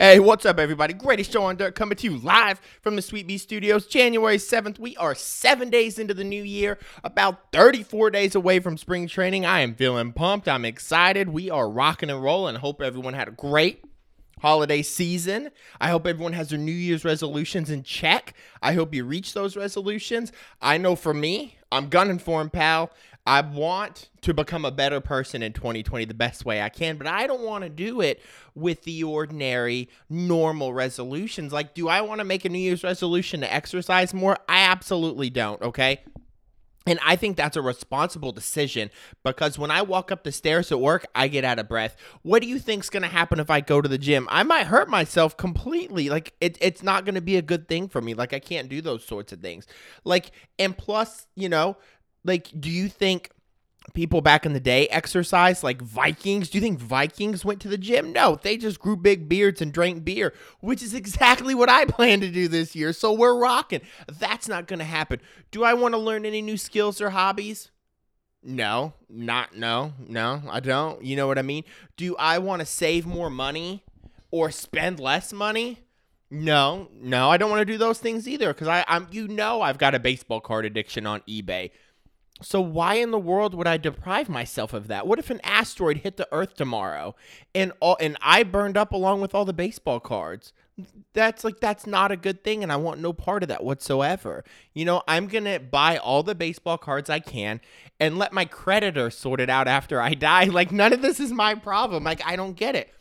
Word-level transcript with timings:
Hey, 0.00 0.20
what's 0.20 0.46
up, 0.46 0.60
everybody? 0.60 0.94
Greatest 0.94 1.32
show 1.32 1.42
on 1.42 1.56
dirt 1.56 1.74
coming 1.74 1.96
to 1.96 2.04
you 2.08 2.18
live 2.18 2.60
from 2.82 2.94
the 2.94 3.02
Sweet 3.02 3.26
Bee 3.26 3.36
Studios, 3.36 3.88
January 3.88 4.36
7th. 4.36 4.78
We 4.78 4.96
are 4.96 5.12
seven 5.12 5.70
days 5.70 5.98
into 5.98 6.14
the 6.14 6.22
new 6.22 6.44
year, 6.44 6.78
about 7.02 7.50
34 7.50 8.12
days 8.12 8.36
away 8.36 8.60
from 8.60 8.76
spring 8.76 9.08
training. 9.08 9.44
I 9.44 9.58
am 9.58 9.74
feeling 9.74 10.12
pumped. 10.12 10.46
I'm 10.46 10.64
excited. 10.64 11.30
We 11.30 11.50
are 11.50 11.68
rocking 11.68 12.10
and 12.10 12.22
rolling. 12.22 12.54
Hope 12.54 12.80
everyone 12.80 13.14
had 13.14 13.26
a 13.26 13.32
great 13.32 13.82
holiday 14.40 14.82
season. 14.82 15.50
I 15.80 15.88
hope 15.88 16.06
everyone 16.06 16.34
has 16.34 16.50
their 16.50 16.60
New 16.60 16.70
Year's 16.70 17.04
resolutions 17.04 17.68
in 17.68 17.82
check. 17.82 18.34
I 18.62 18.74
hope 18.74 18.94
you 18.94 19.04
reach 19.04 19.34
those 19.34 19.56
resolutions. 19.56 20.30
I 20.62 20.78
know 20.78 20.94
for 20.94 21.12
me, 21.12 21.58
I'm 21.72 21.88
gunning 21.88 22.20
for 22.20 22.40
him, 22.40 22.50
pal. 22.50 22.92
I 23.26 23.42
want 23.42 24.08
to 24.22 24.32
become 24.32 24.64
a 24.64 24.70
better 24.70 25.00
person 25.00 25.42
in 25.42 25.52
2020 25.52 26.06
the 26.06 26.14
best 26.14 26.44
way 26.44 26.62
I 26.62 26.70
can, 26.70 26.96
but 26.96 27.06
I 27.06 27.26
don't 27.26 27.42
want 27.42 27.62
to 27.64 27.70
do 27.70 28.00
it 28.00 28.22
with 28.54 28.84
the 28.84 29.04
ordinary, 29.04 29.90
normal 30.08 30.72
resolutions. 30.72 31.52
Like, 31.52 31.74
do 31.74 31.88
I 31.88 32.00
want 32.00 32.20
to 32.20 32.24
make 32.24 32.44
a 32.44 32.48
New 32.48 32.58
Year's 32.58 32.82
resolution 32.82 33.40
to 33.42 33.52
exercise 33.52 34.14
more? 34.14 34.38
I 34.48 34.60
absolutely 34.60 35.28
don't, 35.28 35.60
okay? 35.60 36.00
And 36.88 36.98
I 37.04 37.16
think 37.16 37.36
that's 37.36 37.56
a 37.56 37.60
responsible 37.60 38.32
decision 38.32 38.90
because 39.22 39.58
when 39.58 39.70
I 39.70 39.82
walk 39.82 40.10
up 40.10 40.24
the 40.24 40.32
stairs 40.32 40.72
at 40.72 40.80
work, 40.80 41.04
I 41.14 41.28
get 41.28 41.44
out 41.44 41.58
of 41.58 41.68
breath. 41.68 41.96
What 42.22 42.40
do 42.40 42.48
you 42.48 42.58
think's 42.58 42.88
going 42.88 43.02
to 43.02 43.10
happen 43.10 43.40
if 43.40 43.50
I 43.50 43.60
go 43.60 43.82
to 43.82 43.88
the 43.88 43.98
gym? 43.98 44.26
I 44.30 44.42
might 44.42 44.68
hurt 44.68 44.88
myself 44.88 45.36
completely. 45.36 46.08
Like 46.08 46.32
it, 46.40 46.56
it's 46.62 46.82
not 46.82 47.04
going 47.04 47.14
to 47.16 47.20
be 47.20 47.36
a 47.36 47.42
good 47.42 47.68
thing 47.68 47.88
for 47.88 48.00
me. 48.00 48.14
Like 48.14 48.32
I 48.32 48.38
can't 48.38 48.70
do 48.70 48.80
those 48.80 49.04
sorts 49.04 49.34
of 49.34 49.40
things. 49.40 49.66
Like 50.04 50.30
and 50.58 50.76
plus, 50.76 51.26
you 51.34 51.50
know, 51.50 51.76
like 52.24 52.48
do 52.58 52.70
you 52.70 52.88
think 52.88 53.30
people 53.94 54.20
back 54.20 54.44
in 54.44 54.52
the 54.52 54.60
day 54.60 54.86
exercise 54.88 55.64
like 55.64 55.80
Vikings? 55.80 56.50
Do 56.50 56.58
you 56.58 56.62
think 56.62 56.78
Vikings 56.78 57.44
went 57.44 57.60
to 57.62 57.68
the 57.68 57.78
gym? 57.78 58.12
No, 58.12 58.38
they 58.40 58.56
just 58.56 58.80
grew 58.80 58.96
big 58.96 59.28
beards 59.28 59.60
and 59.60 59.72
drank 59.72 60.04
beer, 60.04 60.34
which 60.60 60.82
is 60.82 60.94
exactly 60.94 61.54
what 61.54 61.68
I 61.68 61.84
plan 61.86 62.20
to 62.20 62.30
do 62.30 62.48
this 62.48 62.74
year. 62.74 62.92
So 62.92 63.12
we're 63.12 63.38
rocking. 63.38 63.80
That's 64.06 64.48
not 64.48 64.66
going 64.66 64.78
to 64.78 64.84
happen. 64.84 65.20
Do 65.50 65.64
I 65.64 65.74
want 65.74 65.94
to 65.94 65.98
learn 65.98 66.26
any 66.26 66.42
new 66.42 66.56
skills 66.56 67.00
or 67.00 67.10
hobbies? 67.10 67.70
No, 68.42 68.94
not 69.08 69.56
no, 69.56 69.94
no, 70.06 70.42
I 70.48 70.60
don't. 70.60 71.04
You 71.04 71.16
know 71.16 71.26
what 71.26 71.38
I 71.38 71.42
mean? 71.42 71.64
Do 71.96 72.14
I 72.16 72.38
want 72.38 72.60
to 72.60 72.66
save 72.66 73.04
more 73.04 73.30
money 73.30 73.84
or 74.30 74.50
spend 74.50 75.00
less 75.00 75.32
money? 75.32 75.80
No, 76.30 76.88
no, 76.94 77.30
I 77.30 77.36
don't 77.36 77.50
want 77.50 77.60
to 77.60 77.64
do 77.64 77.78
those 77.78 77.98
things 77.98 78.28
either 78.28 78.52
because 78.52 78.68
I, 78.68 78.84
I'm, 78.86 79.08
you 79.10 79.26
know, 79.28 79.62
I've 79.62 79.78
got 79.78 79.94
a 79.94 79.98
baseball 79.98 80.40
card 80.40 80.66
addiction 80.66 81.06
on 81.06 81.22
eBay. 81.22 81.70
So 82.40 82.60
why 82.60 82.94
in 82.94 83.10
the 83.10 83.18
world 83.18 83.54
would 83.54 83.66
I 83.66 83.76
deprive 83.76 84.28
myself 84.28 84.72
of 84.72 84.86
that? 84.88 85.06
What 85.06 85.18
if 85.18 85.30
an 85.30 85.40
asteroid 85.42 85.98
hit 85.98 86.16
the 86.16 86.28
Earth 86.30 86.54
tomorrow 86.54 87.16
and 87.54 87.72
all 87.80 87.96
and 88.00 88.16
I 88.20 88.44
burned 88.44 88.76
up 88.76 88.92
along 88.92 89.20
with 89.20 89.34
all 89.34 89.44
the 89.44 89.52
baseball 89.52 89.98
cards? 89.98 90.52
That's 91.12 91.42
like 91.42 91.58
that's 91.58 91.86
not 91.86 92.12
a 92.12 92.16
good 92.16 92.44
thing 92.44 92.62
and 92.62 92.70
I 92.70 92.76
want 92.76 93.00
no 93.00 93.12
part 93.12 93.42
of 93.42 93.48
that 93.48 93.64
whatsoever. 93.64 94.44
You 94.72 94.84
know, 94.84 95.02
I'm 95.08 95.28
to 95.28 95.58
buy 95.58 95.96
all 95.96 96.22
the 96.22 96.36
baseball 96.36 96.78
cards 96.78 97.10
I 97.10 97.18
can 97.18 97.60
and 97.98 98.18
let 98.18 98.32
my 98.32 98.44
creditor 98.44 99.10
sort 99.10 99.40
it 99.40 99.50
out 99.50 99.66
after 99.66 100.00
I 100.00 100.14
die. 100.14 100.44
Like 100.58 100.70
none 100.72 100.92
of 100.92 101.02
this 101.02 101.18
is 101.20 101.32
my 101.32 101.54
problem. 101.54 102.04
Like 102.04 102.24
I 102.24 102.36
don't 102.36 102.54
get 102.54 102.76
it. 102.76 102.92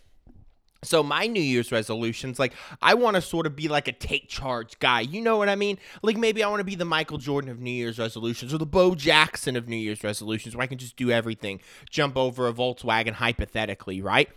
So 0.84 1.02
my 1.02 1.26
New 1.26 1.42
Year's 1.42 1.72
resolutions, 1.72 2.40
like 2.40 2.54
I 2.82 2.94
want 2.94 3.16
to 3.16 3.22
sort 3.22 3.48
of 3.48 3.56
be 3.56 3.68
like 3.68 3.88
a 3.88 3.92
take 3.92 4.30
charge 4.30 4.78
guy. 4.80 5.02
You 5.02 5.22
know 5.22 5.38
what 5.38 5.50
I 5.50 5.56
mean? 5.56 5.80
Like 6.04 6.18
maybe 6.18 6.44
I 6.44 6.50
want 6.50 6.60
to 6.60 6.66
be 6.66 6.76
the 6.76 6.86
Michael 6.86 7.18
Jordan 7.18 7.50
of 7.50 7.60
New 7.60 7.72
Year's 7.72 7.98
resolutions 7.98 8.54
or 8.54 8.58
the 8.58 8.66
Bo 8.66 8.94
Jackson 8.96 9.56
of 9.56 9.68
New 9.68 9.78
Year's 9.78 10.04
resolutions 10.04 10.56
where 10.56 10.64
I 10.64 10.68
can 10.68 10.78
just 10.78 10.96
do 10.96 11.10
everything. 11.10 11.62
Jump 11.90 12.16
over 12.16 12.48
a 12.48 12.54
Volkswagen 12.54 13.14
hypothetically, 13.14 14.02
right? 14.02 14.30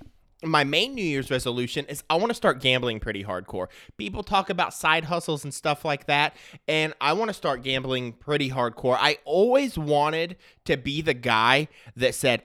My 0.42 0.64
main 0.64 0.94
New 0.94 1.04
Year's 1.04 1.30
resolution 1.30 1.84
is 1.84 2.02
I 2.08 2.14
want 2.14 2.30
to 2.30 2.34
start 2.34 2.62
gambling 2.62 2.98
pretty 2.98 3.22
hardcore. 3.22 3.66
People 3.98 4.22
talk 4.22 4.48
about 4.48 4.72
side 4.72 5.04
hustles 5.04 5.44
and 5.44 5.52
stuff 5.52 5.84
like 5.84 6.06
that, 6.06 6.34
and 6.66 6.94
I 6.98 7.12
want 7.12 7.28
to 7.28 7.34
start 7.34 7.62
gambling 7.62 8.14
pretty 8.14 8.48
hardcore. 8.48 8.96
I 8.98 9.18
always 9.26 9.76
wanted 9.76 10.38
to 10.64 10.78
be 10.78 11.02
the 11.02 11.12
guy 11.12 11.68
that 11.94 12.14
said, 12.14 12.42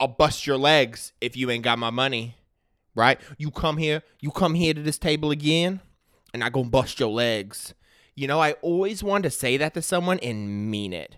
I'll 0.00 0.08
bust 0.08 0.44
your 0.44 0.56
legs 0.56 1.12
if 1.20 1.36
you 1.36 1.50
ain't 1.50 1.62
got 1.62 1.78
my 1.78 1.90
money 1.90 2.34
right? 2.94 3.20
You 3.38 3.50
come 3.50 3.76
here, 3.76 4.02
you 4.20 4.30
come 4.30 4.54
here 4.54 4.74
to 4.74 4.82
this 4.82 4.98
table 4.98 5.30
again, 5.30 5.80
and 6.32 6.44
I 6.44 6.48
gonna 6.50 6.68
bust 6.68 7.00
your 7.00 7.10
legs. 7.10 7.74
You 8.14 8.26
know, 8.26 8.40
I 8.40 8.52
always 8.62 9.02
wanted 9.02 9.24
to 9.24 9.30
say 9.30 9.56
that 9.56 9.74
to 9.74 9.82
someone 9.82 10.18
and 10.20 10.70
mean 10.70 10.92
it. 10.92 11.16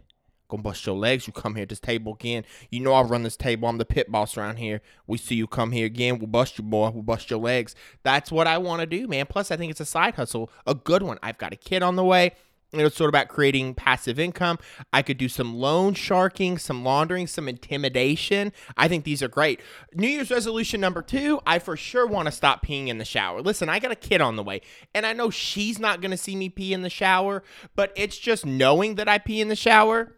Gonna 0.48 0.62
bust 0.62 0.84
your 0.84 0.96
legs. 0.96 1.26
You 1.26 1.32
come 1.32 1.54
here 1.54 1.64
to 1.64 1.68
this 1.68 1.80
table 1.80 2.12
again. 2.12 2.44
You 2.70 2.80
know 2.80 2.92
I 2.92 3.02
run 3.02 3.22
this 3.22 3.38
table. 3.38 3.68
I'm 3.68 3.78
the 3.78 3.86
pit 3.86 4.12
boss 4.12 4.36
around 4.36 4.56
here. 4.56 4.82
We 5.06 5.16
see 5.16 5.34
you 5.34 5.46
come 5.46 5.72
here 5.72 5.86
again. 5.86 6.18
We'll 6.18 6.26
bust 6.26 6.58
you, 6.58 6.64
boy. 6.64 6.90
We'll 6.90 7.02
bust 7.02 7.30
your 7.30 7.40
legs. 7.40 7.74
That's 8.02 8.30
what 8.30 8.46
I 8.46 8.58
want 8.58 8.80
to 8.80 8.86
do, 8.86 9.08
man. 9.08 9.24
Plus, 9.26 9.50
I 9.50 9.56
think 9.56 9.70
it's 9.70 9.80
a 9.80 9.86
side 9.86 10.16
hustle, 10.16 10.50
a 10.66 10.74
good 10.74 11.02
one. 11.02 11.18
I've 11.22 11.38
got 11.38 11.54
a 11.54 11.56
kid 11.56 11.82
on 11.82 11.96
the 11.96 12.04
way. 12.04 12.32
It's 12.72 12.96
sort 12.96 13.08
of 13.08 13.10
about 13.10 13.28
creating 13.28 13.74
passive 13.74 14.18
income. 14.18 14.58
I 14.92 15.02
could 15.02 15.18
do 15.18 15.28
some 15.28 15.54
loan 15.54 15.92
sharking, 15.92 16.56
some 16.56 16.84
laundering, 16.84 17.26
some 17.26 17.46
intimidation. 17.46 18.52
I 18.76 18.88
think 18.88 19.04
these 19.04 19.22
are 19.22 19.28
great. 19.28 19.60
New 19.94 20.08
Year's 20.08 20.30
resolution 20.30 20.80
number 20.80 21.02
two 21.02 21.40
I 21.46 21.58
for 21.58 21.76
sure 21.76 22.06
want 22.06 22.26
to 22.26 22.32
stop 22.32 22.64
peeing 22.64 22.88
in 22.88 22.98
the 22.98 23.04
shower. 23.04 23.42
Listen, 23.42 23.68
I 23.68 23.78
got 23.78 23.92
a 23.92 23.96
kid 23.96 24.20
on 24.20 24.36
the 24.36 24.42
way, 24.42 24.62
and 24.94 25.04
I 25.04 25.12
know 25.12 25.28
she's 25.28 25.78
not 25.78 26.00
going 26.00 26.12
to 26.12 26.16
see 26.16 26.34
me 26.34 26.48
pee 26.48 26.72
in 26.72 26.82
the 26.82 26.90
shower, 26.90 27.42
but 27.76 27.92
it's 27.94 28.16
just 28.16 28.46
knowing 28.46 28.94
that 28.94 29.08
I 29.08 29.18
pee 29.18 29.40
in 29.40 29.48
the 29.48 29.56
shower 29.56 30.14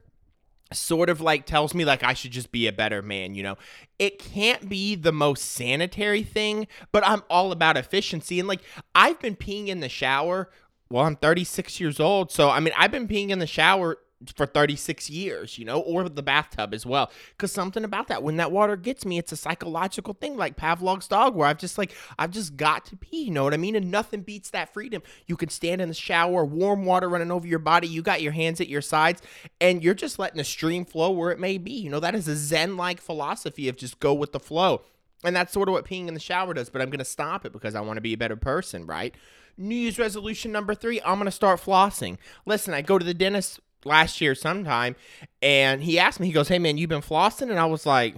sort 0.72 1.08
of 1.08 1.20
like 1.20 1.46
tells 1.46 1.74
me 1.74 1.84
like 1.84 2.02
I 2.02 2.14
should 2.14 2.32
just 2.32 2.52
be 2.52 2.66
a 2.66 2.72
better 2.72 3.02
man, 3.02 3.34
you 3.34 3.42
know. 3.42 3.56
It 3.98 4.18
can't 4.18 4.68
be 4.68 4.94
the 4.94 5.12
most 5.12 5.52
sanitary 5.52 6.22
thing, 6.22 6.66
but 6.92 7.06
I'm 7.06 7.22
all 7.30 7.52
about 7.52 7.76
efficiency 7.76 8.38
and 8.38 8.48
like 8.48 8.60
I've 8.94 9.20
been 9.20 9.36
peeing 9.36 9.68
in 9.68 9.80
the 9.80 9.88
shower 9.88 10.50
well, 10.90 11.04
I'm 11.04 11.16
36 11.16 11.80
years 11.80 12.00
old. 12.00 12.30
So, 12.30 12.50
I 12.50 12.60
mean, 12.60 12.74
I've 12.76 12.90
been 12.90 13.08
peeing 13.08 13.30
in 13.30 13.38
the 13.38 13.46
shower 13.46 13.98
for 14.34 14.46
36 14.46 15.10
years, 15.10 15.58
you 15.58 15.64
know, 15.64 15.80
or 15.80 16.08
the 16.08 16.22
bathtub 16.22 16.72
as 16.72 16.86
well. 16.86 17.10
Because 17.30 17.52
something 17.52 17.84
about 17.84 18.08
that, 18.08 18.22
when 18.22 18.36
that 18.36 18.52
water 18.52 18.76
gets 18.76 19.04
me, 19.04 19.18
it's 19.18 19.32
a 19.32 19.36
psychological 19.36 20.14
thing 20.14 20.36
like 20.36 20.56
Pavlov's 20.56 21.08
dog, 21.08 21.34
where 21.34 21.46
I've 21.46 21.58
just 21.58 21.78
like, 21.78 21.94
I've 22.18 22.30
just 22.30 22.56
got 22.56 22.86
to 22.86 22.96
pee, 22.96 23.24
you 23.24 23.30
know 23.30 23.44
what 23.44 23.54
I 23.54 23.58
mean? 23.58 23.76
And 23.76 23.90
nothing 23.90 24.22
beats 24.22 24.50
that 24.50 24.72
freedom. 24.72 25.02
You 25.26 25.36
can 25.36 25.48
stand 25.48 25.80
in 25.80 25.88
the 25.88 25.94
shower, 25.94 26.44
warm 26.44 26.84
water 26.84 27.08
running 27.08 27.30
over 27.30 27.46
your 27.46 27.58
body, 27.58 27.88
you 27.88 28.02
got 28.02 28.22
your 28.22 28.32
hands 28.32 28.60
at 28.60 28.68
your 28.68 28.82
sides, 28.82 29.22
and 29.60 29.82
you're 29.82 29.94
just 29.94 30.18
letting 30.18 30.38
the 30.38 30.44
stream 30.44 30.84
flow 30.84 31.10
where 31.10 31.30
it 31.30 31.38
may 31.38 31.58
be. 31.58 31.72
You 31.72 31.90
know, 31.90 32.00
that 32.00 32.14
is 32.14 32.28
a 32.28 32.36
Zen 32.36 32.76
like 32.76 33.00
philosophy 33.00 33.68
of 33.68 33.76
just 33.76 34.00
go 34.00 34.14
with 34.14 34.32
the 34.32 34.40
flow. 34.40 34.82
And 35.22 35.34
that's 35.34 35.52
sort 35.52 35.68
of 35.68 35.72
what 35.72 35.86
peeing 35.86 36.06
in 36.06 36.14
the 36.14 36.20
shower 36.20 36.52
does, 36.52 36.68
but 36.68 36.82
I'm 36.82 36.90
going 36.90 36.98
to 36.98 37.04
stop 37.04 37.46
it 37.46 37.52
because 37.52 37.74
I 37.74 37.80
want 37.80 37.96
to 37.96 38.02
be 38.02 38.12
a 38.12 38.18
better 38.18 38.36
person, 38.36 38.84
right? 38.84 39.14
New 39.56 39.74
Year's 39.74 39.98
resolution 39.98 40.52
number 40.52 40.74
three, 40.74 41.00
I'm 41.02 41.14
going 41.14 41.26
to 41.26 41.30
start 41.30 41.60
flossing. 41.60 42.18
Listen, 42.46 42.74
I 42.74 42.82
go 42.82 42.98
to 42.98 43.04
the 43.04 43.14
dentist 43.14 43.60
last 43.84 44.20
year 44.20 44.34
sometime, 44.34 44.96
and 45.42 45.82
he 45.82 45.98
asked 45.98 46.20
me, 46.20 46.26
he 46.26 46.32
goes, 46.32 46.48
Hey, 46.48 46.58
man, 46.58 46.78
you've 46.78 46.90
been 46.90 47.02
flossing? 47.02 47.50
And 47.50 47.58
I 47.58 47.66
was 47.66 47.86
like, 47.86 48.14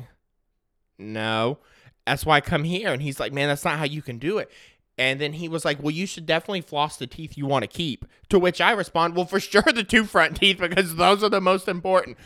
No. 0.99 1.59
That's 2.07 2.25
why 2.25 2.37
I 2.37 2.41
come 2.41 2.63
here. 2.63 2.93
And 2.93 3.03
he's 3.03 3.19
like, 3.19 3.33
Man, 3.33 3.49
that's 3.49 3.65
not 3.65 3.79
how 3.79 3.85
you 3.85 4.03
can 4.03 4.19
do 4.19 4.39
it. 4.39 4.51
And 4.99 5.21
then 5.21 5.35
he 5.35 5.49
was 5.49 5.65
like, 5.65 5.83
Well, 5.83 5.91
you 5.91 6.07
should 6.07 6.27
definitely 6.27 6.63
floss 6.63 6.97
the 6.97 7.07
teeth 7.07 7.37
you 7.37 7.47
want 7.47 7.63
to 7.63 7.69
keep. 7.69 8.07
To 8.31 8.39
which 8.39 8.61
I 8.61 8.73
respond, 8.73 9.15
Well, 9.15 9.27
for 9.27 9.41
sure, 9.41 9.63
the 9.63 9.85
two 9.85 10.05
front 10.05 10.37
teeth, 10.37 10.59
because 10.59 10.97
those 10.97 11.23
are 11.23 11.29
the 11.29 11.41
most 11.41 11.69
important. 11.69 12.17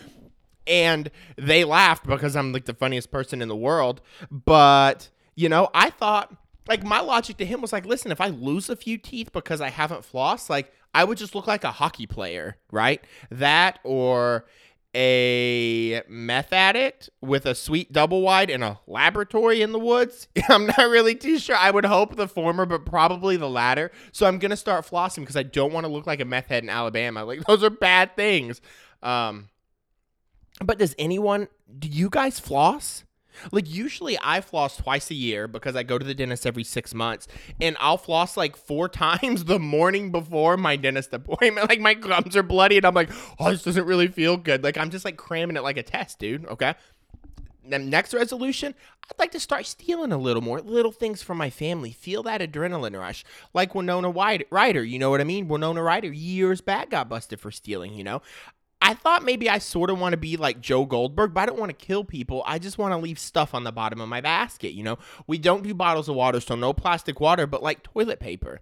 And 0.67 1.11
they 1.37 1.65
laughed 1.65 2.07
because 2.07 2.37
I'm 2.37 2.53
like 2.53 2.67
the 2.67 2.75
funniest 2.75 3.11
person 3.11 3.43
in 3.43 3.49
the 3.49 3.57
world. 3.57 4.01
But, 4.31 5.09
you 5.35 5.49
know, 5.49 5.69
I 5.75 5.91
thought 5.91 6.33
like 6.71 6.85
my 6.85 7.01
logic 7.01 7.37
to 7.39 7.45
him 7.45 7.61
was 7.61 7.73
like, 7.73 7.85
listen, 7.85 8.13
if 8.13 8.21
I 8.21 8.29
lose 8.29 8.71
a 8.71 8.77
few 8.77 8.97
teeth 8.97 9.33
because 9.33 9.61
I 9.61 9.71
haven't 9.71 10.03
flossed, 10.03 10.49
like 10.49 10.73
I 10.95 11.03
would 11.03 11.19
just 11.19 11.35
look 11.35 11.49
like 11.49 11.65
a 11.65 11.73
hockey 11.73 12.07
player, 12.07 12.59
right? 12.71 13.03
That 13.29 13.81
or 13.83 14.47
a 14.95 16.03
meth 16.09 16.53
addict 16.53 17.11
with 17.21 17.45
a 17.45 17.57
sweet 17.57 17.93
double 17.93 18.23
wide 18.23 18.51
in 18.51 18.63
a 18.63 18.79
laboratory 18.87 19.63
in 19.63 19.73
the 19.73 19.81
woods. 19.81 20.29
I'm 20.49 20.67
not 20.67 20.79
really 20.79 21.17
too 21.17 21.41
sure. 21.41 21.57
I 21.57 21.73
would 21.73 21.85
hope 21.85 22.15
the 22.15 22.29
former, 22.29 22.65
but 22.67 22.87
probably 22.87 23.37
the 23.37 23.51
latter. 23.51 23.91
So 24.13 24.27
I'm 24.27 24.39
gonna 24.39 24.57
start 24.57 24.87
flossing 24.87 25.21
because 25.21 25.37
I 25.37 25.43
don't 25.43 25.73
want 25.73 25.87
to 25.87 25.93
look 25.93 26.07
like 26.07 26.21
a 26.21 26.25
meth 26.25 26.47
head 26.47 26.63
in 26.63 26.71
Alabama. 26.71 27.25
Like 27.25 27.45
those 27.47 27.65
are 27.65 27.71
bad 27.71 28.15
things. 28.15 28.61
Um, 29.03 29.49
but 30.65 30.79
does 30.79 30.95
anyone? 31.01 31.49
Do 31.77 31.89
you 31.89 32.09
guys 32.11 32.39
floss? 32.39 33.03
Like 33.53 33.69
usually 33.69 34.19
I 34.23 34.41
floss 34.41 34.77
twice 34.77 35.11
a 35.11 35.15
year 35.15 35.49
because 35.49 35.77
I 35.77 35.83
go 35.83 35.99
to 35.99 36.05
the 36.05 36.15
dentist 36.15 36.47
every 36.47 36.65
six 36.65 36.95
months, 36.95 37.29
and 37.61 37.77
I'll 37.81 37.99
floss 37.99 38.37
like 38.37 38.57
four 38.57 38.89
times 39.01 39.45
the 39.45 39.59
morning 39.59 40.13
before 40.13 40.57
my 40.57 40.77
dentist 40.77 41.13
appointment. 41.13 41.61
Like 41.71 41.81
my 41.81 41.95
gums 41.95 42.37
are 42.37 42.43
bloody, 42.43 42.79
and 42.79 42.87
I'm 42.87 42.95
like, 42.95 43.11
oh, 43.39 43.51
this 43.51 43.63
doesn't 43.63 43.87
really 43.87 44.09
feel 44.09 44.37
good. 44.37 44.65
Like 44.65 44.77
I'm 44.77 44.91
just 44.91 45.05
like 45.05 45.17
cramming 45.17 45.57
it 45.57 45.63
like 45.63 45.77
a 45.77 45.85
test, 45.85 46.19
dude. 46.19 46.45
Okay. 46.47 46.75
Then 47.65 47.91
next 47.91 48.13
resolution, 48.13 48.75
I'd 49.11 49.19
like 49.19 49.31
to 49.33 49.41
start 49.41 49.67
stealing 49.67 50.13
a 50.13 50.19
little 50.19 50.43
more 50.43 50.61
little 50.61 50.93
things 50.93 51.23
from 51.23 51.39
my 51.39 51.51
family. 51.51 51.93
Feel 51.93 52.23
that 52.25 52.41
adrenaline 52.41 52.99
rush, 52.99 53.25
like 53.55 53.75
Winona 53.75 54.11
Ryder. 54.11 54.85
You 54.85 54.99
know 54.99 55.11
what 55.11 55.21
I 55.21 55.25
mean? 55.25 55.47
Winona 55.47 55.83
Ryder 55.83 56.13
years 56.13 56.61
back 56.61 56.91
got 56.91 57.09
busted 57.09 57.41
for 57.41 57.51
stealing. 57.51 57.95
You 57.95 58.05
know, 58.05 58.23
I 58.83 58.95
thought 58.95 59.25
maybe 59.25 59.49
I 59.49 59.59
sort 59.59 59.91
of 59.91 59.99
want 59.99 60.15
to 60.15 60.17
be 60.17 60.37
like 60.37 60.61
Joe 60.61 60.87
Goldberg, 60.87 61.35
but 61.35 61.43
I 61.43 61.47
don't 61.47 61.59
want 61.59 61.71
to 61.71 61.87
kill 61.87 62.03
people. 62.03 62.43
I 62.47 62.59
just 62.59 62.79
want 62.79 62.93
to 62.93 62.99
leave 62.99 63.19
stuff 63.19 63.55
on 63.55 63.65
the 63.65 63.73
bottom 63.73 64.01
of 64.01 64.09
my 64.09 64.21
basket. 64.21 64.73
You 64.73 64.83
know, 64.83 64.99
we 65.27 65.39
don't 65.39 65.63
do 65.63 65.75
bottles 65.75 66.09
of 66.09 66.17
water, 66.17 66.41
so 66.41 66.55
no 66.55 66.73
plastic 66.73 67.21
water, 67.21 67.47
but 67.47 67.63
like 67.63 67.83
toilet 67.83 68.21
paper 68.21 68.61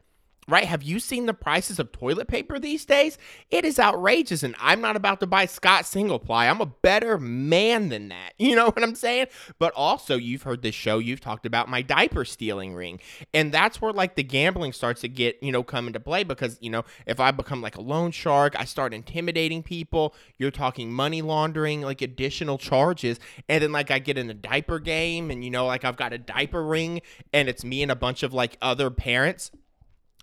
right? 0.49 0.65
Have 0.65 0.83
you 0.83 0.99
seen 0.99 1.27
the 1.27 1.35
prices 1.35 1.79
of 1.79 1.93
toilet 1.93 2.27
paper 2.27 2.59
these 2.59 2.85
days? 2.85 3.19
It 3.51 3.65
is 3.65 3.79
outrageous, 3.79 4.43
and 4.43 4.57
I'm 4.59 4.81
not 4.81 4.97
about 4.97 5.21
to 5.21 5.27
buy 5.27 5.47
Scott 5.47 5.85
single 5.87 6.19
ply. 6.19 6.47
I'm 6.47 6.61
a 6.61 6.67
better 6.67 7.19
man 7.19 7.91
than 7.91 8.09
that. 8.09 8.33
You 8.49 8.55
know 8.57 8.67
what 8.67 8.83
I'm 8.83 8.95
saying? 8.95 9.27
But 9.59 9.75
also, 9.75 10.17
you've 10.17 10.45
heard 10.45 10.63
this 10.63 10.75
show, 10.75 10.99
you've 11.01 11.21
talked 11.21 11.45
about 11.45 11.69
my 11.69 11.83
diaper 11.83 12.25
stealing 12.25 12.73
ring. 12.73 12.99
And 13.35 13.53
that's 13.53 13.83
where 13.83 13.93
like 13.93 14.15
the 14.15 14.23
gambling 14.23 14.73
starts 14.73 15.03
to 15.03 15.09
get, 15.09 15.37
you 15.43 15.53
know, 15.53 15.63
come 15.63 15.87
into 15.87 16.01
play 16.01 16.25
because, 16.25 16.57
you 16.63 16.71
know, 16.71 16.85
if 17.05 17.21
I 17.21 17.31
become 17.31 17.61
like 17.61 17.77
a 17.77 17.83
loan 17.83 18.11
shark, 18.11 18.59
I 18.59 18.65
start 18.65 18.95
intimidating 18.95 19.63
people. 19.63 20.15
You're 20.39 20.51
talking 20.51 20.91
money 20.91 21.21
laundering, 21.21 21.83
like 21.83 22.01
additional 22.01 22.57
charges. 22.57 23.21
And 23.51 23.63
then 23.63 23.73
like 23.73 23.91
I 23.91 23.99
get 23.99 24.17
in 24.17 24.41
diaper 24.41 24.79
game 24.79 25.31
and, 25.31 25.45
you 25.45 25.51
know, 25.51 25.67
like 25.67 25.85
I've 25.85 25.97
got 25.97 26.15
a 26.15 26.19
diaper 26.19 26.65
ring 26.65 27.03
and 27.33 27.49
it's 27.49 27.65
me 27.65 27.83
and 27.83 27.93
a 27.93 27.97
bunch 27.97 28.23
of 28.23 28.33
like 28.33 28.57
other 28.63 28.89
parents 28.89 29.51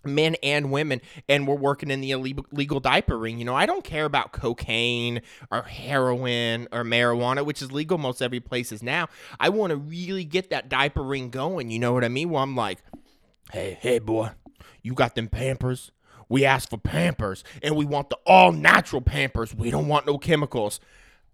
men 0.06 0.36
and 0.42 0.70
women 0.70 1.00
and 1.28 1.46
we're 1.46 1.54
working 1.54 1.90
in 1.90 2.00
the 2.00 2.10
illegal 2.12 2.80
diaper 2.80 3.18
ring. 3.18 3.38
You 3.38 3.44
know 3.44 3.54
i 3.54 3.66
don't 3.66 3.84
care 3.84 4.04
about 4.04 4.32
cocaine 4.32 5.22
or 5.50 5.62
heroin 5.62 6.68
or 6.72 6.84
marijuana 6.84 7.44
which 7.44 7.62
is 7.62 7.72
legal 7.72 7.98
most 7.98 8.22
every 8.22 8.40
places 8.40 8.82
now. 8.82 9.08
I 9.38 9.48
want 9.48 9.70
to 9.70 9.76
really 9.76 10.24
get 10.24 10.50
that 10.50 10.68
diaper 10.68 11.02
ring 11.02 11.30
going 11.30 11.70
you 11.70 11.78
know 11.78 11.92
what 11.92 12.04
i 12.04 12.08
mean? 12.08 12.30
Well 12.30 12.42
i'm 12.42 12.56
like 12.56 12.78
hey 13.52 13.78
hey 13.80 13.98
boy 13.98 14.30
you 14.82 14.94
got 14.94 15.16
them 15.16 15.26
pampers? 15.26 15.90
We 16.28 16.44
ask 16.44 16.70
for 16.70 16.78
pampers 16.78 17.42
and 17.62 17.76
we 17.76 17.84
want 17.84 18.10
the 18.10 18.18
all 18.24 18.52
natural 18.52 19.02
pampers. 19.02 19.54
We 19.54 19.70
don't 19.70 19.88
want 19.88 20.06
no 20.06 20.16
chemicals. 20.16 20.80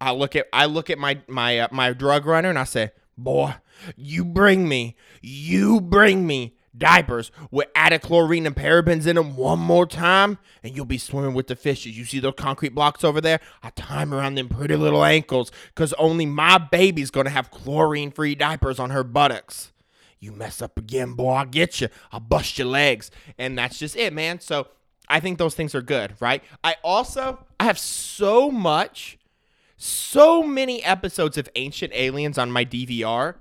I 0.00 0.12
look 0.12 0.34
at 0.34 0.48
i 0.52 0.66
look 0.66 0.90
at 0.90 0.98
my 0.98 1.20
my 1.28 1.60
uh, 1.60 1.68
my 1.70 1.92
drug 1.92 2.26
runner 2.26 2.48
and 2.48 2.58
i 2.58 2.64
say 2.64 2.90
boy 3.16 3.54
you 3.94 4.24
bring 4.24 4.68
me 4.68 4.96
you 5.20 5.80
bring 5.80 6.26
me 6.26 6.56
diapers 6.76 7.30
with 7.50 7.68
added 7.74 8.02
chlorine 8.02 8.46
and 8.46 8.56
parabens 8.56 9.06
in 9.06 9.16
them 9.16 9.36
one 9.36 9.58
more 9.58 9.86
time, 9.86 10.38
and 10.62 10.74
you'll 10.74 10.84
be 10.84 10.98
swimming 10.98 11.34
with 11.34 11.46
the 11.46 11.56
fishes. 11.56 11.98
You 11.98 12.04
see 12.04 12.20
those 12.20 12.34
concrete 12.36 12.74
blocks 12.74 13.04
over 13.04 13.20
there? 13.20 13.40
I 13.62 13.70
tie 13.70 14.04
them 14.04 14.14
around 14.14 14.36
them 14.36 14.48
pretty 14.48 14.76
little 14.76 15.04
ankles 15.04 15.52
because 15.74 15.92
only 15.94 16.26
my 16.26 16.58
baby's 16.58 17.10
going 17.10 17.26
to 17.26 17.30
have 17.30 17.50
chlorine 17.50 18.10
free 18.10 18.34
diapers 18.34 18.78
on 18.78 18.90
her 18.90 19.04
buttocks. 19.04 19.72
You 20.18 20.32
mess 20.32 20.62
up 20.62 20.78
again, 20.78 21.14
boy, 21.14 21.32
I'll 21.32 21.46
get 21.46 21.80
you. 21.80 21.88
I'll 22.12 22.20
bust 22.20 22.56
your 22.56 22.68
legs. 22.68 23.10
And 23.38 23.58
that's 23.58 23.78
just 23.78 23.96
it, 23.96 24.12
man. 24.12 24.38
So 24.40 24.68
I 25.08 25.20
think 25.20 25.38
those 25.38 25.54
things 25.54 25.74
are 25.74 25.82
good, 25.82 26.14
right? 26.20 26.42
I 26.62 26.76
also, 26.84 27.44
I 27.58 27.64
have 27.64 27.78
so 27.78 28.50
much, 28.50 29.18
so 29.76 30.42
many 30.44 30.82
episodes 30.84 31.36
of 31.36 31.48
Ancient 31.56 31.92
Aliens 31.92 32.38
on 32.38 32.52
my 32.52 32.64
DVR. 32.64 33.34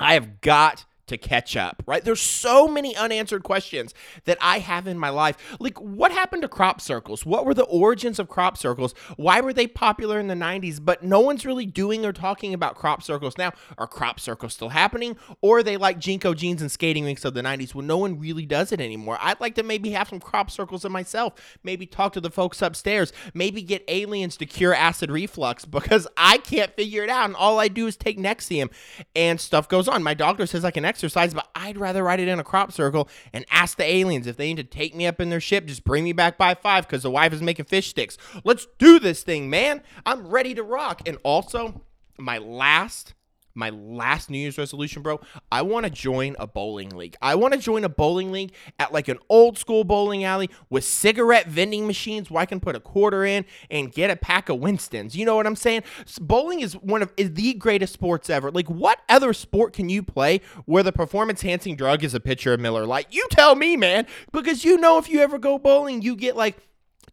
I 0.00 0.14
have 0.14 0.40
got 0.40 0.84
to 1.10 1.18
catch 1.18 1.56
up, 1.56 1.82
right? 1.86 2.02
There's 2.04 2.20
so 2.20 2.66
many 2.66 2.96
unanswered 2.96 3.42
questions 3.42 3.92
that 4.24 4.38
I 4.40 4.60
have 4.60 4.86
in 4.86 4.98
my 4.98 5.10
life. 5.10 5.36
Like, 5.58 5.78
what 5.78 6.12
happened 6.12 6.42
to 6.42 6.48
crop 6.48 6.80
circles? 6.80 7.26
What 7.26 7.44
were 7.44 7.54
the 7.54 7.64
origins 7.64 8.18
of 8.18 8.28
crop 8.28 8.56
circles? 8.56 8.94
Why 9.16 9.40
were 9.40 9.52
they 9.52 9.66
popular 9.66 10.18
in 10.18 10.28
the 10.28 10.34
90s? 10.34 10.78
But 10.82 11.02
no 11.02 11.20
one's 11.20 11.44
really 11.44 11.66
doing 11.66 12.06
or 12.06 12.12
talking 12.12 12.54
about 12.54 12.76
crop 12.76 13.02
circles 13.02 13.36
now. 13.36 13.52
Are 13.76 13.86
crop 13.86 14.18
circles 14.18 14.54
still 14.54 14.70
happening? 14.70 15.16
Or 15.42 15.58
are 15.58 15.62
they 15.62 15.76
like 15.76 15.98
JNCO 15.98 16.36
jeans 16.36 16.62
and 16.62 16.70
skating 16.70 17.04
rinks 17.04 17.24
of 17.24 17.34
the 17.34 17.42
90s 17.42 17.74
when 17.74 17.86
no 17.86 17.98
one 17.98 18.18
really 18.18 18.46
does 18.46 18.72
it 18.72 18.80
anymore? 18.80 19.18
I'd 19.20 19.40
like 19.40 19.56
to 19.56 19.62
maybe 19.62 19.90
have 19.90 20.08
some 20.08 20.20
crop 20.20 20.50
circles 20.50 20.84
in 20.84 20.92
myself. 20.92 21.58
Maybe 21.64 21.86
talk 21.86 22.12
to 22.14 22.20
the 22.20 22.30
folks 22.30 22.62
upstairs. 22.62 23.12
Maybe 23.34 23.62
get 23.62 23.84
aliens 23.88 24.36
to 24.38 24.46
cure 24.46 24.74
acid 24.74 25.10
reflux 25.10 25.64
because 25.80 26.06
I 26.16 26.38
can't 26.38 26.74
figure 26.74 27.02
it 27.02 27.10
out. 27.10 27.24
And 27.24 27.36
all 27.36 27.58
I 27.58 27.68
do 27.68 27.86
is 27.88 27.96
take 27.96 28.18
Nexium 28.18 28.70
and 29.16 29.40
stuff 29.40 29.68
goes 29.68 29.88
on. 29.88 30.04
My 30.04 30.14
doctor 30.14 30.46
says 30.46 30.64
I 30.64 30.70
can 30.70 30.84
exercise 30.84 30.99
exercise, 31.00 31.32
but 31.32 31.48
I'd 31.54 31.78
rather 31.78 32.04
ride 32.04 32.20
it 32.20 32.28
in 32.28 32.38
a 32.38 32.44
crop 32.44 32.72
circle 32.72 33.08
and 33.32 33.46
ask 33.50 33.78
the 33.78 33.84
aliens 33.84 34.26
if 34.26 34.36
they 34.36 34.48
need 34.48 34.58
to 34.58 34.64
take 34.64 34.94
me 34.94 35.06
up 35.06 35.18
in 35.18 35.30
their 35.30 35.40
ship, 35.40 35.64
just 35.64 35.82
bring 35.82 36.04
me 36.04 36.12
back 36.12 36.36
by 36.36 36.54
five 36.54 36.86
because 36.86 37.02
the 37.02 37.10
wife 37.10 37.32
is 37.32 37.40
making 37.40 37.64
fish 37.64 37.88
sticks. 37.88 38.18
Let's 38.44 38.66
do 38.78 38.98
this 38.98 39.22
thing, 39.22 39.48
man. 39.48 39.82
I'm 40.04 40.28
ready 40.28 40.54
to 40.54 40.62
rock. 40.62 41.00
And 41.06 41.16
also, 41.22 41.82
my 42.18 42.36
last 42.36 43.14
my 43.54 43.70
last 43.70 44.30
New 44.30 44.38
Year's 44.38 44.58
resolution, 44.58 45.02
bro, 45.02 45.20
I 45.50 45.62
want 45.62 45.84
to 45.84 45.90
join 45.90 46.36
a 46.38 46.46
bowling 46.46 46.90
league. 46.90 47.16
I 47.20 47.34
want 47.34 47.54
to 47.54 47.60
join 47.60 47.84
a 47.84 47.88
bowling 47.88 48.32
league 48.32 48.52
at 48.78 48.92
like 48.92 49.08
an 49.08 49.18
old 49.28 49.58
school 49.58 49.84
bowling 49.84 50.24
alley 50.24 50.50
with 50.68 50.84
cigarette 50.84 51.46
vending 51.46 51.86
machines 51.86 52.30
where 52.30 52.42
I 52.42 52.46
can 52.46 52.60
put 52.60 52.76
a 52.76 52.80
quarter 52.80 53.24
in 53.24 53.44
and 53.70 53.92
get 53.92 54.10
a 54.10 54.16
pack 54.16 54.48
of 54.48 54.58
Winston's. 54.58 55.16
You 55.16 55.24
know 55.24 55.36
what 55.36 55.46
I'm 55.46 55.56
saying? 55.56 55.82
Bowling 56.20 56.60
is 56.60 56.74
one 56.74 57.02
of 57.02 57.12
is 57.16 57.34
the 57.34 57.54
greatest 57.54 57.92
sports 57.92 58.30
ever. 58.30 58.50
Like, 58.50 58.68
what 58.68 59.00
other 59.08 59.32
sport 59.32 59.72
can 59.72 59.88
you 59.88 60.02
play 60.02 60.40
where 60.66 60.82
the 60.82 60.92
performance 60.92 61.42
enhancing 61.42 61.76
drug 61.76 62.04
is 62.04 62.14
a 62.14 62.20
pitcher 62.20 62.52
of 62.52 62.60
Miller 62.60 62.86
Lite? 62.86 63.08
You 63.10 63.26
tell 63.30 63.54
me, 63.54 63.76
man, 63.76 64.06
because 64.32 64.64
you 64.64 64.78
know 64.78 64.98
if 64.98 65.08
you 65.08 65.20
ever 65.20 65.38
go 65.38 65.58
bowling, 65.58 66.02
you 66.02 66.16
get 66.16 66.36
like 66.36 66.56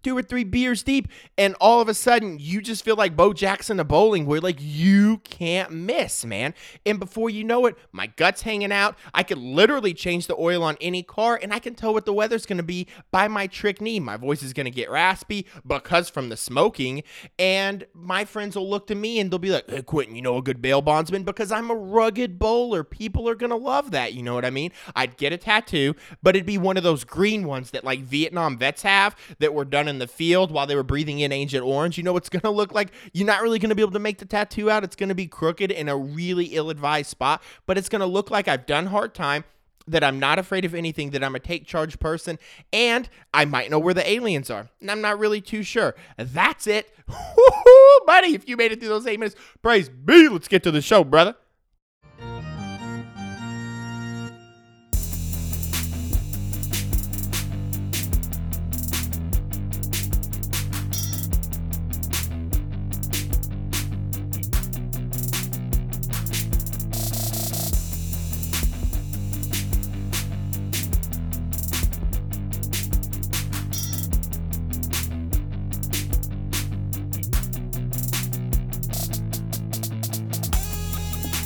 two 0.03 0.17
or 0.17 0.21
three 0.21 0.43
beers 0.43 0.83
deep, 0.83 1.07
and 1.37 1.55
all 1.59 1.81
of 1.81 1.89
a 1.89 1.93
sudden 1.93 2.37
you 2.39 2.61
just 2.61 2.83
feel 2.83 2.95
like 2.95 3.15
Bo 3.15 3.33
Jackson 3.33 3.79
of 3.79 3.87
bowling, 3.87 4.25
where 4.25 4.41
like 4.41 4.57
you 4.59 5.17
can't 5.19 5.71
miss, 5.71 6.25
man. 6.25 6.53
And 6.85 6.99
before 6.99 7.29
you 7.29 7.43
know 7.43 7.65
it, 7.65 7.75
my 7.91 8.07
gut's 8.07 8.41
hanging 8.41 8.71
out. 8.71 8.97
I 9.13 9.23
could 9.23 9.37
literally 9.37 9.93
change 9.93 10.27
the 10.27 10.35
oil 10.35 10.63
on 10.63 10.77
any 10.81 11.03
car, 11.03 11.39
and 11.41 11.53
I 11.53 11.59
can 11.59 11.75
tell 11.75 11.93
what 11.93 12.05
the 12.05 12.13
weather's 12.13 12.45
gonna 12.45 12.63
be 12.63 12.87
by 13.11 13.27
my 13.27 13.47
trick 13.47 13.81
knee. 13.81 13.99
My 13.99 14.17
voice 14.17 14.43
is 14.43 14.53
gonna 14.53 14.69
get 14.69 14.89
raspy 14.89 15.45
because 15.65 16.09
from 16.09 16.29
the 16.29 16.37
smoking, 16.37 17.03
and 17.39 17.85
my 17.93 18.25
friends 18.25 18.55
will 18.55 18.69
look 18.69 18.87
to 18.87 18.95
me 18.95 19.19
and 19.19 19.31
they'll 19.31 19.39
be 19.39 19.51
like, 19.51 19.69
"Hey, 19.69 19.81
Quentin, 19.81 20.15
you 20.15 20.21
know 20.21 20.37
a 20.37 20.41
good 20.41 20.61
bail 20.61 20.81
bondsman 20.81 21.23
because 21.23 21.51
I'm 21.51 21.69
a 21.69 21.75
rugged 21.75 22.39
bowler. 22.39 22.83
People 22.83 23.27
are 23.29 23.35
gonna 23.35 23.57
love 23.57 23.91
that. 23.91 24.13
You 24.13 24.23
know 24.23 24.33
what 24.33 24.45
I 24.45 24.49
mean? 24.49 24.71
I'd 24.95 25.17
get 25.17 25.33
a 25.33 25.37
tattoo, 25.37 25.95
but 26.21 26.35
it'd 26.35 26.45
be 26.45 26.57
one 26.57 26.77
of 26.77 26.83
those 26.83 27.03
green 27.03 27.47
ones 27.47 27.71
that 27.71 27.83
like 27.83 28.01
Vietnam 28.01 28.57
vets 28.57 28.81
have 28.83 29.15
that 29.39 29.53
were 29.53 29.65
done 29.65 29.86
in 29.87 29.99
the 29.99 30.07
field 30.07 30.51
while 30.51 30.67
they 30.67 30.75
were 30.75 30.83
breathing 30.83 31.19
in 31.19 31.31
Agent 31.31 31.63
Orange, 31.63 31.97
you 31.97 32.03
know 32.03 32.13
what's 32.13 32.29
going 32.29 32.41
to 32.41 32.49
look 32.49 32.73
like? 32.73 32.91
You're 33.13 33.27
not 33.27 33.41
really 33.41 33.59
going 33.59 33.69
to 33.69 33.75
be 33.75 33.81
able 33.81 33.91
to 33.93 33.99
make 33.99 34.17
the 34.17 34.25
tattoo 34.25 34.69
out. 34.69 34.83
It's 34.83 34.95
going 34.95 35.09
to 35.09 35.15
be 35.15 35.27
crooked 35.27 35.71
in 35.71 35.89
a 35.89 35.97
really 35.97 36.45
ill 36.45 36.69
advised 36.69 37.09
spot, 37.09 37.41
but 37.65 37.77
it's 37.77 37.89
going 37.89 38.01
to 38.01 38.05
look 38.05 38.31
like 38.31 38.47
I've 38.47 38.65
done 38.65 38.87
hard 38.87 39.13
time 39.13 39.43
that 39.87 40.03
I'm 40.03 40.19
not 40.19 40.37
afraid 40.37 40.65
of 40.65 40.75
anything, 40.75 41.11
that 41.11 41.23
I'm 41.23 41.35
a 41.35 41.39
take 41.39 41.65
charge 41.65 41.99
person, 41.99 42.37
and 42.73 43.09
I 43.33 43.45
might 43.45 43.71
know 43.71 43.79
where 43.79 43.93
the 43.93 44.07
aliens 44.09 44.49
are. 44.49 44.69
And 44.81 44.91
I'm 44.91 45.01
not 45.01 45.17
really 45.17 45.41
too 45.41 45.63
sure. 45.63 45.95
That's 46.17 46.67
it. 46.67 46.93
Buddy, 48.05 48.35
if 48.35 48.47
you 48.47 48.57
made 48.57 48.71
it 48.71 48.79
through 48.79 48.89
those 48.89 49.07
eight 49.07 49.19
minutes, 49.19 49.35
praise 49.61 49.89
be. 49.89 50.27
Let's 50.27 50.47
get 50.47 50.63
to 50.63 50.71
the 50.71 50.81
show, 50.81 51.03
brother. 51.03 51.35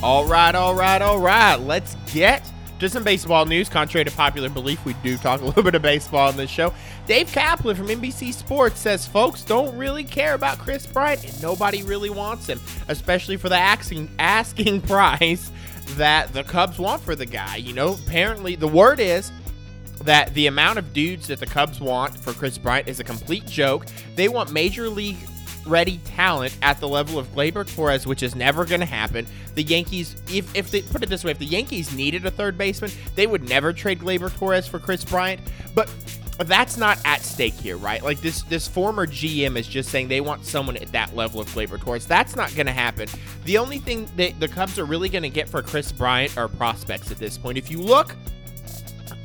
All 0.04 0.26
right, 0.26 0.56
all 0.56 0.74
right, 0.74 1.00
all 1.00 1.20
right. 1.20 1.58
Let's 1.58 1.96
get 2.12 2.52
to 2.80 2.90
some 2.90 3.04
baseball 3.04 3.46
news. 3.46 3.70
Contrary 3.70 4.04
to 4.04 4.10
popular 4.10 4.50
belief, 4.50 4.84
we 4.84 4.94
do 5.04 5.16
talk 5.16 5.42
a 5.42 5.46
little 5.46 5.62
bit 5.62 5.76
of 5.76 5.84
baseball 5.84 6.30
on 6.30 6.36
this 6.36 6.50
show. 6.50 6.74
Dave 7.06 7.32
Kaplan 7.32 7.76
from 7.76 7.88
NBC 7.88 8.34
Sports 8.34 8.80
says 8.80 9.06
folks 9.06 9.44
don't 9.44 9.78
really 9.78 10.04
care 10.04 10.34
about 10.34 10.58
Kris 10.58 10.88
Bryant 10.88 11.24
and 11.24 11.40
nobody 11.40 11.84
really 11.84 12.10
wants 12.10 12.48
him, 12.48 12.60
especially 12.88 13.38
for 13.38 13.48
the 13.48 13.56
asking 13.56 14.10
asking 14.18 14.82
price 14.88 15.52
that 15.98 16.34
the 16.34 16.44
Cubs 16.46 16.80
want 16.80 17.04
for 17.04 17.16
the 17.16 17.28
guy. 17.28 17.58
You 17.58 17.74
know, 17.74 17.94
apparently 17.94 18.56
the 18.56 18.68
word 18.68 19.00
is 19.00 19.32
that 20.04 20.34
the 20.34 20.48
amount 20.48 20.80
of 20.80 20.94
dudes 20.94 21.28
that 21.28 21.40
the 21.40 21.46
Cubs 21.46 21.80
want 21.80 22.16
for 22.16 22.34
Kris 22.34 22.58
Bryant 22.58 22.88
is 22.88 23.00
a 23.00 23.04
complete 23.04 23.46
joke. 23.46 23.86
They 24.16 24.30
want 24.30 24.52
major 24.52 24.90
league 24.90 25.18
ready 25.66 26.00
talent 26.00 26.58
at 26.62 26.80
the 26.80 26.88
level 26.88 27.20
of 27.20 27.28
Gleyber 27.34 27.74
Torres, 27.76 28.08
which 28.08 28.24
is 28.24 28.36
never 28.36 28.66
going 28.66 28.80
to 28.80 28.86
happen. 28.86 29.26
The 29.56 29.64
Yankees, 29.64 30.16
if, 30.32 30.54
if 30.56 30.72
they 30.72 30.82
put 30.82 31.04
it 31.04 31.10
this 31.10 31.24
way, 31.24 31.32
if 31.32 31.40
the 31.40 31.46
Yankees 31.46 31.96
needed 31.96 32.26
a 32.26 32.32
third 32.32 32.58
baseman, 32.58 32.92
they 33.16 33.28
would 33.28 33.48
never 33.48 33.74
trade 33.74 34.00
Gleyber 34.00 34.36
Torres 34.38 34.68
for 34.68 34.80
Kris 34.80 35.04
Bryant. 35.04 35.42
But 35.76 35.90
that's 36.46 36.78
not 36.78 37.00
at 37.06 37.22
stake 37.22 37.54
here, 37.54 37.78
right? 37.78 38.02
Like 38.02 38.20
this 38.22 38.42
this 38.44 38.68
former 38.68 39.06
GM 39.06 39.58
is 39.58 39.68
just 39.68 39.90
saying 39.90 40.08
they 40.08 40.22
want 40.22 40.46
someone 40.46 40.78
at 40.78 40.92
that 40.92 41.16
level 41.16 41.40
of 41.40 41.48
Gleyber 41.50 41.80
Torres. 41.80 42.08
That's 42.08 42.36
not 42.36 42.54
going 42.56 42.66
to 42.66 42.72
happen. 42.72 43.08
The 43.46 43.58
only 43.58 43.78
thing 43.78 44.10
that 44.16 44.40
the 44.40 44.48
Cubs 44.48 44.80
are 44.80 44.86
really 44.86 45.10
going 45.10 45.24
to 45.24 45.30
get 45.30 45.48
for 45.48 45.62
Kris 45.62 45.92
Bryant 45.92 46.38
are 46.38 46.48
prospects 46.48 47.12
at 47.12 47.18
this 47.18 47.38
point. 47.38 47.58
If 47.58 47.70
you 47.70 47.82
look 47.82 48.16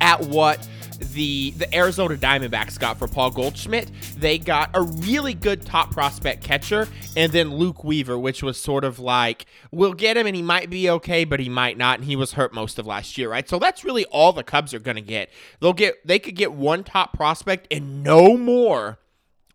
at 0.00 0.20
what 0.20 0.66
the 0.98 1.50
the 1.52 1.74
Arizona 1.74 2.16
Diamondbacks 2.16 2.78
got 2.78 2.98
for 2.98 3.08
Paul 3.08 3.30
Goldschmidt. 3.30 3.90
They 4.18 4.38
got 4.38 4.70
a 4.74 4.82
really 4.82 5.34
good 5.34 5.64
top 5.64 5.90
prospect 5.90 6.42
catcher, 6.42 6.88
and 7.16 7.32
then 7.32 7.54
Luke 7.54 7.84
Weaver, 7.84 8.18
which 8.18 8.42
was 8.42 8.56
sort 8.60 8.84
of 8.84 8.98
like 8.98 9.46
we'll 9.70 9.94
get 9.94 10.16
him 10.16 10.26
and 10.26 10.36
he 10.36 10.42
might 10.42 10.70
be 10.70 10.88
okay, 10.90 11.24
but 11.24 11.40
he 11.40 11.48
might 11.48 11.78
not, 11.78 11.98
and 11.98 12.06
he 12.06 12.16
was 12.16 12.32
hurt 12.32 12.52
most 12.52 12.78
of 12.78 12.86
last 12.86 13.16
year, 13.18 13.30
right? 13.30 13.48
So 13.48 13.58
that's 13.58 13.84
really 13.84 14.04
all 14.06 14.32
the 14.32 14.44
Cubs 14.44 14.74
are 14.74 14.78
going 14.78 14.96
to 14.96 15.02
get. 15.02 15.30
They'll 15.60 15.72
get 15.72 16.06
they 16.06 16.18
could 16.18 16.36
get 16.36 16.52
one 16.52 16.84
top 16.84 17.12
prospect 17.12 17.66
and 17.70 18.02
no 18.02 18.36
more 18.36 18.98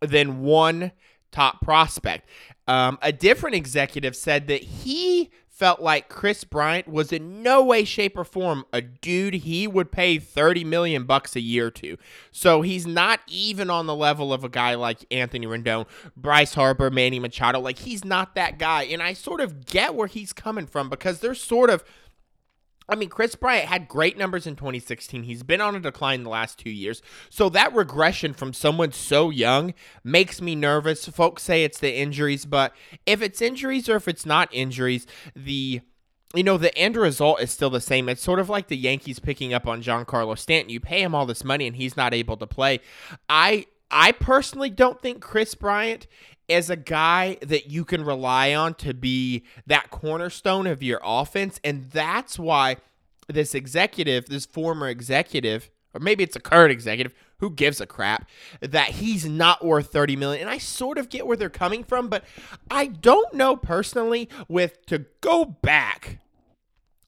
than 0.02 0.42
one 0.42 0.92
top 1.32 1.62
prospect. 1.62 2.28
Um, 2.68 3.00
a 3.02 3.12
different 3.12 3.56
executive 3.56 4.16
said 4.16 4.48
that 4.48 4.62
he 4.62 5.32
felt 5.62 5.80
like 5.80 6.10
Kris 6.10 6.44
Bryant 6.44 6.88
was 6.88 7.14
in 7.14 7.44
no 7.44 7.64
way, 7.64 7.84
shape, 7.84 8.18
or 8.18 8.24
form 8.24 8.66
a 8.74 8.82
dude 8.82 9.36
he 9.36 9.68
would 9.68 9.92
pay 9.92 10.18
30 10.18 10.64
million 10.64 11.04
bucks 11.04 11.36
a 11.36 11.40
year 11.40 11.70
to. 11.70 12.00
So 12.32 12.64
he's 12.64 12.88
not 12.88 13.20
even 13.28 13.70
on 13.70 13.86
the 13.86 13.94
level 13.94 14.34
of 14.34 14.44
a 14.44 14.50
guy 14.50 14.74
like 14.74 15.06
Anthony 15.12 15.46
Rendon, 15.46 15.86
Bryce 16.18 16.56
Harper, 16.56 16.90
Manny 16.90 17.20
Machado. 17.20 17.60
Like 17.60 17.78
he's 17.78 18.04
not 18.04 18.34
that 18.34 18.58
guy. 18.58 18.86
And 18.86 19.04
I 19.04 19.14
sort 19.14 19.40
of 19.40 19.68
get 19.68 19.94
where 19.94 20.08
he's 20.08 20.34
coming 20.34 20.66
from 20.66 20.90
because 20.90 21.20
they're 21.20 21.36
sort 21.36 21.70
of 21.70 21.84
I 22.92 22.96
mean, 22.96 23.08
Kris 23.08 23.36
Bryant 23.36 23.70
had 23.70 23.88
great 23.88 24.18
numbers 24.18 24.46
in 24.46 24.58
2016. 24.58 25.24
He's 25.24 25.44
been 25.44 25.62
on 25.62 25.76
a 25.76 25.80
decline 25.80 26.24
the 26.24 26.30
last 26.30 26.60
two 26.60 26.70
years. 26.70 27.02
So 27.30 27.48
that 27.50 27.74
regression 27.74 28.34
from 28.34 28.52
someone 28.52 28.92
so 28.92 29.30
young 29.30 29.74
makes 30.04 30.42
me 30.42 30.56
nervous. 30.56 31.08
Folks 31.08 31.44
say 31.44 31.64
it's 31.64 31.80
the 31.80 31.96
injuries, 31.96 32.46
but 32.46 32.76
if 33.06 33.22
it's 33.22 33.42
injuries 33.42 33.88
or 33.88 33.96
if 33.96 34.10
it's 34.10 34.26
not 34.26 34.50
injuries, 34.52 35.08
the 35.34 35.80
you 36.34 36.44
know, 36.44 36.58
the 36.58 36.78
end 36.78 36.96
result 36.96 37.42
is 37.42 37.52
still 37.52 37.70
the 37.70 37.82
same. 37.82 38.08
It's 38.08 38.22
sort 38.22 38.40
of 38.40 38.50
like 38.50 38.68
the 38.68 38.78
Yankees 38.78 39.20
picking 39.20 39.54
up 39.54 39.68
on 39.68 39.82
Giancarlo 39.82 40.38
Stanton. 40.38 40.70
You 40.70 40.80
pay 40.80 41.02
him 41.02 41.14
all 41.14 41.26
this 41.26 41.44
money 41.44 41.68
and 41.68 41.76
he's 41.76 41.98
not 41.98 42.14
able 42.14 42.38
to 42.38 42.48
play. 42.48 42.80
I 43.30 43.66
I 43.90 44.12
personally 44.14 44.70
don't 44.70 45.02
think 45.02 45.22
Kris 45.22 45.56
Bryant 45.56 46.08
as 46.52 46.70
a 46.70 46.76
guy 46.76 47.38
that 47.42 47.70
you 47.70 47.86
can 47.86 48.04
rely 48.04 48.54
on 48.54 48.74
to 48.76 48.94
be 48.94 49.44
that 49.66 49.90
cornerstone 49.90 50.68
of 50.68 50.84
your 50.84 51.00
offense. 51.04 51.60
And 51.64 51.90
that's 51.92 52.38
why 52.38 52.78
this 53.28 53.56
executive, 53.56 54.28
this 54.28 54.46
former 54.46 54.88
executive, 54.88 55.70
or 55.94 56.00
maybe 56.00 56.24
it's 56.24 56.36
a 56.36 56.40
current 56.40 56.72
executive, 56.72 57.14
who 57.40 57.50
gives 57.50 57.82
a 57.82 57.88
crap, 57.88 58.30
that 58.62 58.90
he's 58.90 59.26
not 59.26 59.66
worth 59.66 59.92
30 59.92 60.16
million. 60.16 60.42
And 60.42 60.50
I 60.50 60.60
sort 60.60 60.98
of 60.98 61.10
get 61.10 61.26
where 61.26 61.36
they're 61.36 61.50
coming 61.50 61.84
from, 61.84 62.08
but 62.08 62.24
I 62.70 62.86
don't 62.88 63.34
know 63.34 63.56
personally 63.56 64.30
with 64.48 64.86
to 64.86 65.06
go 65.22 65.46
back 65.46 66.20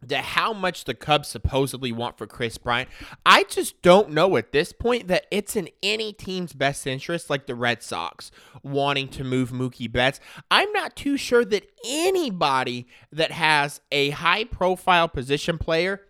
to 0.10 0.18
how 0.18 0.54
much 0.54 0.86
the 0.86 0.94
Cubs 0.94 1.28
supposedly 1.28 1.92
want 1.92 2.18
for 2.18 2.28
Kris 2.28 2.58
Bryant. 2.58 2.90
I 3.26 3.44
just 3.44 3.82
don't 3.82 4.12
know 4.12 4.38
at 4.38 4.52
this 4.52 4.74
point 4.74 5.08
that 5.08 5.26
it's 5.32 5.56
in 5.56 5.70
any 5.82 6.14
team's 6.14 6.54
best 6.54 6.86
interest, 6.88 7.30
like 7.30 7.46
the 7.46 7.56
Red 7.56 7.84
Sox 7.84 8.32
wanting 8.62 9.08
to 9.10 9.24
move 9.24 9.52
Mookie 9.52 9.92
Betts. 9.92 10.20
I'm 10.50 10.72
not 10.72 10.96
too 10.96 11.18
sure 11.18 11.46
that 11.46 11.70
anybody 11.86 12.88
that 13.12 13.32
has 13.32 13.82
a 13.92 14.12
high 14.12 14.46
profile 14.46 15.08
position 15.08 15.58
player 15.58 16.02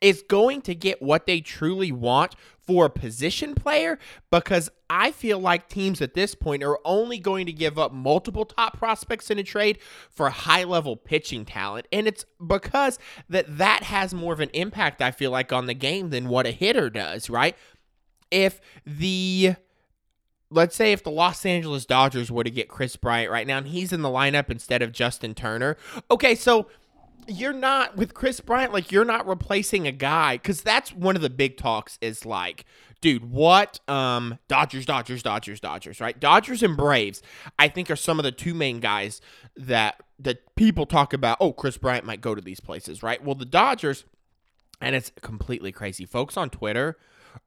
is 0.00 0.24
going 0.28 0.62
to 0.62 0.74
get 0.74 1.02
what 1.02 1.26
they 1.26 1.40
truly 1.40 1.92
want 1.92 2.34
for 2.70 2.84
a 2.84 2.90
position 2.90 3.56
player 3.56 3.98
because 4.30 4.70
I 4.88 5.10
feel 5.10 5.40
like 5.40 5.68
teams 5.68 6.00
at 6.00 6.14
this 6.14 6.36
point 6.36 6.62
are 6.62 6.78
only 6.84 7.18
going 7.18 7.46
to 7.46 7.52
give 7.52 7.80
up 7.80 7.92
multiple 7.92 8.44
top 8.44 8.78
prospects 8.78 9.28
in 9.28 9.40
a 9.40 9.42
trade 9.42 9.80
for 10.08 10.30
high 10.30 10.62
level 10.62 10.94
pitching 10.94 11.44
talent 11.44 11.88
and 11.90 12.06
it's 12.06 12.24
because 12.46 13.00
that 13.28 13.58
that 13.58 13.82
has 13.82 14.14
more 14.14 14.32
of 14.32 14.38
an 14.38 14.50
impact 14.52 15.02
I 15.02 15.10
feel 15.10 15.32
like 15.32 15.52
on 15.52 15.66
the 15.66 15.74
game 15.74 16.10
than 16.10 16.28
what 16.28 16.46
a 16.46 16.52
hitter 16.52 16.88
does, 16.90 17.28
right? 17.28 17.56
If 18.30 18.60
the 18.86 19.56
let's 20.48 20.76
say 20.76 20.92
if 20.92 21.02
the 21.02 21.10
Los 21.10 21.44
Angeles 21.44 21.86
Dodgers 21.86 22.30
were 22.30 22.44
to 22.44 22.50
get 22.50 22.68
Kris 22.68 22.94
Bryant 22.94 23.32
right 23.32 23.48
now 23.48 23.58
and 23.58 23.66
he's 23.66 23.92
in 23.92 24.02
the 24.02 24.08
lineup 24.08 24.48
instead 24.48 24.80
of 24.80 24.92
Justin 24.92 25.34
Turner. 25.34 25.76
Okay, 26.08 26.36
so 26.36 26.68
you're 27.30 27.52
not 27.52 27.96
with 27.96 28.14
Kris 28.14 28.40
Bryant, 28.40 28.72
like 28.72 28.90
you're 28.90 29.04
not 29.04 29.26
replacing 29.26 29.86
a 29.86 29.92
guy 29.92 30.36
because 30.36 30.62
that's 30.62 30.92
one 30.92 31.16
of 31.16 31.22
the 31.22 31.30
big 31.30 31.56
talks 31.56 31.98
is 32.00 32.26
like, 32.26 32.64
dude, 33.00 33.30
what 33.30 33.80
um 33.88 34.38
Dodgers, 34.48 34.86
Dodgers, 34.86 35.22
Dodgers, 35.22 35.60
Dodgers, 35.60 36.00
right? 36.00 36.18
Dodgers 36.18 36.62
and 36.62 36.76
Braves, 36.76 37.22
I 37.58 37.68
think 37.68 37.90
are 37.90 37.96
some 37.96 38.18
of 38.18 38.24
the 38.24 38.32
two 38.32 38.54
main 38.54 38.80
guys 38.80 39.20
that 39.56 40.02
that 40.18 40.54
people 40.56 40.86
talk 40.86 41.12
about. 41.12 41.38
Oh, 41.40 41.52
Kris 41.52 41.78
Bryant 41.78 42.04
might 42.04 42.20
go 42.20 42.34
to 42.34 42.42
these 42.42 42.60
places, 42.60 43.02
right? 43.02 43.22
Well, 43.24 43.34
the 43.34 43.44
Dodgers, 43.44 44.04
and 44.80 44.94
it's 44.94 45.12
completely 45.22 45.72
crazy. 45.72 46.04
Folks 46.04 46.36
on 46.36 46.50
Twitter 46.50 46.98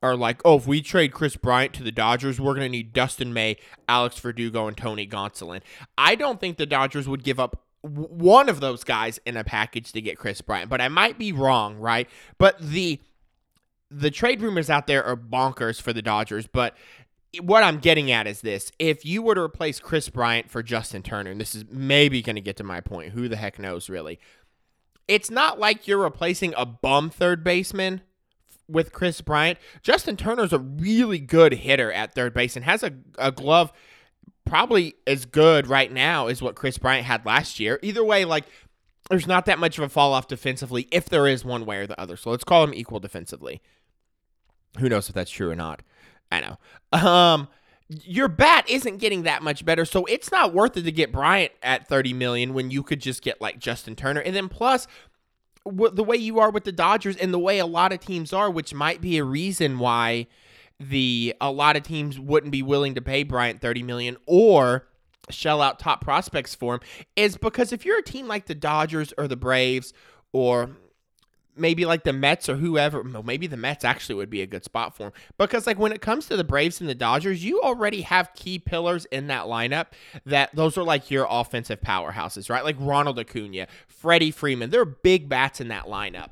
are 0.01 0.15
like, 0.15 0.41
oh, 0.45 0.57
if 0.57 0.67
we 0.67 0.81
trade 0.81 1.13
Kris 1.13 1.35
Bryant 1.35 1.73
to 1.73 1.83
the 1.83 1.91
Dodgers, 1.91 2.39
we're 2.39 2.53
going 2.53 2.65
to 2.65 2.69
need 2.69 2.93
Dustin 2.93 3.33
May, 3.33 3.57
Alex 3.87 4.17
Verdugo, 4.19 4.67
and 4.67 4.77
Tony 4.77 5.07
Gonsolin. 5.07 5.61
I 5.97 6.15
don't 6.15 6.39
think 6.39 6.57
the 6.57 6.65
Dodgers 6.65 7.07
would 7.07 7.23
give 7.23 7.39
up 7.39 7.62
one 7.83 8.47
of 8.49 8.61
those 8.61 8.83
guys 8.83 9.19
in 9.25 9.35
a 9.35 9.43
package 9.43 9.91
to 9.91 10.01
get 10.01 10.17
Kris 10.17 10.41
Bryant, 10.41 10.69
but 10.69 10.81
I 10.81 10.87
might 10.87 11.17
be 11.17 11.31
wrong, 11.31 11.77
right? 11.77 12.09
But 12.37 12.59
the 12.59 12.99
the 13.91 14.09
trade 14.09 14.41
rumors 14.41 14.69
out 14.71 14.87
there 14.87 15.03
are 15.03 15.15
bonkers 15.15 15.79
for 15.79 15.93
the 15.93 16.01
Dodgers, 16.01 16.47
but 16.47 16.75
what 17.41 17.63
I'm 17.63 17.79
getting 17.79 18.11
at 18.11 18.25
is 18.25 18.41
this. 18.41 18.71
If 18.79 19.05
you 19.05 19.21
were 19.21 19.35
to 19.35 19.41
replace 19.41 19.79
Kris 19.79 20.09
Bryant 20.09 20.49
for 20.49 20.63
Justin 20.63 21.03
Turner, 21.03 21.31
and 21.31 21.41
this 21.41 21.55
is 21.55 21.65
maybe 21.69 22.21
going 22.21 22.35
to 22.35 22.41
get 22.41 22.57
to 22.57 22.63
my 22.63 22.79
point, 22.79 23.13
who 23.13 23.27
the 23.27 23.35
heck 23.35 23.59
knows 23.59 23.89
really? 23.89 24.19
It's 25.07 25.29
not 25.29 25.59
like 25.59 25.87
you're 25.87 26.01
replacing 26.01 26.53
a 26.55 26.65
bum 26.65 27.09
third 27.09 27.43
baseman 27.43 28.01
with 28.67 28.93
Kris 28.93 29.19
Bryant. 29.21 29.59
Justin 29.81 30.15
Turner's 30.15 30.53
a 30.53 30.59
really 30.59 31.19
good 31.19 31.53
hitter 31.53 31.91
at 31.91 32.13
third 32.13 32.33
base 32.33 32.55
and 32.55 32.65
has 32.65 32.83
a, 32.83 32.93
a 33.17 33.31
glove 33.31 33.73
probably 34.45 34.95
as 35.07 35.25
good 35.25 35.67
right 35.67 35.91
now 35.91 36.27
as 36.27 36.41
what 36.41 36.55
Kris 36.55 36.77
Bryant 36.77 37.05
had 37.05 37.25
last 37.25 37.59
year. 37.59 37.79
Either 37.81 38.03
way, 38.03 38.25
like 38.25 38.45
there's 39.09 39.27
not 39.27 39.45
that 39.45 39.59
much 39.59 39.77
of 39.77 39.83
a 39.83 39.89
fall 39.89 40.13
off 40.13 40.27
defensively 40.27 40.87
if 40.91 41.09
there 41.09 41.27
is 41.27 41.43
one 41.43 41.65
way 41.65 41.77
or 41.77 41.87
the 41.87 41.99
other. 41.99 42.17
So 42.17 42.31
let's 42.31 42.43
call 42.43 42.65
them 42.65 42.73
equal 42.73 42.99
defensively. 42.99 43.61
Who 44.79 44.89
knows 44.89 45.09
if 45.09 45.15
that's 45.15 45.31
true 45.31 45.51
or 45.51 45.55
not? 45.55 45.81
I 46.31 46.41
know. 46.41 46.97
Um 46.97 47.47
your 47.89 48.27
bat 48.27 48.67
isn't 48.69 48.97
getting 48.97 49.23
that 49.23 49.43
much 49.43 49.65
better, 49.65 49.85
so 49.85 50.05
it's 50.05 50.31
not 50.31 50.53
worth 50.53 50.77
it 50.77 50.83
to 50.83 50.91
get 50.91 51.11
Bryant 51.11 51.51
at 51.61 51.87
30 51.87 52.13
million 52.13 52.53
when 52.53 52.71
you 52.71 52.81
could 52.81 52.99
just 53.01 53.21
get 53.21 53.41
like 53.41 53.59
Justin 53.59 53.95
Turner. 53.95 54.21
And 54.21 54.35
then 54.35 54.49
plus 54.49 54.87
the 55.65 56.03
way 56.03 56.15
you 56.15 56.39
are 56.39 56.49
with 56.49 56.63
the 56.63 56.71
Dodgers 56.71 57.15
and 57.17 57.33
the 57.33 57.39
way 57.39 57.59
a 57.59 57.65
lot 57.65 57.93
of 57.93 57.99
teams 57.99 58.33
are, 58.33 58.49
which 58.49 58.73
might 58.73 58.99
be 58.99 59.17
a 59.17 59.23
reason 59.23 59.79
why 59.79 60.27
the 60.89 61.35
a 61.41 61.51
lot 61.51 61.75
of 61.75 61.83
teams 61.83 62.19
wouldn't 62.19 62.51
be 62.51 62.61
willing 62.61 62.95
to 62.95 63.01
pay 63.01 63.23
Bryant 63.23 63.61
30 63.61 63.83
million 63.83 64.17
or 64.25 64.87
shell 65.29 65.61
out 65.61 65.79
top 65.79 66.01
prospects 66.01 66.53
for 66.53 66.75
him 66.75 66.81
is 67.15 67.37
because 67.37 67.71
if 67.71 67.85
you're 67.85 67.99
a 67.99 68.03
team 68.03 68.27
like 68.27 68.45
the 68.45 68.55
Dodgers 68.55 69.13
or 69.17 69.27
the 69.27 69.37
Braves 69.37 69.93
or 70.31 70.71
maybe 71.55 71.85
like 71.85 72.03
the 72.03 72.13
Mets 72.13 72.49
or 72.49 72.55
whoever, 72.55 73.03
maybe 73.03 73.47
the 73.47 73.57
Mets 73.57 73.85
actually 73.85 74.15
would 74.15 74.29
be 74.29 74.41
a 74.41 74.47
good 74.47 74.63
spot 74.63 74.95
for 74.95 75.07
him. 75.07 75.13
Because 75.37 75.67
like 75.67 75.77
when 75.77 75.91
it 75.91 76.01
comes 76.01 76.27
to 76.27 76.37
the 76.37 76.43
Braves 76.43 76.81
and 76.81 76.89
the 76.89 76.95
Dodgers, 76.95 77.43
you 77.43 77.61
already 77.61 78.01
have 78.01 78.33
key 78.33 78.59
pillars 78.59 79.05
in 79.05 79.27
that 79.27 79.45
lineup 79.45 79.87
that 80.25 80.53
those 80.55 80.77
are 80.77 80.83
like 80.83 81.11
your 81.11 81.27
offensive 81.29 81.81
powerhouses, 81.81 82.49
right? 82.49 82.63
Like 82.63 82.75
Ronald 82.79 83.19
Acuna, 83.19 83.67
Freddie 83.87 84.31
Freeman. 84.31 84.69
They're 84.69 84.85
big 84.85 85.29
bats 85.29 85.61
in 85.61 85.67
that 85.69 85.85
lineup. 85.85 86.31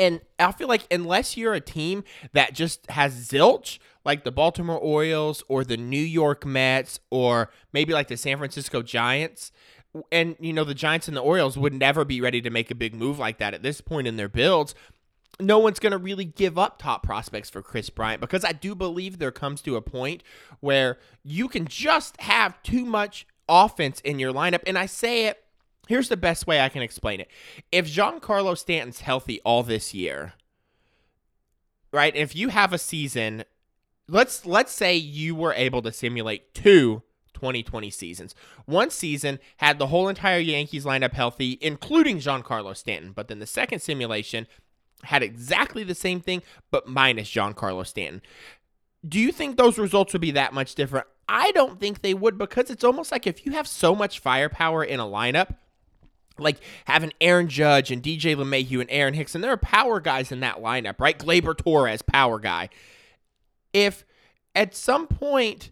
And 0.00 0.22
I 0.38 0.50
feel 0.52 0.66
like 0.66 0.86
unless 0.90 1.36
you're 1.36 1.52
a 1.52 1.60
team 1.60 2.04
that 2.32 2.54
just 2.54 2.90
has 2.90 3.28
zilch, 3.28 3.78
like 4.02 4.24
the 4.24 4.32
Baltimore 4.32 4.78
Orioles 4.78 5.44
or 5.46 5.62
the 5.62 5.76
New 5.76 6.00
York 6.00 6.46
Mets 6.46 7.00
or 7.10 7.50
maybe 7.74 7.92
like 7.92 8.08
the 8.08 8.16
San 8.16 8.38
Francisco 8.38 8.80
Giants, 8.80 9.52
and 10.10 10.36
you 10.40 10.54
know 10.54 10.64
the 10.64 10.72
Giants 10.72 11.06
and 11.06 11.14
the 11.14 11.20
Orioles 11.20 11.58
would 11.58 11.74
never 11.74 12.06
be 12.06 12.22
ready 12.22 12.40
to 12.40 12.48
make 12.48 12.70
a 12.70 12.74
big 12.74 12.94
move 12.94 13.18
like 13.18 13.36
that 13.38 13.52
at 13.52 13.62
this 13.62 13.82
point 13.82 14.06
in 14.06 14.16
their 14.16 14.28
builds. 14.28 14.74
No 15.38 15.58
one's 15.58 15.78
going 15.78 15.92
to 15.92 15.98
really 15.98 16.24
give 16.24 16.58
up 16.58 16.78
top 16.78 17.02
prospects 17.02 17.50
for 17.50 17.60
Kris 17.60 17.90
Bryant 17.90 18.22
because 18.22 18.44
I 18.44 18.52
do 18.52 18.74
believe 18.74 19.18
there 19.18 19.30
comes 19.30 19.60
to 19.62 19.76
a 19.76 19.82
point 19.82 20.22
where 20.60 20.96
you 21.22 21.46
can 21.46 21.66
just 21.66 22.18
have 22.22 22.62
too 22.62 22.86
much 22.86 23.26
offense 23.50 24.00
in 24.00 24.18
your 24.18 24.32
lineup. 24.32 24.62
And 24.66 24.78
I 24.78 24.86
say 24.86 25.26
it 25.26 25.44
Here's 25.90 26.08
the 26.08 26.16
best 26.16 26.46
way 26.46 26.60
I 26.60 26.68
can 26.68 26.82
explain 26.82 27.18
it. 27.18 27.26
If 27.72 27.88
Giancarlo 27.88 28.56
Stanton's 28.56 29.00
healthy 29.00 29.40
all 29.44 29.64
this 29.64 29.92
year, 29.92 30.34
right? 31.90 32.14
If 32.14 32.36
you 32.36 32.50
have 32.50 32.72
a 32.72 32.78
season, 32.78 33.42
let's 34.06 34.46
let's 34.46 34.70
say 34.70 34.94
you 34.94 35.34
were 35.34 35.52
able 35.52 35.82
to 35.82 35.90
simulate 35.90 36.54
two 36.54 37.02
2020 37.34 37.90
seasons. 37.90 38.36
One 38.66 38.90
season 38.90 39.40
had 39.56 39.80
the 39.80 39.88
whole 39.88 40.06
entire 40.06 40.38
Yankees 40.38 40.84
lineup 40.84 41.12
healthy, 41.12 41.58
including 41.60 42.18
Giancarlo 42.18 42.76
Stanton, 42.76 43.10
but 43.10 43.26
then 43.26 43.40
the 43.40 43.44
second 43.46 43.80
simulation 43.80 44.46
had 45.02 45.24
exactly 45.24 45.82
the 45.82 45.96
same 45.96 46.20
thing, 46.20 46.44
but 46.70 46.86
minus 46.86 47.28
Giancarlo 47.28 47.84
Stanton. 47.84 48.22
Do 49.08 49.18
you 49.18 49.32
think 49.32 49.56
those 49.56 49.76
results 49.76 50.12
would 50.12 50.22
be 50.22 50.30
that 50.30 50.54
much 50.54 50.76
different? 50.76 51.08
I 51.28 51.50
don't 51.50 51.80
think 51.80 52.02
they 52.02 52.14
would 52.14 52.38
because 52.38 52.70
it's 52.70 52.84
almost 52.84 53.10
like 53.10 53.26
if 53.26 53.44
you 53.44 53.50
have 53.52 53.66
so 53.66 53.96
much 53.96 54.20
firepower 54.20 54.84
in 54.84 55.00
a 55.00 55.04
lineup, 55.04 55.56
like 56.40 56.58
having 56.86 57.12
Aaron 57.20 57.48
Judge 57.48 57.90
and 57.90 58.02
DJ 58.02 58.36
LeMahieu 58.36 58.80
and 58.80 58.90
Aaron 58.90 59.14
Hicks, 59.14 59.34
and 59.34 59.42
there 59.44 59.52
are 59.52 59.56
power 59.56 60.00
guys 60.00 60.32
in 60.32 60.40
that 60.40 60.56
lineup, 60.56 61.00
right? 61.00 61.18
Gleyber 61.18 61.56
Torres, 61.56 62.02
power 62.02 62.38
guy. 62.38 62.68
If 63.72 64.04
at 64.54 64.74
some 64.74 65.06
point 65.06 65.70